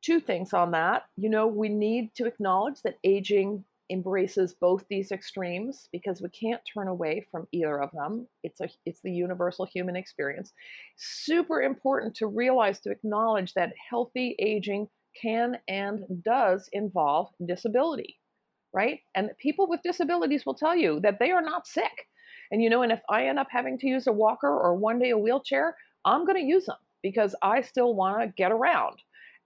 two 0.03 0.21
things 0.21 0.53
on 0.53 0.73
that. 0.73 1.05
You 1.17 1.29
know, 1.29 1.47
we 1.47 1.69
need 1.69 2.15
to 2.17 2.27
acknowledge 2.27 2.83
that 2.83 2.99
aging 3.05 3.65
embraces 3.91 4.55
both 4.55 4.85
these 4.89 5.13
extremes 5.13 5.89
because 5.93 6.21
we 6.21 6.29
can't 6.29 6.61
turn 6.75 6.89
away 6.89 7.27
from 7.31 7.49
either 7.53 7.81
of 7.81 7.91
them. 7.93 8.27
It's 8.43 8.61
a 8.61 8.69
it's 8.85 9.01
the 9.01 9.11
universal 9.11 9.65
human 9.65 9.97
experience. 9.97 10.53
Super 10.97 11.63
important 11.63 12.15
to 12.17 12.27
realize 12.27 12.81
to 12.81 12.91
acknowledge 12.91 13.55
that 13.55 13.73
healthy 13.91 14.37
aging 14.39 14.89
can 15.21 15.59
and 15.69 16.05
does 16.23 16.69
involve 16.73 17.29
disability, 17.45 18.19
right? 18.73 19.01
And 19.15 19.31
people 19.39 19.69
with 19.69 19.83
disabilities 19.83 20.45
will 20.45 20.55
tell 20.55 20.77
you 20.77 21.01
that 21.01 21.19
they 21.19 21.31
are 21.31 21.43
not 21.43 21.67
sick. 21.67 22.07
And 22.51 22.63
you 22.63 22.71
know, 22.71 22.83
and 22.83 22.93
if 22.93 23.01
I 23.09 23.27
end 23.27 23.39
up 23.39 23.49
having 23.51 23.79
to 23.79 23.87
use 23.87 24.07
a 24.07 24.13
walker 24.13 24.49
or 24.49 24.75
one 24.75 24.99
day 24.99 25.11
a 25.11 25.19
wheelchair, 25.19 25.77
I'm 26.05 26.25
going 26.25 26.41
to 26.41 26.47
use 26.47 26.67
them 26.67 26.77
because 27.03 27.35
I 27.43 27.63
still 27.63 27.95
want 27.95 28.21
to 28.21 28.33
get 28.37 28.53
around 28.53 28.97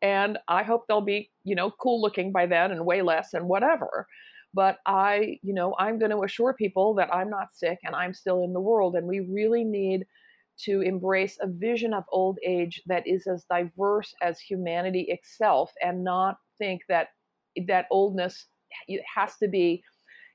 and 0.02 0.38
I 0.48 0.64
hope 0.64 0.86
they'll 0.86 1.00
be, 1.00 1.30
you 1.44 1.54
know, 1.54 1.70
cool 1.70 2.00
looking 2.02 2.32
by 2.32 2.46
then 2.46 2.72
and 2.72 2.84
way 2.84 3.02
less 3.02 3.34
and 3.34 3.48
whatever. 3.48 4.06
But 4.52 4.78
I, 4.84 5.38
you 5.42 5.54
know, 5.54 5.74
I'm 5.78 5.98
going 5.98 6.10
to 6.10 6.24
assure 6.24 6.52
people 6.52 6.94
that 6.94 7.14
I'm 7.14 7.30
not 7.30 7.54
sick 7.54 7.78
and 7.84 7.94
I'm 7.94 8.12
still 8.12 8.44
in 8.44 8.52
the 8.52 8.60
world. 8.60 8.96
And 8.96 9.06
we 9.06 9.20
really 9.20 9.64
need 9.64 10.04
to 10.64 10.82
embrace 10.82 11.38
a 11.40 11.46
vision 11.46 11.94
of 11.94 12.04
old 12.10 12.38
age 12.46 12.82
that 12.86 13.06
is 13.06 13.26
as 13.26 13.44
diverse 13.44 14.14
as 14.20 14.38
humanity 14.38 15.06
itself 15.08 15.72
and 15.80 16.04
not 16.04 16.36
think 16.58 16.82
that 16.88 17.08
that 17.66 17.86
oldness 17.90 18.46
has 19.14 19.36
to 19.38 19.48
be 19.48 19.82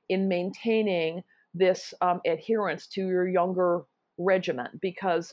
in 0.08 0.28
maintaining 0.28 1.22
this 1.54 1.94
um, 2.00 2.20
adherence 2.26 2.86
to 2.86 3.06
your 3.06 3.28
younger 3.28 3.82
regiment 4.18 4.80
because 4.80 5.32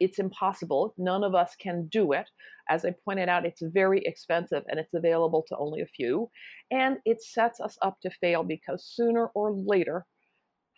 it's 0.00 0.18
impossible. 0.18 0.94
None 0.98 1.24
of 1.24 1.34
us 1.34 1.54
can 1.56 1.86
do 1.86 2.12
it. 2.12 2.28
As 2.68 2.84
I 2.84 2.94
pointed 3.04 3.28
out, 3.28 3.46
it's 3.46 3.62
very 3.62 4.00
expensive 4.04 4.64
and 4.68 4.78
it's 4.78 4.94
available 4.94 5.44
to 5.48 5.56
only 5.56 5.80
a 5.80 5.86
few. 5.86 6.30
And 6.70 6.98
it 7.04 7.22
sets 7.22 7.60
us 7.60 7.78
up 7.82 8.00
to 8.00 8.10
fail 8.10 8.42
because 8.42 8.84
sooner 8.84 9.26
or 9.34 9.52
later, 9.52 10.06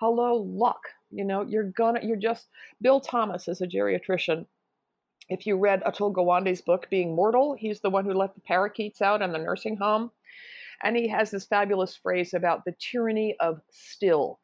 hello, 0.00 0.34
luck. 0.36 0.80
You 1.10 1.24
know, 1.24 1.42
you're 1.42 1.70
gonna, 1.70 2.00
you're 2.02 2.16
just, 2.16 2.48
Bill 2.82 3.00
Thomas 3.00 3.48
is 3.48 3.60
a 3.60 3.66
geriatrician. 3.66 4.46
If 5.28 5.46
you 5.46 5.56
read 5.56 5.82
Atul 5.84 6.14
Gawande's 6.14 6.60
book, 6.60 6.88
Being 6.90 7.14
Mortal, 7.14 7.56
he's 7.58 7.80
the 7.80 7.90
one 7.90 8.04
who 8.04 8.12
let 8.12 8.34
the 8.34 8.40
parakeets 8.42 9.02
out 9.02 9.22
in 9.22 9.32
the 9.32 9.38
nursing 9.38 9.76
home. 9.76 10.10
And 10.82 10.96
he 10.96 11.08
has 11.08 11.30
this 11.30 11.46
fabulous 11.46 11.96
phrase 11.96 12.34
about 12.34 12.64
the 12.64 12.74
tyranny 12.78 13.34
of 13.40 13.60
still 13.70 14.38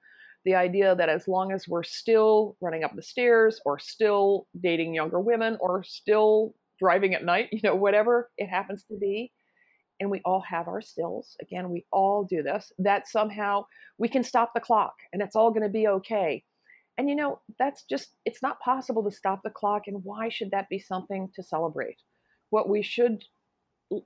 the 0.44 0.54
idea 0.54 0.94
that 0.94 1.08
as 1.08 1.28
long 1.28 1.52
as 1.52 1.68
we're 1.68 1.82
still 1.82 2.56
running 2.60 2.84
up 2.84 2.94
the 2.94 3.02
stairs 3.02 3.60
or 3.64 3.78
still 3.78 4.46
dating 4.60 4.94
younger 4.94 5.20
women 5.20 5.56
or 5.60 5.84
still 5.84 6.54
driving 6.78 7.14
at 7.14 7.24
night, 7.24 7.48
you 7.52 7.60
know, 7.62 7.76
whatever 7.76 8.30
it 8.36 8.48
happens 8.48 8.84
to 8.84 8.96
be, 8.96 9.32
and 10.00 10.10
we 10.10 10.20
all 10.24 10.40
have 10.40 10.66
our 10.66 10.80
stills, 10.80 11.36
again, 11.40 11.70
we 11.70 11.86
all 11.92 12.24
do 12.24 12.42
this, 12.42 12.72
that 12.78 13.06
somehow 13.06 13.64
we 13.98 14.08
can 14.08 14.24
stop 14.24 14.52
the 14.52 14.60
clock 14.60 14.94
and 15.12 15.22
it's 15.22 15.36
all 15.36 15.50
going 15.50 15.62
to 15.62 15.68
be 15.68 15.86
okay. 15.86 16.42
And 16.98 17.08
you 17.08 17.14
know, 17.14 17.40
that's 17.58 17.84
just, 17.84 18.08
it's 18.24 18.42
not 18.42 18.60
possible 18.60 19.04
to 19.04 19.16
stop 19.16 19.42
the 19.42 19.50
clock. 19.50 19.84
And 19.86 20.04
why 20.04 20.28
should 20.28 20.50
that 20.50 20.68
be 20.68 20.78
something 20.78 21.30
to 21.34 21.42
celebrate? 21.42 21.98
What 22.50 22.68
we 22.68 22.82
should 22.82 23.24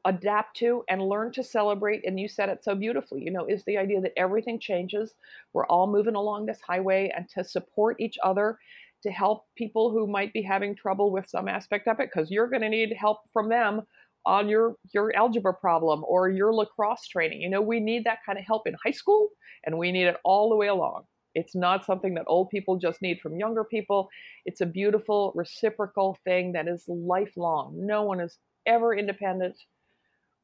adapt 0.04 0.56
to 0.56 0.84
and 0.88 1.02
learn 1.02 1.32
to 1.32 1.42
celebrate 1.42 2.06
and 2.06 2.18
you 2.18 2.28
said 2.28 2.48
it 2.48 2.64
so 2.64 2.74
beautifully 2.74 3.22
you 3.22 3.30
know 3.30 3.46
is 3.46 3.64
the 3.64 3.76
idea 3.76 4.00
that 4.00 4.12
everything 4.16 4.58
changes. 4.58 5.14
We're 5.52 5.66
all 5.66 5.86
moving 5.86 6.14
along 6.14 6.46
this 6.46 6.60
highway 6.66 7.12
and 7.14 7.28
to 7.30 7.44
support 7.44 8.00
each 8.00 8.16
other 8.22 8.58
to 9.02 9.10
help 9.10 9.44
people 9.56 9.90
who 9.90 10.06
might 10.06 10.32
be 10.32 10.42
having 10.42 10.74
trouble 10.74 11.10
with 11.12 11.28
some 11.28 11.48
aspect 11.48 11.86
of 11.86 12.00
it 12.00 12.10
because 12.12 12.30
you're 12.30 12.48
going 12.48 12.62
to 12.62 12.68
need 12.68 12.92
help 12.98 13.18
from 13.32 13.48
them 13.48 13.82
on 14.24 14.48
your 14.48 14.74
your 14.92 15.14
algebra 15.14 15.54
problem 15.54 16.04
or 16.06 16.28
your 16.28 16.52
lacrosse 16.52 17.06
training. 17.06 17.40
You 17.40 17.50
know 17.50 17.62
we 17.62 17.80
need 17.80 18.04
that 18.04 18.18
kind 18.24 18.38
of 18.38 18.44
help 18.44 18.66
in 18.66 18.74
high 18.84 18.92
school 18.92 19.28
and 19.64 19.78
we 19.78 19.92
need 19.92 20.06
it 20.06 20.16
all 20.24 20.50
the 20.50 20.56
way 20.56 20.68
along. 20.68 21.04
It's 21.34 21.54
not 21.54 21.84
something 21.84 22.14
that 22.14 22.24
old 22.28 22.48
people 22.48 22.78
just 22.78 23.02
need 23.02 23.20
from 23.20 23.36
younger 23.38 23.62
people. 23.62 24.08
It's 24.46 24.62
a 24.62 24.66
beautiful 24.66 25.32
reciprocal 25.34 26.16
thing 26.24 26.52
that 26.52 26.66
is 26.66 26.84
lifelong. 26.88 27.74
No 27.76 28.04
one 28.04 28.20
is 28.20 28.38
ever 28.66 28.94
independent 28.94 29.56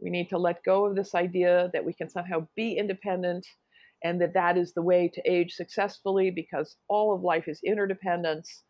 we 0.02 0.10
need 0.10 0.28
to 0.30 0.38
let 0.38 0.64
go 0.64 0.86
of 0.86 0.96
this 0.96 1.14
idea 1.14 1.70
that 1.72 1.84
we 1.84 1.92
can 1.92 2.08
somehow 2.08 2.46
be 2.56 2.76
independent 2.76 3.46
and 4.04 4.20
that 4.20 4.34
that 4.34 4.58
is 4.58 4.72
the 4.72 4.82
way 4.82 5.08
to 5.08 5.30
age 5.30 5.54
successfully 5.54 6.30
because 6.30 6.76
all 6.88 7.14
of 7.14 7.22
life 7.22 7.46
is 7.46 7.60
interdependence. 7.64 8.64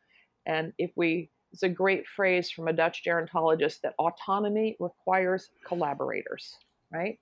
And 0.46 0.72
if 0.78 0.90
we, 0.94 1.30
it's 1.52 1.62
a 1.62 1.68
great 1.68 2.06
phrase 2.06 2.50
from 2.50 2.68
a 2.68 2.72
Dutch 2.72 3.02
gerontologist 3.06 3.80
that 3.82 3.94
autonomy 3.98 4.76
requires 4.78 5.48
collaborators, 5.66 6.54
right? 6.92 7.18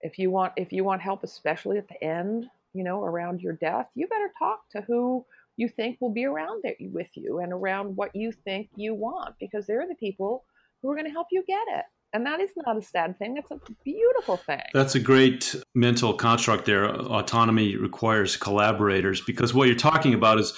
If 0.00 0.18
you 0.18 0.30
want, 0.30 0.52
if 0.56 0.72
you 0.72 0.82
want 0.82 1.00
help, 1.00 1.22
especially 1.22 1.78
at 1.78 1.88
the 1.88 2.02
end, 2.02 2.46
you 2.72 2.82
know, 2.82 3.02
around 3.04 3.40
your 3.40 3.54
death, 3.54 3.86
you 3.94 4.08
better 4.08 4.32
talk 4.38 4.60
to 4.72 4.80
who 4.82 5.24
you 5.56 5.68
think 5.68 5.98
will 6.00 6.12
be 6.12 6.24
around 6.24 6.62
there 6.64 6.74
with 6.80 7.08
you 7.14 7.38
and 7.38 7.52
around 7.52 7.96
what 7.96 8.14
you 8.14 8.32
think 8.32 8.68
you 8.74 8.92
want 8.92 9.36
because 9.38 9.66
they're 9.66 9.86
the 9.86 9.94
people 9.94 10.44
who 10.82 10.90
are 10.90 10.96
going 10.96 11.06
to 11.06 11.12
help 11.12 11.28
you 11.30 11.44
get 11.46 11.62
it. 11.68 11.84
And 12.14 12.24
that 12.26 12.40
is 12.40 12.50
not 12.64 12.76
a 12.76 12.82
sad 12.82 13.18
thing. 13.18 13.34
That's 13.34 13.50
a 13.50 13.72
beautiful 13.84 14.36
thing. 14.36 14.62
That's 14.72 14.94
a 14.94 15.00
great 15.00 15.56
mental 15.74 16.14
construct 16.14 16.64
there. 16.64 16.84
Autonomy 16.86 17.74
requires 17.74 18.36
collaborators 18.36 19.20
because 19.20 19.52
what 19.52 19.66
you're 19.66 19.76
talking 19.76 20.14
about 20.14 20.38
is 20.38 20.52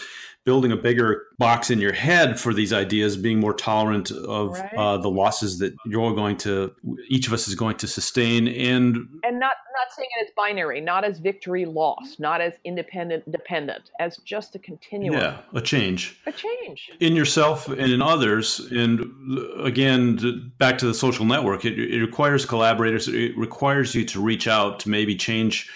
building 0.46 0.70
a 0.70 0.76
bigger 0.76 1.24
box 1.38 1.70
in 1.70 1.80
your 1.80 1.92
head 1.92 2.38
for 2.38 2.54
these 2.54 2.72
ideas, 2.72 3.16
being 3.16 3.40
more 3.40 3.52
tolerant 3.52 4.12
of 4.12 4.52
right. 4.52 4.74
uh, 4.74 4.96
the 4.96 5.10
losses 5.10 5.58
that 5.58 5.74
you're 5.84 6.14
going 6.14 6.36
to, 6.36 6.72
each 7.08 7.26
of 7.26 7.32
us 7.32 7.48
is 7.48 7.56
going 7.56 7.76
to 7.76 7.86
sustain, 7.88 8.48
and 8.48 8.96
and 9.24 9.38
not 9.38 9.54
not 9.76 9.92
seeing 9.94 10.08
it 10.18 10.24
as 10.24 10.30
binary, 10.36 10.80
not 10.80 11.04
as 11.04 11.18
victory 11.18 11.66
loss, 11.66 12.18
not 12.18 12.40
as 12.40 12.54
independent 12.64 13.30
dependent, 13.30 13.90
as 13.98 14.16
just 14.18 14.54
a 14.54 14.58
continuum. 14.60 15.20
Yeah, 15.20 15.40
a 15.52 15.60
change. 15.60 16.18
A 16.26 16.32
change 16.32 16.90
in 17.00 17.16
yourself 17.16 17.68
and 17.68 17.92
in 17.92 18.00
others, 18.00 18.60
and 18.70 19.04
again, 19.60 20.52
back 20.58 20.78
to 20.78 20.86
the 20.86 20.94
social 20.94 21.26
network, 21.26 21.64
it, 21.64 21.78
it 21.78 22.00
requires 22.00 22.46
collaborators. 22.46 23.08
It 23.08 23.36
requires 23.36 23.94
you 23.94 24.04
to 24.06 24.22
reach 24.22 24.46
out 24.46 24.80
to 24.80 24.88
maybe 24.88 25.16
change 25.16 25.68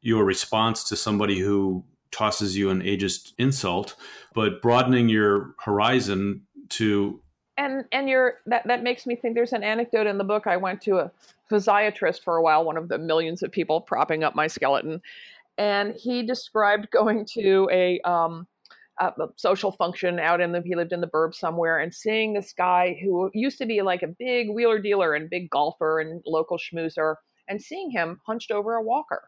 your 0.00 0.24
response 0.24 0.82
to 0.84 0.96
somebody 0.96 1.38
who 1.38 1.84
tosses 2.10 2.56
you 2.56 2.70
an 2.70 2.82
ageist 2.82 3.32
insult, 3.38 3.96
but 4.34 4.62
broadening 4.62 5.08
your 5.08 5.54
horizon 5.58 6.42
to 6.70 7.20
and 7.56 7.84
and 7.92 8.08
you're 8.08 8.34
that 8.46 8.66
that 8.66 8.82
makes 8.82 9.06
me 9.06 9.16
think 9.16 9.34
there's 9.34 9.52
an 9.52 9.64
anecdote 9.64 10.06
in 10.06 10.16
the 10.16 10.24
book. 10.24 10.46
I 10.46 10.56
went 10.56 10.80
to 10.82 10.98
a 10.98 11.10
physiatrist 11.50 12.22
for 12.22 12.36
a 12.36 12.42
while 12.42 12.64
one 12.64 12.76
of 12.76 12.88
the 12.88 12.98
millions 12.98 13.42
of 13.42 13.50
people 13.50 13.80
propping 13.80 14.22
up 14.22 14.34
my 14.34 14.46
skeleton. 14.46 15.02
And 15.58 15.94
he 15.96 16.22
described 16.22 16.90
going 16.90 17.26
to 17.34 17.68
a 17.70 18.00
um 18.00 18.46
a 19.00 19.12
social 19.36 19.72
function 19.72 20.18
out 20.18 20.40
in 20.40 20.52
the 20.52 20.62
he 20.64 20.74
lived 20.74 20.92
in 20.92 21.00
the 21.00 21.06
burbs 21.06 21.36
somewhere 21.36 21.78
and 21.78 21.94
seeing 21.94 22.32
this 22.32 22.52
guy 22.52 22.98
who 23.02 23.30
used 23.34 23.58
to 23.58 23.66
be 23.66 23.82
like 23.82 24.02
a 24.02 24.08
big 24.08 24.50
wheeler 24.50 24.80
dealer 24.80 25.14
and 25.14 25.30
big 25.30 25.50
golfer 25.50 26.00
and 26.00 26.22
local 26.26 26.58
schmoozer 26.58 27.16
and 27.48 27.62
seeing 27.62 27.90
him 27.90 28.20
hunched 28.26 28.50
over 28.50 28.74
a 28.74 28.82
walker 28.82 29.22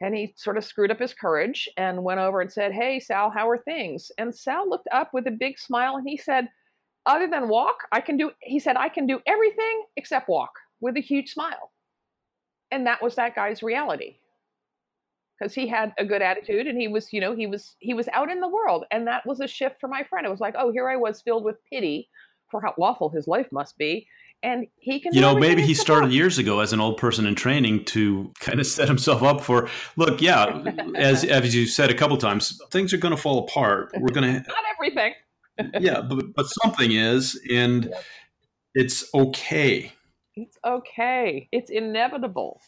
and 0.00 0.14
he 0.14 0.34
sort 0.36 0.56
of 0.56 0.64
screwed 0.64 0.90
up 0.90 1.00
his 1.00 1.14
courage 1.14 1.68
and 1.76 2.04
went 2.04 2.20
over 2.20 2.40
and 2.40 2.52
said, 2.52 2.72
Hey, 2.72 3.00
Sal, 3.00 3.30
how 3.30 3.48
are 3.48 3.58
things? 3.58 4.10
And 4.18 4.34
Sal 4.34 4.68
looked 4.68 4.88
up 4.92 5.12
with 5.12 5.26
a 5.26 5.32
big 5.32 5.58
smile 5.58 5.96
and 5.96 6.08
he 6.08 6.16
said, 6.16 6.48
Other 7.06 7.28
than 7.28 7.48
walk, 7.48 7.76
I 7.92 8.00
can 8.00 8.16
do, 8.16 8.30
he 8.40 8.58
said, 8.58 8.76
I 8.76 8.88
can 8.88 9.06
do 9.06 9.20
everything 9.26 9.84
except 9.96 10.28
walk 10.28 10.52
with 10.80 10.96
a 10.96 11.00
huge 11.00 11.32
smile. 11.32 11.72
And 12.70 12.86
that 12.86 13.02
was 13.02 13.16
that 13.16 13.34
guy's 13.34 13.62
reality 13.62 14.16
because 15.38 15.54
he 15.54 15.66
had 15.66 15.92
a 15.98 16.04
good 16.04 16.22
attitude 16.22 16.66
and 16.66 16.80
he 16.80 16.88
was 16.88 17.12
you 17.12 17.20
know 17.20 17.34
he 17.34 17.46
was 17.46 17.76
he 17.78 17.94
was 17.94 18.08
out 18.08 18.30
in 18.30 18.40
the 18.40 18.48
world 18.48 18.84
and 18.90 19.06
that 19.06 19.24
was 19.24 19.40
a 19.40 19.46
shift 19.46 19.76
for 19.80 19.88
my 19.88 20.02
friend 20.02 20.26
it 20.26 20.30
was 20.30 20.40
like 20.40 20.54
oh 20.58 20.72
here 20.72 20.88
i 20.88 20.96
was 20.96 21.22
filled 21.22 21.44
with 21.44 21.56
pity 21.70 22.08
for 22.50 22.60
how 22.60 22.74
awful 22.80 23.08
his 23.08 23.28
life 23.28 23.46
must 23.52 23.76
be 23.78 24.06
and 24.42 24.66
he 24.76 25.00
can 25.00 25.12
you 25.12 25.20
know 25.20 25.36
maybe 25.36 25.62
he 25.62 25.74
started 25.74 26.12
years 26.12 26.38
ago 26.38 26.60
as 26.60 26.72
an 26.72 26.80
old 26.80 26.96
person 26.96 27.26
in 27.26 27.34
training 27.34 27.84
to 27.84 28.32
kind 28.40 28.60
of 28.60 28.66
set 28.76 28.88
himself 28.88 29.22
up 29.22 29.40
for 29.40 29.68
look 29.96 30.20
yeah 30.20 30.62
as 30.96 31.24
as 31.24 31.54
you 31.54 31.66
said 31.66 31.90
a 31.90 31.94
couple 31.94 32.16
times 32.16 32.60
things 32.70 32.92
are 32.92 32.98
going 32.98 33.14
to 33.14 33.20
fall 33.20 33.40
apart. 33.40 33.90
We're 33.98 34.12
going 34.12 34.34
to 34.42 34.48
not 34.48 34.56
everything. 34.74 35.14
Yeah 35.80 36.02
but 36.02 36.34
but 36.34 36.46
something 36.62 36.92
is 36.92 37.40
and 37.50 37.92
it's 38.74 39.12
okay. 39.12 39.92
It's 40.36 40.56
okay. 40.64 41.48
It's 41.50 41.70
inevitable. 41.70 42.60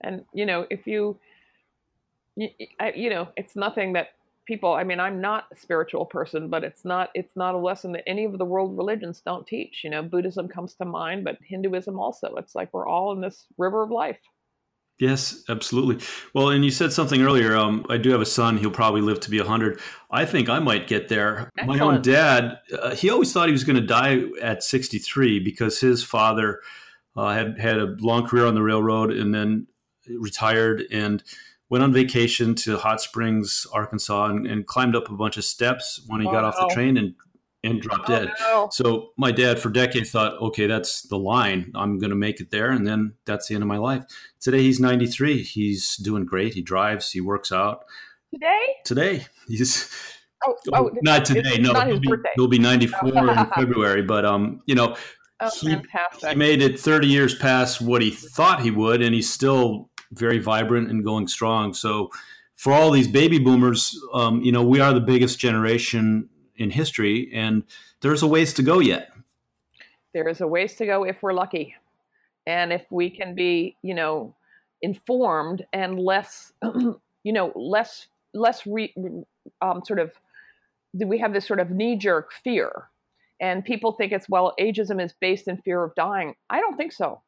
And 0.00 0.24
you 0.32 0.46
know 0.46 0.66
if 0.68 0.86
you 0.86 1.18
you, 2.34 2.48
you 2.94 3.10
know 3.10 3.28
it's 3.36 3.54
nothing 3.54 3.92
that 3.92 4.08
people 4.46 4.72
i 4.72 4.84
mean 4.84 5.00
i'm 5.00 5.20
not 5.20 5.44
a 5.52 5.56
spiritual 5.56 6.06
person 6.06 6.48
but 6.48 6.64
it's 6.64 6.84
not 6.84 7.10
it's 7.14 7.36
not 7.36 7.54
a 7.54 7.58
lesson 7.58 7.92
that 7.92 8.04
any 8.06 8.24
of 8.24 8.38
the 8.38 8.44
world 8.44 8.76
religions 8.76 9.20
don't 9.24 9.46
teach 9.46 9.82
you 9.84 9.90
know 9.90 10.02
buddhism 10.02 10.48
comes 10.48 10.74
to 10.74 10.84
mind 10.84 11.24
but 11.24 11.36
hinduism 11.46 11.98
also 11.98 12.34
it's 12.36 12.54
like 12.54 12.72
we're 12.72 12.86
all 12.86 13.12
in 13.12 13.20
this 13.20 13.46
river 13.58 13.82
of 13.82 13.90
life. 13.90 14.18
Yes 14.98 15.42
absolutely. 15.50 16.02
Well 16.32 16.48
and 16.48 16.64
you 16.64 16.70
said 16.70 16.90
something 16.90 17.20
earlier 17.20 17.54
um, 17.54 17.84
i 17.90 17.98
do 17.98 18.10
have 18.10 18.22
a 18.22 18.26
son 18.26 18.56
he'll 18.56 18.70
probably 18.70 19.02
live 19.02 19.20
to 19.20 19.30
be 19.30 19.38
100 19.38 19.78
i 20.10 20.24
think 20.24 20.48
i 20.48 20.58
might 20.58 20.86
get 20.86 21.08
there. 21.08 21.50
Excellent. 21.58 21.78
my 21.78 21.84
own 21.84 22.00
dad 22.00 22.58
uh, 22.72 22.94
he 22.94 23.10
always 23.10 23.32
thought 23.32 23.48
he 23.48 23.52
was 23.52 23.64
going 23.64 23.80
to 23.80 23.86
die 23.86 24.22
at 24.40 24.62
63 24.62 25.40
because 25.40 25.80
his 25.80 26.02
father 26.02 26.60
uh, 27.14 27.34
had 27.34 27.58
had 27.58 27.76
a 27.78 27.94
long 27.98 28.26
career 28.26 28.46
on 28.46 28.54
the 28.54 28.62
railroad 28.62 29.10
and 29.10 29.34
then 29.34 29.66
retired 30.08 30.84
and 30.90 31.22
went 31.68 31.82
on 31.82 31.92
vacation 31.92 32.54
to 32.54 32.78
Hot 32.78 33.00
Springs, 33.00 33.66
Arkansas, 33.72 34.26
and, 34.26 34.46
and 34.46 34.66
climbed 34.66 34.94
up 34.94 35.10
a 35.10 35.14
bunch 35.14 35.36
of 35.36 35.44
steps 35.44 36.00
when 36.06 36.20
he 36.20 36.26
oh, 36.26 36.32
got 36.32 36.44
off 36.44 36.56
the 36.56 36.74
train 36.74 36.96
and 36.96 37.14
and 37.66 37.80
dropped 37.80 38.08
oh, 38.08 38.18
dead. 38.18 38.32
No. 38.40 38.68
So 38.70 39.10
my 39.16 39.32
dad, 39.32 39.58
for 39.58 39.70
decades, 39.70 40.10
thought, 40.10 40.40
okay, 40.40 40.66
that's 40.66 41.02
the 41.02 41.18
line. 41.18 41.72
I'm 41.74 41.98
going 41.98 42.10
to 42.10 42.16
make 42.16 42.40
it 42.40 42.50
there, 42.50 42.70
and 42.70 42.86
then 42.86 43.14
that's 43.24 43.48
the 43.48 43.54
end 43.54 43.62
of 43.62 43.68
my 43.68 43.78
life. 43.78 44.04
Today 44.40 44.62
he's 44.62 44.80
93. 44.80 45.42
He's 45.42 45.96
doing 45.96 46.24
great. 46.24 46.54
He 46.54 46.62
drives. 46.62 47.10
He 47.12 47.20
works 47.20 47.52
out. 47.52 47.84
Today. 48.32 48.76
Today 48.84 49.26
he's. 49.48 49.90
Oh, 50.46 50.54
oh, 50.72 50.74
oh 50.74 50.90
not 51.02 51.24
today. 51.24 51.58
No, 51.58 51.72
not 51.72 51.88
he'll, 51.88 52.00
be, 52.00 52.08
he'll, 52.36 52.48
be, 52.48 52.58
94 52.58 53.30
in 53.30 53.46
February. 53.56 54.02
But 54.02 54.24
um, 54.24 54.62
you 54.66 54.74
know, 54.74 54.96
oh, 55.40 55.50
he, 55.60 55.76
he 56.28 56.34
made 56.34 56.62
it 56.62 56.78
30 56.78 57.08
years 57.08 57.34
past 57.34 57.80
what 57.80 58.02
he 58.02 58.10
thought 58.10 58.60
he 58.60 58.70
would, 58.70 59.02
and 59.02 59.14
he's 59.14 59.32
still 59.32 59.90
very 60.12 60.38
vibrant 60.38 60.90
and 60.90 61.04
going 61.04 61.28
strong. 61.28 61.74
So 61.74 62.10
for 62.56 62.72
all 62.72 62.90
these 62.90 63.08
baby 63.08 63.38
boomers, 63.38 63.98
um, 64.14 64.40
you 64.42 64.50
know, 64.50 64.62
we 64.62 64.80
are 64.80 64.92
the 64.92 65.00
biggest 65.00 65.38
generation 65.38 66.28
in 66.56 66.70
history, 66.70 67.30
and 67.32 67.62
there's 68.00 68.22
a 68.22 68.26
ways 68.26 68.52
to 68.54 68.62
go 68.62 68.78
yet. 68.78 69.10
There 70.14 70.28
is 70.28 70.40
a 70.40 70.46
ways 70.46 70.74
to 70.76 70.86
go 70.86 71.04
if 71.04 71.22
we're 71.22 71.34
lucky, 71.34 71.74
and 72.46 72.72
if 72.72 72.84
we 72.90 73.10
can 73.10 73.34
be, 73.34 73.76
you 73.82 73.94
know, 73.94 74.34
informed 74.80 75.66
and 75.72 75.98
less, 75.98 76.52
you 76.62 77.32
know, 77.32 77.52
less 77.54 78.08
less 78.32 78.66
re, 78.66 78.94
um, 79.60 79.82
sort 79.84 79.98
of. 79.98 80.12
Do 80.96 81.06
we 81.06 81.18
have 81.18 81.34
this 81.34 81.46
sort 81.46 81.60
of 81.60 81.70
knee 81.70 81.96
jerk 81.96 82.32
fear, 82.42 82.88
and 83.38 83.62
people 83.62 83.92
think 83.92 84.12
it's 84.12 84.30
well, 84.30 84.54
ageism 84.58 85.02
is 85.02 85.12
based 85.20 85.46
in 85.46 85.58
fear 85.58 85.84
of 85.84 85.94
dying. 85.94 86.34
I 86.48 86.60
don't 86.60 86.78
think 86.78 86.92
so. 86.92 87.20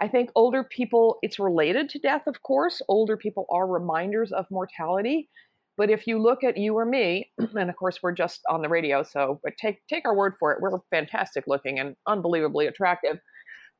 I 0.00 0.08
think 0.08 0.30
older 0.34 0.64
people, 0.64 1.18
it's 1.22 1.38
related 1.38 1.88
to 1.90 1.98
death, 1.98 2.22
of 2.26 2.42
course. 2.42 2.80
Older 2.88 3.16
people 3.16 3.46
are 3.50 3.66
reminders 3.66 4.32
of 4.32 4.46
mortality. 4.50 5.28
But 5.76 5.90
if 5.90 6.06
you 6.06 6.20
look 6.20 6.44
at 6.44 6.56
you 6.56 6.76
or 6.76 6.84
me, 6.84 7.30
and 7.38 7.70
of 7.70 7.76
course 7.76 8.00
we're 8.02 8.12
just 8.12 8.40
on 8.48 8.62
the 8.62 8.68
radio, 8.68 9.02
so 9.02 9.40
but 9.42 9.54
take 9.60 9.78
take 9.88 10.06
our 10.06 10.16
word 10.16 10.34
for 10.38 10.52
it, 10.52 10.60
we're 10.60 10.78
fantastic 10.90 11.44
looking 11.46 11.78
and 11.78 11.96
unbelievably 12.06 12.66
attractive. 12.66 13.18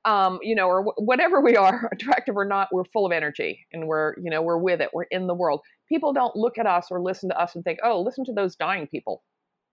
Um, 0.04 0.38
you 0.42 0.54
know, 0.54 0.68
or 0.68 0.78
w- 0.78 0.94
whatever 0.96 1.40
we 1.40 1.56
are, 1.56 1.88
attractive 1.92 2.36
or 2.36 2.44
not, 2.44 2.68
we're 2.72 2.84
full 2.92 3.04
of 3.04 3.12
energy 3.12 3.66
and 3.72 3.86
we're, 3.88 4.14
you 4.22 4.30
know, 4.30 4.42
we're 4.42 4.58
with 4.58 4.80
it. 4.80 4.90
We're 4.94 5.04
in 5.10 5.26
the 5.26 5.34
world. 5.34 5.60
People 5.88 6.12
don't 6.12 6.36
look 6.36 6.56
at 6.56 6.66
us 6.66 6.86
or 6.90 7.02
listen 7.02 7.28
to 7.30 7.40
us 7.40 7.56
and 7.56 7.64
think, 7.64 7.80
oh, 7.84 8.00
listen 8.00 8.24
to 8.26 8.32
those 8.32 8.56
dying 8.56 8.86
people, 8.86 9.22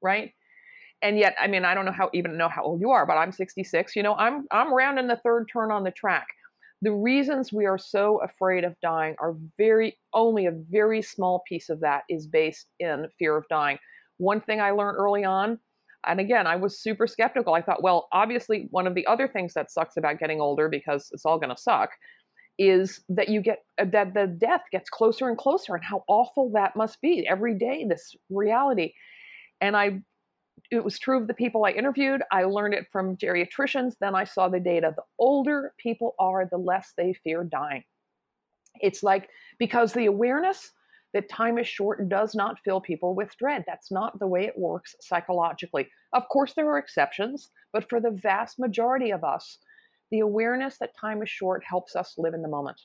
right? 0.01 0.31
and 1.01 1.17
yet 1.17 1.35
i 1.39 1.47
mean 1.47 1.65
i 1.65 1.73
don't 1.73 1.85
know 1.85 1.91
how 1.91 2.09
even 2.13 2.37
know 2.37 2.49
how 2.49 2.63
old 2.63 2.81
you 2.81 2.89
are 2.89 3.05
but 3.05 3.15
i'm 3.15 3.31
66 3.31 3.95
you 3.95 4.03
know 4.03 4.15
i'm 4.15 4.45
i'm 4.51 4.73
rounding 4.73 5.07
the 5.07 5.19
third 5.23 5.47
turn 5.51 5.71
on 5.71 5.83
the 5.83 5.91
track 5.91 6.27
the 6.81 6.91
reasons 6.91 7.53
we 7.53 7.65
are 7.65 7.77
so 7.77 8.21
afraid 8.21 8.63
of 8.63 8.75
dying 8.81 9.15
are 9.19 9.35
very 9.57 9.97
only 10.13 10.45
a 10.45 10.51
very 10.51 11.01
small 11.01 11.41
piece 11.47 11.69
of 11.69 11.79
that 11.79 12.03
is 12.09 12.27
based 12.27 12.67
in 12.79 13.07
fear 13.17 13.37
of 13.37 13.45
dying 13.49 13.77
one 14.17 14.41
thing 14.41 14.61
i 14.61 14.71
learned 14.71 14.97
early 14.97 15.23
on 15.23 15.59
and 16.07 16.19
again, 16.19 16.47
I 16.47 16.55
was 16.55 16.79
super 16.79 17.07
skeptical. 17.07 17.53
I 17.53 17.61
thought, 17.61 17.83
well, 17.83 18.07
obviously, 18.11 18.67
one 18.71 18.87
of 18.87 18.95
the 18.95 19.05
other 19.07 19.27
things 19.27 19.53
that 19.53 19.71
sucks 19.71 19.97
about 19.97 20.19
getting 20.19 20.39
older, 20.39 20.69
because 20.69 21.09
it's 21.11 21.25
all 21.25 21.39
going 21.39 21.55
to 21.55 21.61
suck, 21.61 21.89
is 22.57 23.03
that 23.09 23.29
you 23.29 23.41
get 23.41 23.59
uh, 23.79 23.85
that 23.91 24.13
the 24.13 24.27
death 24.27 24.61
gets 24.71 24.89
closer 24.89 25.27
and 25.27 25.37
closer, 25.37 25.75
and 25.75 25.83
how 25.83 26.03
awful 26.07 26.51
that 26.53 26.75
must 26.75 27.01
be 27.01 27.27
every 27.27 27.55
day. 27.55 27.85
This 27.87 28.15
reality, 28.29 28.93
and 29.61 29.75
I, 29.75 30.01
it 30.71 30.83
was 30.83 30.99
true 30.99 31.19
of 31.19 31.27
the 31.27 31.33
people 31.33 31.65
I 31.65 31.71
interviewed. 31.71 32.23
I 32.31 32.43
learned 32.43 32.73
it 32.73 32.87
from 32.91 33.17
geriatricians. 33.17 33.93
Then 33.99 34.15
I 34.15 34.23
saw 34.23 34.49
the 34.49 34.59
data. 34.59 34.93
The 34.95 35.03
older 35.19 35.73
people 35.77 36.15
are, 36.19 36.47
the 36.49 36.57
less 36.57 36.93
they 36.97 37.13
fear 37.13 37.43
dying. 37.43 37.83
It's 38.81 39.03
like 39.03 39.29
because 39.59 39.93
the 39.93 40.05
awareness 40.05 40.71
that 41.13 41.29
time 41.29 41.57
is 41.57 41.67
short 41.67 42.09
does 42.09 42.35
not 42.35 42.59
fill 42.65 42.81
people 42.81 43.15
with 43.15 43.37
dread. 43.37 43.63
That's 43.65 43.89
not 43.89 44.19
the 44.19 44.27
way 44.27 44.45
it 44.45 44.57
works 44.57 44.95
psychologically. 44.99 45.87
Of 46.11 46.27
course, 46.27 46.53
there 46.53 46.69
are 46.69 46.77
exceptions, 46.77 47.51
but 47.71 47.87
for 47.89 48.01
the 48.01 48.11
vast 48.11 48.59
majority 48.59 49.11
of 49.11 49.23
us, 49.23 49.59
the 50.11 50.19
awareness 50.19 50.77
that 50.79 50.97
time 50.99 51.21
is 51.23 51.29
short 51.29 51.63
helps 51.63 51.95
us 51.95 52.15
live 52.17 52.33
in 52.33 52.41
the 52.41 52.49
moment. 52.49 52.81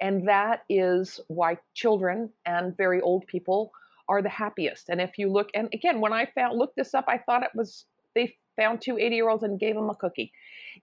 And 0.00 0.26
that 0.28 0.62
is 0.68 1.20
why 1.28 1.58
children 1.74 2.30
and 2.46 2.76
very 2.76 3.00
old 3.00 3.26
people 3.26 3.70
are 4.08 4.22
the 4.22 4.28
happiest. 4.28 4.88
And 4.88 5.00
if 5.00 5.18
you 5.18 5.30
look, 5.30 5.48
and 5.54 5.68
again, 5.72 6.00
when 6.00 6.12
I 6.12 6.26
found 6.34 6.58
looked 6.58 6.76
this 6.76 6.94
up, 6.94 7.06
I 7.08 7.18
thought 7.18 7.42
it 7.42 7.50
was 7.54 7.86
they 8.14 8.34
found 8.56 8.80
two 8.80 8.98
80 8.98 9.14
year 9.14 9.28
olds 9.28 9.42
and 9.42 9.60
gave 9.60 9.74
them 9.74 9.90
a 9.90 9.94
cookie. 9.94 10.32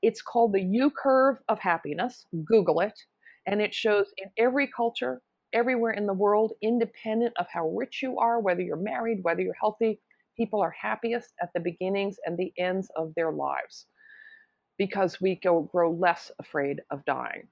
It's 0.01 0.21
called 0.21 0.53
the 0.53 0.61
U 0.61 0.91
curve 0.91 1.37
of 1.49 1.59
happiness. 1.59 2.25
Google 2.45 2.79
it. 2.81 2.97
And 3.45 3.61
it 3.61 3.73
shows 3.73 4.07
in 4.17 4.29
every 4.37 4.67
culture, 4.67 5.21
everywhere 5.51 5.91
in 5.91 6.05
the 6.05 6.13
world, 6.13 6.53
independent 6.61 7.33
of 7.37 7.47
how 7.51 7.69
rich 7.69 8.01
you 8.01 8.19
are, 8.19 8.39
whether 8.39 8.61
you're 8.61 8.77
married, 8.77 9.23
whether 9.23 9.41
you're 9.41 9.55
healthy, 9.59 9.99
people 10.37 10.61
are 10.61 10.71
happiest 10.71 11.33
at 11.41 11.49
the 11.53 11.59
beginnings 11.59 12.17
and 12.25 12.37
the 12.37 12.53
ends 12.57 12.89
of 12.95 13.13
their 13.15 13.31
lives 13.31 13.85
because 14.77 15.21
we 15.21 15.35
go, 15.35 15.61
grow 15.61 15.91
less 15.91 16.31
afraid 16.39 16.81
of 16.89 17.05
dying 17.05 17.47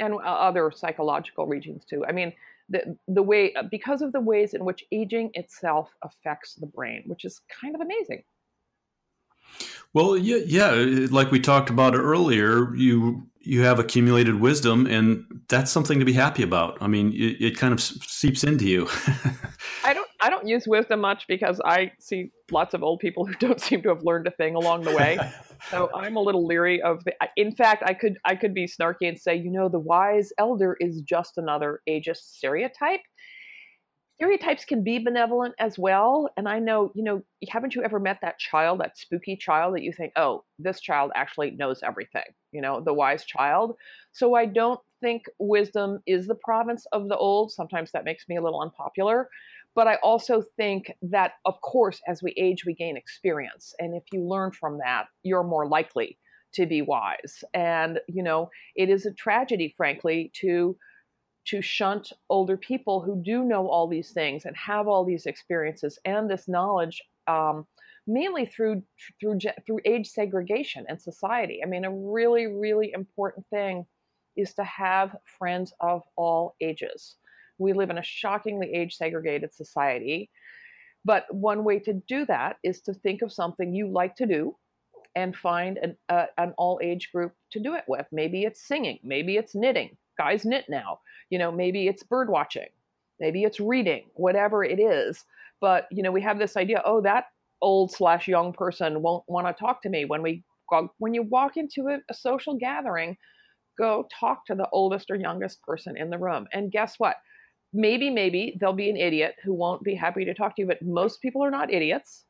and 0.00 0.14
uh, 0.14 0.18
other 0.18 0.70
psychological 0.70 1.46
regions 1.46 1.84
too. 1.84 2.04
I 2.06 2.12
mean, 2.12 2.32
the, 2.72 2.96
the 3.08 3.22
way, 3.22 3.54
uh, 3.54 3.62
because 3.70 4.02
of 4.02 4.12
the 4.12 4.20
ways 4.20 4.54
in 4.54 4.64
which 4.64 4.84
aging 4.90 5.30
itself 5.34 5.90
affects 6.02 6.54
the 6.54 6.66
brain, 6.66 7.04
which 7.06 7.24
is 7.24 7.40
kind 7.60 7.74
of 7.74 7.80
amazing. 7.80 8.24
Well, 9.94 10.16
yeah, 10.16 10.38
yeah, 10.46 11.06
like 11.10 11.30
we 11.30 11.38
talked 11.38 11.68
about 11.68 11.94
earlier, 11.94 12.74
you 12.74 13.28
you 13.40 13.62
have 13.62 13.78
accumulated 13.78 14.40
wisdom, 14.40 14.86
and 14.86 15.24
that's 15.48 15.70
something 15.70 15.98
to 15.98 16.04
be 16.04 16.12
happy 16.12 16.42
about. 16.42 16.78
I 16.80 16.86
mean, 16.86 17.12
it, 17.12 17.44
it 17.44 17.56
kind 17.58 17.74
of 17.74 17.80
seeps 17.80 18.44
into 18.44 18.66
you. 18.66 18.88
I 19.84 19.92
don't 19.92 20.08
I 20.22 20.30
don't 20.30 20.46
use 20.46 20.68
wisdom 20.68 21.00
much 21.00 21.26
because 21.26 21.60
I 21.64 21.92
see 21.98 22.30
lots 22.50 22.74
of 22.74 22.82
old 22.82 23.00
people 23.00 23.26
who 23.26 23.34
don't 23.40 23.60
seem 23.60 23.82
to 23.82 23.88
have 23.88 24.04
learned 24.04 24.26
a 24.26 24.30
thing 24.30 24.54
along 24.54 24.82
the 24.82 24.94
way. 24.94 25.18
so 25.70 25.90
I'm 25.94 26.16
a 26.16 26.20
little 26.20 26.46
leery 26.46 26.80
of 26.80 27.02
the. 27.04 27.12
In 27.36 27.54
fact, 27.54 27.82
I 27.84 27.94
could 27.94 28.18
I 28.24 28.36
could 28.36 28.54
be 28.54 28.66
snarky 28.66 29.08
and 29.08 29.18
say, 29.18 29.36
you 29.36 29.50
know, 29.50 29.68
the 29.68 29.80
wise 29.80 30.32
elder 30.38 30.76
is 30.80 31.02
just 31.02 31.36
another 31.36 31.80
ageist 31.88 32.34
stereotype 32.34 33.00
stereotypes 34.22 34.64
can 34.64 34.84
be 34.84 35.00
benevolent 35.00 35.52
as 35.58 35.76
well. 35.76 36.28
And 36.36 36.48
I 36.48 36.60
know, 36.60 36.92
you 36.94 37.02
know, 37.02 37.22
haven't 37.48 37.74
you 37.74 37.82
ever 37.82 37.98
met 37.98 38.18
that 38.22 38.38
child, 38.38 38.78
that 38.80 38.96
spooky 38.96 39.36
child 39.36 39.74
that 39.74 39.82
you 39.82 39.92
think, 39.92 40.12
oh, 40.14 40.44
this 40.60 40.80
child 40.80 41.10
actually 41.16 41.50
knows 41.50 41.80
everything, 41.82 42.22
you 42.52 42.60
know, 42.60 42.80
the 42.80 42.94
wise 42.94 43.24
child. 43.24 43.74
So 44.12 44.36
I 44.36 44.46
don't 44.46 44.78
think 45.00 45.24
wisdom 45.40 45.98
is 46.06 46.28
the 46.28 46.36
province 46.36 46.86
of 46.92 47.08
the 47.08 47.16
old. 47.16 47.50
Sometimes 47.50 47.90
that 47.92 48.04
makes 48.04 48.28
me 48.28 48.36
a 48.36 48.42
little 48.42 48.60
unpopular. 48.60 49.28
But 49.74 49.88
I 49.88 49.96
also 49.96 50.42
think 50.56 50.92
that, 51.02 51.32
of 51.44 51.60
course, 51.62 52.00
as 52.06 52.22
we 52.22 52.32
age, 52.32 52.64
we 52.66 52.74
gain 52.74 52.96
experience. 52.96 53.74
And 53.78 53.94
if 53.94 54.02
you 54.12 54.22
learn 54.22 54.52
from 54.52 54.78
that, 54.78 55.06
you're 55.22 55.44
more 55.44 55.66
likely 55.66 56.18
to 56.54 56.66
be 56.66 56.82
wise. 56.82 57.42
And, 57.54 57.98
you 58.08 58.22
know, 58.22 58.50
it 58.76 58.90
is 58.90 59.06
a 59.06 59.12
tragedy, 59.12 59.72
frankly, 59.76 60.30
to 60.40 60.76
to 61.44 61.60
shunt 61.60 62.12
older 62.30 62.56
people 62.56 63.00
who 63.00 63.20
do 63.22 63.44
know 63.44 63.68
all 63.68 63.88
these 63.88 64.12
things 64.12 64.44
and 64.44 64.56
have 64.56 64.86
all 64.86 65.04
these 65.04 65.26
experiences 65.26 65.98
and 66.04 66.30
this 66.30 66.48
knowledge 66.48 67.02
um, 67.26 67.66
mainly 68.06 68.46
through 68.46 68.82
through 69.20 69.38
through 69.66 69.80
age 69.84 70.08
segregation 70.08 70.84
and 70.88 71.00
society 71.00 71.60
i 71.64 71.66
mean 71.66 71.84
a 71.84 71.90
really 71.90 72.46
really 72.46 72.92
important 72.92 73.46
thing 73.48 73.86
is 74.36 74.54
to 74.54 74.64
have 74.64 75.16
friends 75.38 75.72
of 75.80 76.02
all 76.16 76.56
ages 76.60 77.16
we 77.58 77.72
live 77.72 77.90
in 77.90 77.98
a 77.98 78.02
shockingly 78.02 78.72
age 78.72 78.96
segregated 78.96 79.54
society. 79.54 80.30
But 81.04 81.32
one 81.34 81.64
way 81.64 81.78
to 81.80 81.94
do 81.94 82.24
that 82.26 82.56
is 82.62 82.80
to 82.82 82.94
think 82.94 83.22
of 83.22 83.32
something 83.32 83.74
you 83.74 83.88
like 83.88 84.16
to 84.16 84.26
do 84.26 84.56
and 85.14 85.36
find 85.36 85.78
an, 85.78 85.96
uh, 86.08 86.26
an 86.38 86.54
all 86.56 86.80
age 86.82 87.10
group 87.12 87.32
to 87.52 87.60
do 87.60 87.74
it 87.74 87.84
with. 87.88 88.06
Maybe 88.12 88.44
it's 88.44 88.66
singing 88.66 88.98
maybe 89.02 89.36
it's 89.36 89.54
knitting 89.54 89.96
guys 90.18 90.44
knit 90.44 90.66
now. 90.68 91.00
You 91.30 91.38
know 91.38 91.50
maybe 91.50 91.88
it's 91.88 92.02
bird 92.02 92.30
watching 92.30 92.68
maybe 93.20 93.42
it's 93.44 93.60
reading 93.60 94.04
whatever 94.14 94.64
it 94.64 94.80
is. 94.80 95.24
But 95.60 95.86
you 95.90 96.02
know 96.02 96.12
we 96.12 96.22
have 96.22 96.38
this 96.38 96.56
idea 96.56 96.82
oh 96.84 97.00
that 97.02 97.26
old 97.60 97.92
slash 97.92 98.28
young 98.28 98.52
person 98.52 99.02
won't 99.02 99.24
want 99.28 99.46
to 99.46 99.52
talk 99.52 99.82
to 99.82 99.88
me. 99.88 100.04
When 100.04 100.22
we 100.22 100.44
when 100.98 101.12
you 101.12 101.22
walk 101.22 101.58
into 101.58 101.88
a, 101.88 101.98
a 102.08 102.14
social 102.14 102.56
gathering 102.56 103.16
go 103.78 104.06
talk 104.18 104.46
to 104.46 104.54
the 104.54 104.68
oldest 104.72 105.10
or 105.10 105.16
youngest 105.16 105.62
person 105.62 105.96
in 105.96 106.10
the 106.10 106.18
room. 106.18 106.46
And 106.52 106.70
guess 106.70 106.94
what 106.98 107.16
maybe 107.72 108.10
maybe 108.10 108.56
there'll 108.58 108.74
be 108.74 108.90
an 108.90 108.96
idiot 108.96 109.34
who 109.42 109.54
won't 109.54 109.82
be 109.82 109.94
happy 109.94 110.24
to 110.24 110.34
talk 110.34 110.54
to 110.56 110.62
you 110.62 110.68
but 110.68 110.82
most 110.82 111.20
people 111.22 111.44
are 111.44 111.50
not 111.50 111.72
idiots 111.72 112.24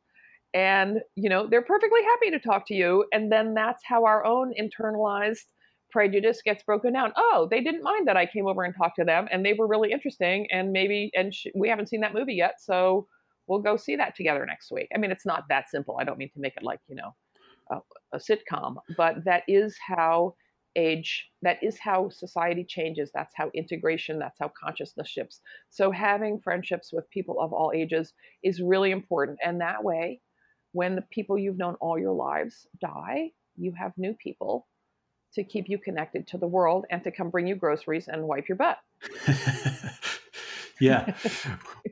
and 0.54 1.00
you 1.16 1.28
know 1.28 1.46
they're 1.46 1.62
perfectly 1.62 2.02
happy 2.02 2.30
to 2.30 2.38
talk 2.38 2.66
to 2.66 2.74
you 2.74 3.04
and 3.12 3.32
then 3.32 3.54
that's 3.54 3.82
how 3.84 4.04
our 4.04 4.24
own 4.24 4.52
internalized 4.60 5.46
prejudice 5.92 6.40
gets 6.42 6.64
broken 6.64 6.94
down. 6.94 7.12
Oh, 7.16 7.46
they 7.48 7.60
didn't 7.60 7.84
mind 7.84 8.08
that 8.08 8.16
I 8.16 8.26
came 8.26 8.48
over 8.48 8.64
and 8.64 8.74
talked 8.74 8.96
to 8.96 9.04
them, 9.04 9.28
and 9.30 9.44
they 9.44 9.52
were 9.52 9.68
really 9.68 9.92
interesting. 9.92 10.48
And 10.50 10.72
maybe, 10.72 11.10
and 11.14 11.32
sh- 11.32 11.48
we 11.54 11.68
haven't 11.68 11.88
seen 11.88 12.00
that 12.00 12.14
movie 12.14 12.34
yet, 12.34 12.54
so 12.58 13.06
we'll 13.46 13.60
go 13.60 13.76
see 13.76 13.94
that 13.96 14.16
together 14.16 14.44
next 14.46 14.72
week. 14.72 14.88
I 14.94 14.98
mean, 14.98 15.12
it's 15.12 15.26
not 15.26 15.44
that 15.50 15.68
simple. 15.70 15.98
I 16.00 16.04
don't 16.04 16.18
mean 16.18 16.30
to 16.30 16.40
make 16.40 16.56
it 16.56 16.64
like 16.64 16.80
you 16.88 16.96
know 16.96 17.14
a, 17.70 17.78
a 18.16 18.18
sitcom, 18.18 18.76
but 18.96 19.24
that 19.24 19.44
is 19.46 19.76
how 19.86 20.34
age 20.76 21.28
that 21.42 21.58
is 21.62 21.78
how 21.78 22.08
society 22.08 22.64
changes 22.64 23.10
that's 23.14 23.34
how 23.36 23.50
integration 23.54 24.18
that's 24.18 24.38
how 24.38 24.50
consciousness 24.58 25.08
shifts 25.08 25.40
so 25.70 25.90
having 25.90 26.38
friendships 26.38 26.92
with 26.92 27.08
people 27.10 27.40
of 27.40 27.52
all 27.52 27.72
ages 27.74 28.14
is 28.42 28.60
really 28.62 28.90
important 28.90 29.38
and 29.44 29.60
that 29.60 29.84
way 29.84 30.20
when 30.72 30.96
the 30.96 31.04
people 31.10 31.38
you've 31.38 31.58
known 31.58 31.74
all 31.80 31.98
your 31.98 32.14
lives 32.14 32.66
die 32.80 33.30
you 33.56 33.72
have 33.72 33.92
new 33.96 34.14
people 34.14 34.66
to 35.34 35.44
keep 35.44 35.68
you 35.68 35.78
connected 35.78 36.26
to 36.28 36.38
the 36.38 36.46
world 36.46 36.84
and 36.90 37.02
to 37.04 37.10
come 37.10 37.30
bring 37.30 37.46
you 37.46 37.54
groceries 37.54 38.08
and 38.08 38.22
wipe 38.22 38.48
your 38.48 38.56
butt. 38.56 38.78
yeah, 40.82 41.14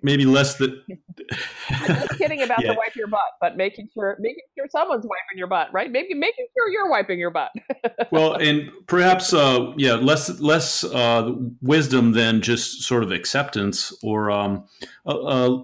maybe 0.03 0.27
less 0.27 0.57
than. 0.57 0.83
I'm 1.71 1.87
just 1.87 2.19
kidding 2.19 2.43
about 2.43 2.61
yeah. 2.63 2.73
the 2.73 2.75
wipe 2.75 2.97
your 2.97 3.07
butt, 3.07 3.21
but 3.41 3.57
making 3.57 3.89
sure 3.95 4.17
making 4.19 4.43
sure 4.59 4.67
someone's 4.69 5.05
wiping 5.05 5.39
your 5.39 5.47
butt, 5.47 5.73
right? 5.73 5.91
Maybe 5.91 6.15
making 6.15 6.47
sure 6.57 6.69
you're 6.69 6.91
wiping 6.91 7.21
your 7.21 7.31
butt. 7.31 7.53
well, 8.11 8.35
and 8.35 8.69
perhaps, 8.89 9.33
uh, 9.33 9.73
yeah, 9.77 9.95
less 9.95 10.41
less 10.41 10.83
uh, 10.83 11.31
wisdom 11.63 12.13
than 12.13 12.41
just 12.43 12.83
sort 12.83 13.05
of 13.05 13.13
acceptance, 13.13 13.97
or 14.03 14.31
um, 14.33 14.65
uh, 15.07 15.19
uh 15.19 15.63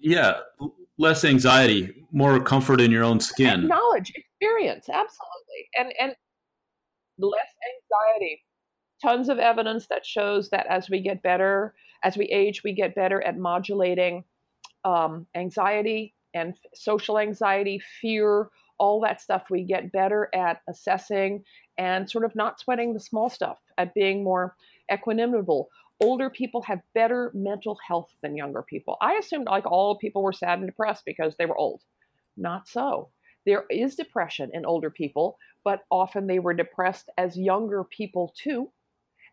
yeah, 0.00 0.40
less 0.98 1.24
anxiety, 1.24 1.94
more 2.12 2.40
comfort 2.40 2.80
in 2.82 2.90
your 2.90 3.04
own 3.04 3.20
skin, 3.20 3.68
knowledge, 3.68 4.12
experience, 4.14 4.86
absolutely, 4.90 5.68
and 5.78 5.92
and 5.98 6.14
less 7.18 7.48
anxiety. 7.74 8.42
Tons 9.02 9.30
of 9.30 9.38
evidence 9.38 9.86
that 9.88 10.04
shows 10.04 10.50
that 10.50 10.66
as 10.68 10.90
we 10.90 11.00
get 11.00 11.22
better, 11.22 11.74
as 12.02 12.16
we 12.16 12.26
age, 12.26 12.62
we 12.64 12.72
get 12.72 12.94
better 12.94 13.22
at 13.22 13.38
modulating 13.38 14.24
um, 14.84 15.26
anxiety 15.34 16.14
and 16.34 16.54
social 16.74 17.18
anxiety, 17.18 17.80
fear, 18.00 18.48
all 18.78 19.00
that 19.00 19.20
stuff. 19.20 19.44
We 19.50 19.64
get 19.64 19.92
better 19.92 20.28
at 20.34 20.62
assessing 20.68 21.44
and 21.76 22.08
sort 22.10 22.24
of 22.24 22.34
not 22.34 22.60
sweating 22.60 22.94
the 22.94 23.00
small 23.00 23.28
stuff, 23.28 23.58
at 23.78 23.94
being 23.94 24.24
more 24.24 24.56
equanimable. 24.90 25.66
Older 26.00 26.30
people 26.30 26.62
have 26.62 26.80
better 26.94 27.30
mental 27.34 27.78
health 27.86 28.10
than 28.22 28.36
younger 28.36 28.62
people. 28.62 28.96
I 29.02 29.14
assumed 29.14 29.46
like 29.46 29.66
all 29.66 29.98
people 29.98 30.22
were 30.22 30.32
sad 30.32 30.58
and 30.58 30.68
depressed 30.68 31.04
because 31.04 31.36
they 31.36 31.46
were 31.46 31.58
old. 31.58 31.82
Not 32.36 32.68
so. 32.68 33.10
There 33.44 33.64
is 33.70 33.96
depression 33.96 34.50
in 34.54 34.64
older 34.64 34.90
people, 34.90 35.36
but 35.64 35.82
often 35.90 36.26
they 36.26 36.38
were 36.38 36.54
depressed 36.54 37.10
as 37.18 37.36
younger 37.36 37.84
people 37.84 38.34
too. 38.36 38.70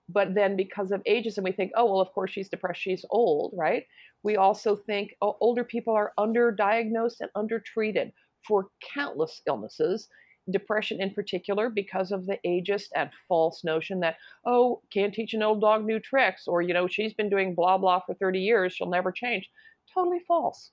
But 0.10 0.36
then 0.36 0.56
because 0.56 0.92
of 0.92 1.04
ageism, 1.04 1.44
we 1.44 1.52
think, 1.52 1.72
oh, 1.76 1.86
well, 1.86 2.00
of 2.00 2.12
course 2.14 2.32
she's 2.32 2.50
depressed, 2.50 2.82
she's 2.82 3.06
old, 3.10 3.54
right? 3.56 3.84
We 4.24 4.38
also 4.38 4.76
think 4.76 5.16
oh, 5.22 5.38
older 5.42 5.64
people 5.64 5.94
are 5.94 6.14
underdiagnosed 6.18 7.20
and 7.20 7.30
undertreated 7.36 8.12
for 8.48 8.70
countless 8.94 9.42
illnesses, 9.48 10.08
depression 10.50 11.02
in 11.02 11.14
particular, 11.14 11.70
because 11.70 12.12
of 12.12 12.26
the 12.26 12.40
ageist 12.46 12.88
and 12.96 13.10
false 13.28 13.64
notion 13.64 14.00
that, 14.00 14.16
oh, 14.46 14.82
can't 14.94 15.14
teach 15.14 15.34
an 15.34 15.44
old 15.44 15.60
dog 15.62 15.86
new 15.86 16.00
tricks, 16.00 16.48
or, 16.48 16.62
you 16.62 16.74
know, 16.74 16.88
she's 16.88 17.14
been 17.14 17.30
doing 17.30 17.54
blah, 17.54 17.78
blah 17.78 18.00
for 18.06 18.16
30 18.16 18.40
years, 18.40 18.74
she'll 18.74 18.90
never 18.90 19.12
change. 19.12 19.50
Totally 19.94 20.20
false 20.28 20.72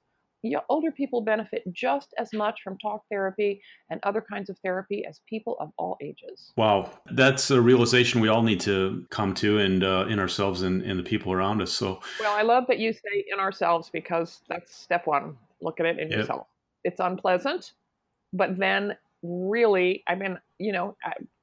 older 0.69 0.91
people 0.91 1.23
benefit 1.23 1.63
just 1.73 2.15
as 2.19 2.33
much 2.33 2.61
from 2.63 2.77
talk 2.79 3.03
therapy 3.11 3.63
and 3.91 4.01
other 4.03 4.21
kinds 4.21 4.51
of 4.51 4.59
therapy 4.59 5.05
as 5.07 5.21
people 5.29 5.57
of 5.61 5.71
all 5.79 5.97
ages. 6.03 6.53
Wow, 6.57 6.91
that's 7.13 7.51
a 7.51 7.61
realization 7.61 8.21
we 8.21 8.29
all 8.29 8.43
need 8.43 8.61
to 8.61 9.07
come 9.11 9.35
to, 9.35 9.59
and 9.59 9.83
uh, 9.83 10.07
in 10.09 10.19
ourselves 10.19 10.63
and, 10.63 10.83
and 10.83 10.99
the 10.99 11.03
people 11.03 11.33
around 11.33 11.63
us. 11.63 11.73
So, 11.73 12.01
well, 12.21 12.37
I 12.37 12.43
love 12.43 12.65
that 12.69 12.79
you 12.79 12.93
say 12.93 13.25
in 13.33 13.41
ourselves 13.41 13.91
because 13.93 14.41
that's 14.49 14.75
step 14.77 15.07
one. 15.07 15.37
Look 15.61 15.81
at 15.81 15.87
it 15.87 15.99
in 15.99 16.11
yep. 16.11 16.21
yourself. 16.21 16.47
It's 16.85 17.01
unpleasant, 17.01 17.73
but 18.33 18.59
then 18.59 18.97
really, 19.23 20.03
I 20.07 20.15
mean, 20.15 20.39
you 20.59 20.73
know, 20.73 20.97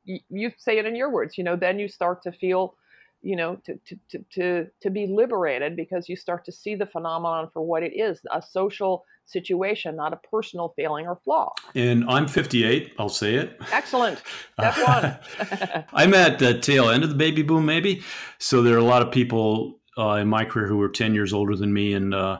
you 0.05 0.51
say 0.57 0.77
it 0.77 0.85
in 0.85 0.95
your 0.95 1.09
words. 1.09 1.37
You 1.37 1.43
know, 1.43 1.55
then 1.55 1.79
you 1.79 1.87
start 1.87 2.21
to 2.23 2.31
feel 2.31 2.75
you 3.21 3.35
know 3.35 3.55
to, 3.65 3.79
to, 3.85 3.99
to, 4.09 4.25
to, 4.31 4.67
to 4.81 4.89
be 4.89 5.07
liberated 5.07 5.75
because 5.75 6.09
you 6.09 6.15
start 6.15 6.45
to 6.45 6.51
see 6.51 6.75
the 6.75 6.85
phenomenon 6.85 7.49
for 7.53 7.61
what 7.61 7.83
it 7.83 7.93
is 7.95 8.19
a 8.31 8.41
social 8.41 9.03
situation 9.25 9.95
not 9.95 10.13
a 10.13 10.17
personal 10.29 10.73
failing 10.75 11.07
or 11.07 11.19
flaw. 11.23 11.53
And 11.75 12.03
i'm 12.09 12.27
58 12.27 12.93
i'll 12.99 13.09
say 13.09 13.35
it. 13.35 13.59
Excellent. 13.71 14.21
Step 14.59 14.75
one. 14.87 15.85
I'm 15.93 16.13
at 16.13 16.39
the 16.39 16.59
tail 16.59 16.89
end 16.89 17.03
of 17.03 17.09
the 17.09 17.15
baby 17.15 17.41
boom 17.41 17.65
maybe. 17.65 18.03
So 18.39 18.61
there 18.61 18.75
are 18.75 18.79
a 18.79 18.83
lot 18.83 19.01
of 19.01 19.11
people 19.11 19.79
uh, 19.97 20.15
in 20.15 20.27
my 20.27 20.45
career 20.45 20.67
who 20.67 20.77
were 20.77 20.89
10 20.89 21.13
years 21.13 21.33
older 21.33 21.55
than 21.55 21.73
me 21.73 21.93
and 21.93 22.13
uh, 22.13 22.39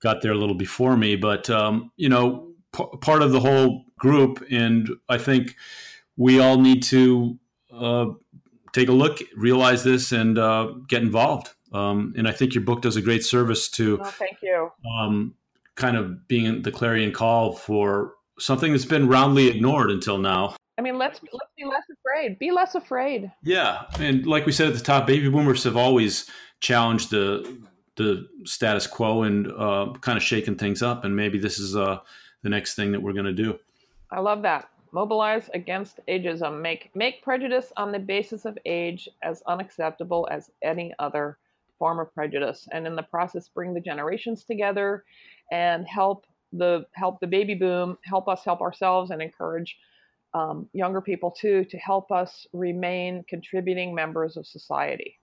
got 0.00 0.22
there 0.22 0.32
a 0.32 0.36
little 0.36 0.54
before 0.54 0.96
me. 0.96 1.16
But 1.16 1.50
um, 1.50 1.90
you 1.96 2.08
know 2.08 2.48
p- 2.72 2.86
part 3.00 3.22
of 3.22 3.32
the 3.32 3.40
whole 3.40 3.84
group 3.98 4.44
and 4.50 4.88
i 5.08 5.18
think 5.18 5.56
we 6.16 6.40
all 6.40 6.58
need 6.58 6.82
to 6.82 7.38
uh, 7.72 8.06
take 8.72 8.88
a 8.88 8.92
look, 8.92 9.18
realize 9.36 9.84
this, 9.84 10.12
and 10.12 10.38
uh, 10.38 10.72
get 10.88 11.02
involved. 11.02 11.50
Um, 11.72 12.14
and 12.16 12.26
I 12.26 12.32
think 12.32 12.54
your 12.54 12.64
book 12.64 12.82
does 12.82 12.96
a 12.96 13.02
great 13.02 13.24
service 13.24 13.68
to. 13.70 14.00
Oh, 14.00 14.04
thank 14.04 14.38
you. 14.42 14.70
Um, 14.98 15.34
kind 15.74 15.96
of 15.96 16.26
being 16.26 16.62
the 16.62 16.72
clarion 16.72 17.12
call 17.12 17.54
for 17.54 18.14
something 18.38 18.72
that's 18.72 18.84
been 18.84 19.08
roundly 19.08 19.48
ignored 19.48 19.90
until 19.90 20.18
now. 20.18 20.56
I 20.78 20.80
mean, 20.80 20.96
let's 20.96 21.20
let's 21.22 21.52
be 21.56 21.64
less 21.64 21.82
afraid. 21.92 22.38
Be 22.38 22.52
less 22.52 22.74
afraid. 22.74 23.30
Yeah, 23.42 23.84
and 23.98 24.26
like 24.26 24.46
we 24.46 24.52
said 24.52 24.68
at 24.68 24.74
the 24.74 24.80
top, 24.80 25.06
baby 25.06 25.28
boomers 25.28 25.64
have 25.64 25.76
always 25.76 26.30
challenged 26.60 27.10
the 27.10 27.60
the 27.96 28.28
status 28.44 28.86
quo 28.86 29.24
and 29.24 29.50
uh, 29.52 29.92
kind 30.00 30.16
of 30.16 30.22
shaken 30.22 30.56
things 30.56 30.82
up. 30.82 31.04
And 31.04 31.16
maybe 31.16 31.38
this 31.38 31.58
is 31.58 31.76
uh, 31.76 31.98
the 32.42 32.48
next 32.48 32.76
thing 32.76 32.92
that 32.92 33.02
we're 33.02 33.12
going 33.12 33.26
to 33.26 33.32
do. 33.32 33.58
I 34.10 34.20
love 34.20 34.42
that. 34.42 34.68
Mobilize 34.92 35.50
against 35.54 36.00
ageism. 36.08 36.60
Make, 36.60 36.90
make 36.94 37.22
prejudice 37.22 37.72
on 37.76 37.92
the 37.92 37.98
basis 37.98 38.44
of 38.44 38.58
age 38.64 39.08
as 39.22 39.42
unacceptable 39.46 40.28
as 40.30 40.50
any 40.62 40.94
other 40.98 41.38
form 41.78 42.00
of 42.00 42.12
prejudice. 42.14 42.68
And 42.72 42.86
in 42.86 42.96
the 42.96 43.02
process, 43.02 43.48
bring 43.48 43.74
the 43.74 43.80
generations 43.80 44.44
together 44.44 45.04
and 45.50 45.86
help 45.86 46.26
the 46.52 46.86
help 46.94 47.20
the 47.20 47.26
baby 47.26 47.54
boom, 47.54 47.98
help 48.04 48.28
us 48.28 48.44
help 48.44 48.60
ourselves, 48.60 49.10
and 49.10 49.20
encourage 49.20 49.76
um, 50.34 50.68
younger 50.72 51.00
people 51.00 51.30
too 51.30 51.64
to 51.66 51.78
help 51.78 52.10
us 52.10 52.46
remain 52.52 53.24
contributing 53.28 53.94
members 53.94 54.36
of 54.36 54.46
society. 54.46 55.18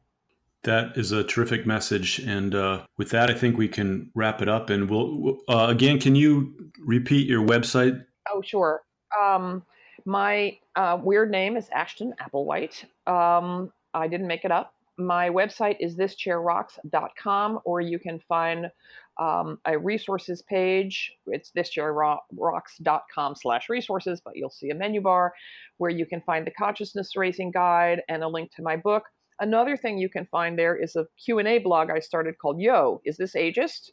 That 0.63 0.97
is 0.97 1.11
a 1.11 1.23
terrific 1.23 1.65
message, 1.65 2.19
and 2.19 2.55
uh, 2.55 2.85
with 2.97 3.09
that, 3.11 3.29
I 3.29 3.35
think 3.35 3.57
we 3.57 3.67
can 3.67 4.09
wrap 4.15 4.41
it 4.41 4.49
up. 4.49 4.69
And 4.69 4.89
we'll 4.89 5.37
uh, 5.47 5.67
again, 5.69 5.99
can 5.99 6.15
you 6.15 6.71
repeat 6.79 7.27
your 7.27 7.45
website? 7.45 8.03
Oh, 8.31 8.41
sure. 8.43 8.81
Um, 9.19 9.63
my 10.05 10.57
uh, 10.75 10.99
weird 11.01 11.31
name 11.31 11.57
is 11.57 11.69
Ashton 11.69 12.13
Applewhite. 12.21 12.85
Um, 13.07 13.71
I 13.93 14.07
didn't 14.07 14.27
make 14.27 14.45
it 14.45 14.51
up. 14.51 14.73
My 14.97 15.29
website 15.29 15.77
is 15.79 15.97
thischairrocks.com, 15.97 17.59
or 17.65 17.81
you 17.81 17.99
can 17.99 18.19
find 18.19 18.71
um, 19.19 19.59
a 19.65 19.77
resources 19.77 20.41
page. 20.41 21.13
It's 21.27 21.51
thischairrocks.com 21.51 23.35
slash 23.35 23.69
resources, 23.69 24.21
but 24.23 24.35
you'll 24.35 24.49
see 24.49 24.69
a 24.69 24.75
menu 24.75 25.01
bar 25.01 25.33
where 25.77 25.91
you 25.91 26.05
can 26.05 26.21
find 26.21 26.47
the 26.47 26.51
consciousness 26.51 27.15
raising 27.15 27.51
guide 27.51 28.03
and 28.07 28.23
a 28.23 28.27
link 28.27 28.51
to 28.55 28.61
my 28.61 28.77
book. 28.77 29.03
Another 29.39 29.75
thing 29.75 29.97
you 29.97 30.07
can 30.09 30.25
find 30.27 30.57
there 30.57 30.77
is 30.77 30.95
a 30.95 31.07
Q&A 31.23 31.57
blog 31.57 31.89
I 31.89 31.99
started 31.99 32.37
called 32.37 32.59
Yo, 32.59 33.01
Is 33.03 33.17
This 33.17 33.33
Ageist? 33.35 33.91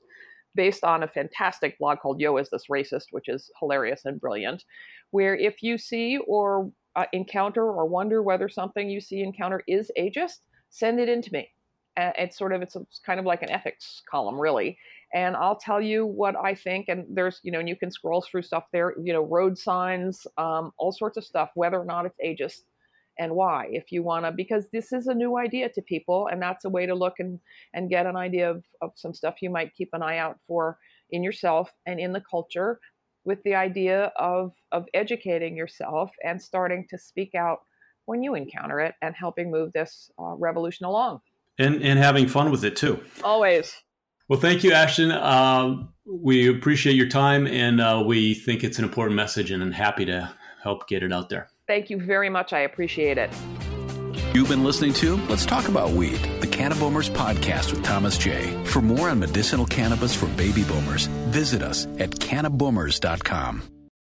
based 0.55 0.85
on 0.85 1.03
a 1.03 1.09
fantastic 1.09 1.79
blog 1.79 1.99
called 1.99 2.21
Yo, 2.21 2.37
Is 2.37 2.51
This 2.51 2.67
Racist? 2.71 3.07
which 3.11 3.29
is 3.29 3.51
hilarious 3.59 4.05
and 4.05 4.21
brilliant, 4.21 4.65
where 5.13 5.37
if 5.37 5.63
you 5.63 5.79
see 5.79 6.19
or 6.27 6.71
uh, 6.97 7.07
encounter 7.13 7.65
or 7.65 7.87
wonder 7.87 8.23
whether 8.23 8.49
something 8.49 8.91
you 8.91 9.01
see 9.01 9.23
encounter 9.23 9.63
is 9.67 9.91
ageist, 9.99 10.41
send 10.71 11.01
it 11.01 11.09
in 11.09 11.23
to 11.23 11.33
me. 11.33 11.49
It's 11.97 12.39
sort 12.39 12.55
of 12.55 12.63
it's, 12.63 12.75
a, 12.75 12.81
it's 12.81 13.01
kind 13.05 13.21
of 13.21 13.27
like 13.27 13.43
an 13.43 13.51
ethics 13.51 14.03
column, 14.11 14.41
really, 14.41 14.79
and 15.13 15.37
I'll 15.37 15.57
tell 15.57 15.81
you 15.81 16.07
what 16.07 16.35
I 16.37 16.55
think. 16.55 16.87
And 16.89 17.05
there's 17.11 17.39
you 17.43 17.53
know, 17.53 17.61
and 17.61 17.69
you 17.69 17.77
can 17.77 17.91
scroll 17.91 18.23
through 18.23 18.43
stuff 18.43 18.65
there, 18.73 18.95
you 19.03 19.13
know, 19.13 19.23
road 19.23 19.59
signs, 19.59 20.27
um, 20.39 20.73
all 20.79 20.93
sorts 20.93 21.19
of 21.19 21.25
stuff, 21.25 21.51
whether 21.55 21.79
or 21.79 21.85
not 21.85 22.07
it's 22.07 22.19
ageist 22.25 22.63
and 23.19 23.35
why 23.35 23.69
if 23.71 23.93
you 23.93 24.03
want 24.03 24.25
to 24.25 24.33
because 24.33 24.67
this 24.73 24.93
is 24.93 25.07
a 25.07 25.15
new 25.15 25.37
idea 25.37 25.69
to 25.69 25.83
people 25.83 26.29
and 26.29 26.41
that's 26.41 26.65
a 26.65 26.69
way 26.71 26.87
to 26.87 26.95
look 26.95 27.15
and 27.19 27.39
and 27.75 27.91
get 27.91 28.07
an 28.07 28.17
idea 28.17 28.51
of, 28.51 28.65
of 28.81 28.91
some 28.95 29.13
stuff 29.13 29.43
you 29.43 29.51
might 29.51 29.75
keep 29.75 29.91
an 29.93 30.03
eye 30.03 30.19
out 30.19 30.39
for 30.47 30.79
in 31.11 31.23
yourself 31.23 31.71
and 31.87 32.01
in 32.01 32.13
the 32.13 32.23
culture 32.31 32.81
with 33.25 33.43
the 33.45 33.55
idea 33.55 34.13
of 34.17 34.53
of 34.73 34.87
educating 34.95 35.57
yourself 35.57 36.11
and 36.25 36.41
starting 36.41 36.87
to 36.91 36.99
speak 36.99 37.35
out 37.35 37.61
when 38.07 38.23
you 38.23 38.35
encounter 38.35 38.81
it 38.81 38.95
and 39.03 39.15
helping 39.15 39.51
move 39.51 39.73
this 39.73 40.11
uh, 40.19 40.35
revolution 40.35 40.87
along. 40.87 41.21
And 41.59 41.83
and 41.83 41.99
having 41.99 42.29
fun 42.29 42.51
with 42.51 42.65
it 42.65 42.77
too. 42.77 43.03
Always. 43.23 43.75
Well 44.29 44.41
thank 44.41 44.65
you 44.65 44.73
ashton. 44.73 45.13
Um, 45.13 45.93
we 46.07 46.49
appreciate 46.49 46.97
your 46.97 47.09
time 47.09 47.47
and 47.47 47.81
uh, 47.81 48.03
we 48.05 48.35
think 48.35 48.65
it's 48.65 48.79
an 48.79 48.85
important 48.85 49.15
message 49.15 49.51
and 49.51 49.63
i'm 49.63 49.73
happy 49.73 50.05
to 50.07 50.33
help 50.63 50.89
get 50.89 51.03
it 51.03 51.13
out 51.13 51.29
there. 51.29 51.49
Thank 51.67 51.91
you 51.91 52.01
very 52.01 52.29
much. 52.29 52.53
I 52.53 52.61
appreciate 52.61 53.19
it 53.19 53.31
You've 54.35 54.49
been 54.49 54.65
listening 54.65 54.95
to 54.95 55.17
Let's 55.29 55.45
Talk 55.45 55.69
About 55.69 55.91
Weed, 55.91 56.17
the 56.41 56.47
Cannaboomers 56.47 57.11
podcast 57.11 57.71
with 57.71 57.85
Thomas 57.85 58.17
J. 58.17 58.65
For 58.65 58.81
more 58.81 59.11
on 59.11 59.21
medicinal 59.21 59.67
cannabis 59.67 60.15
for 60.15 60.27
baby 60.29 60.65
boomers, 60.65 61.05
visit 61.29 61.61
us 61.61 61.85
at 61.99 62.13
cannaboomers.com. 62.13 63.63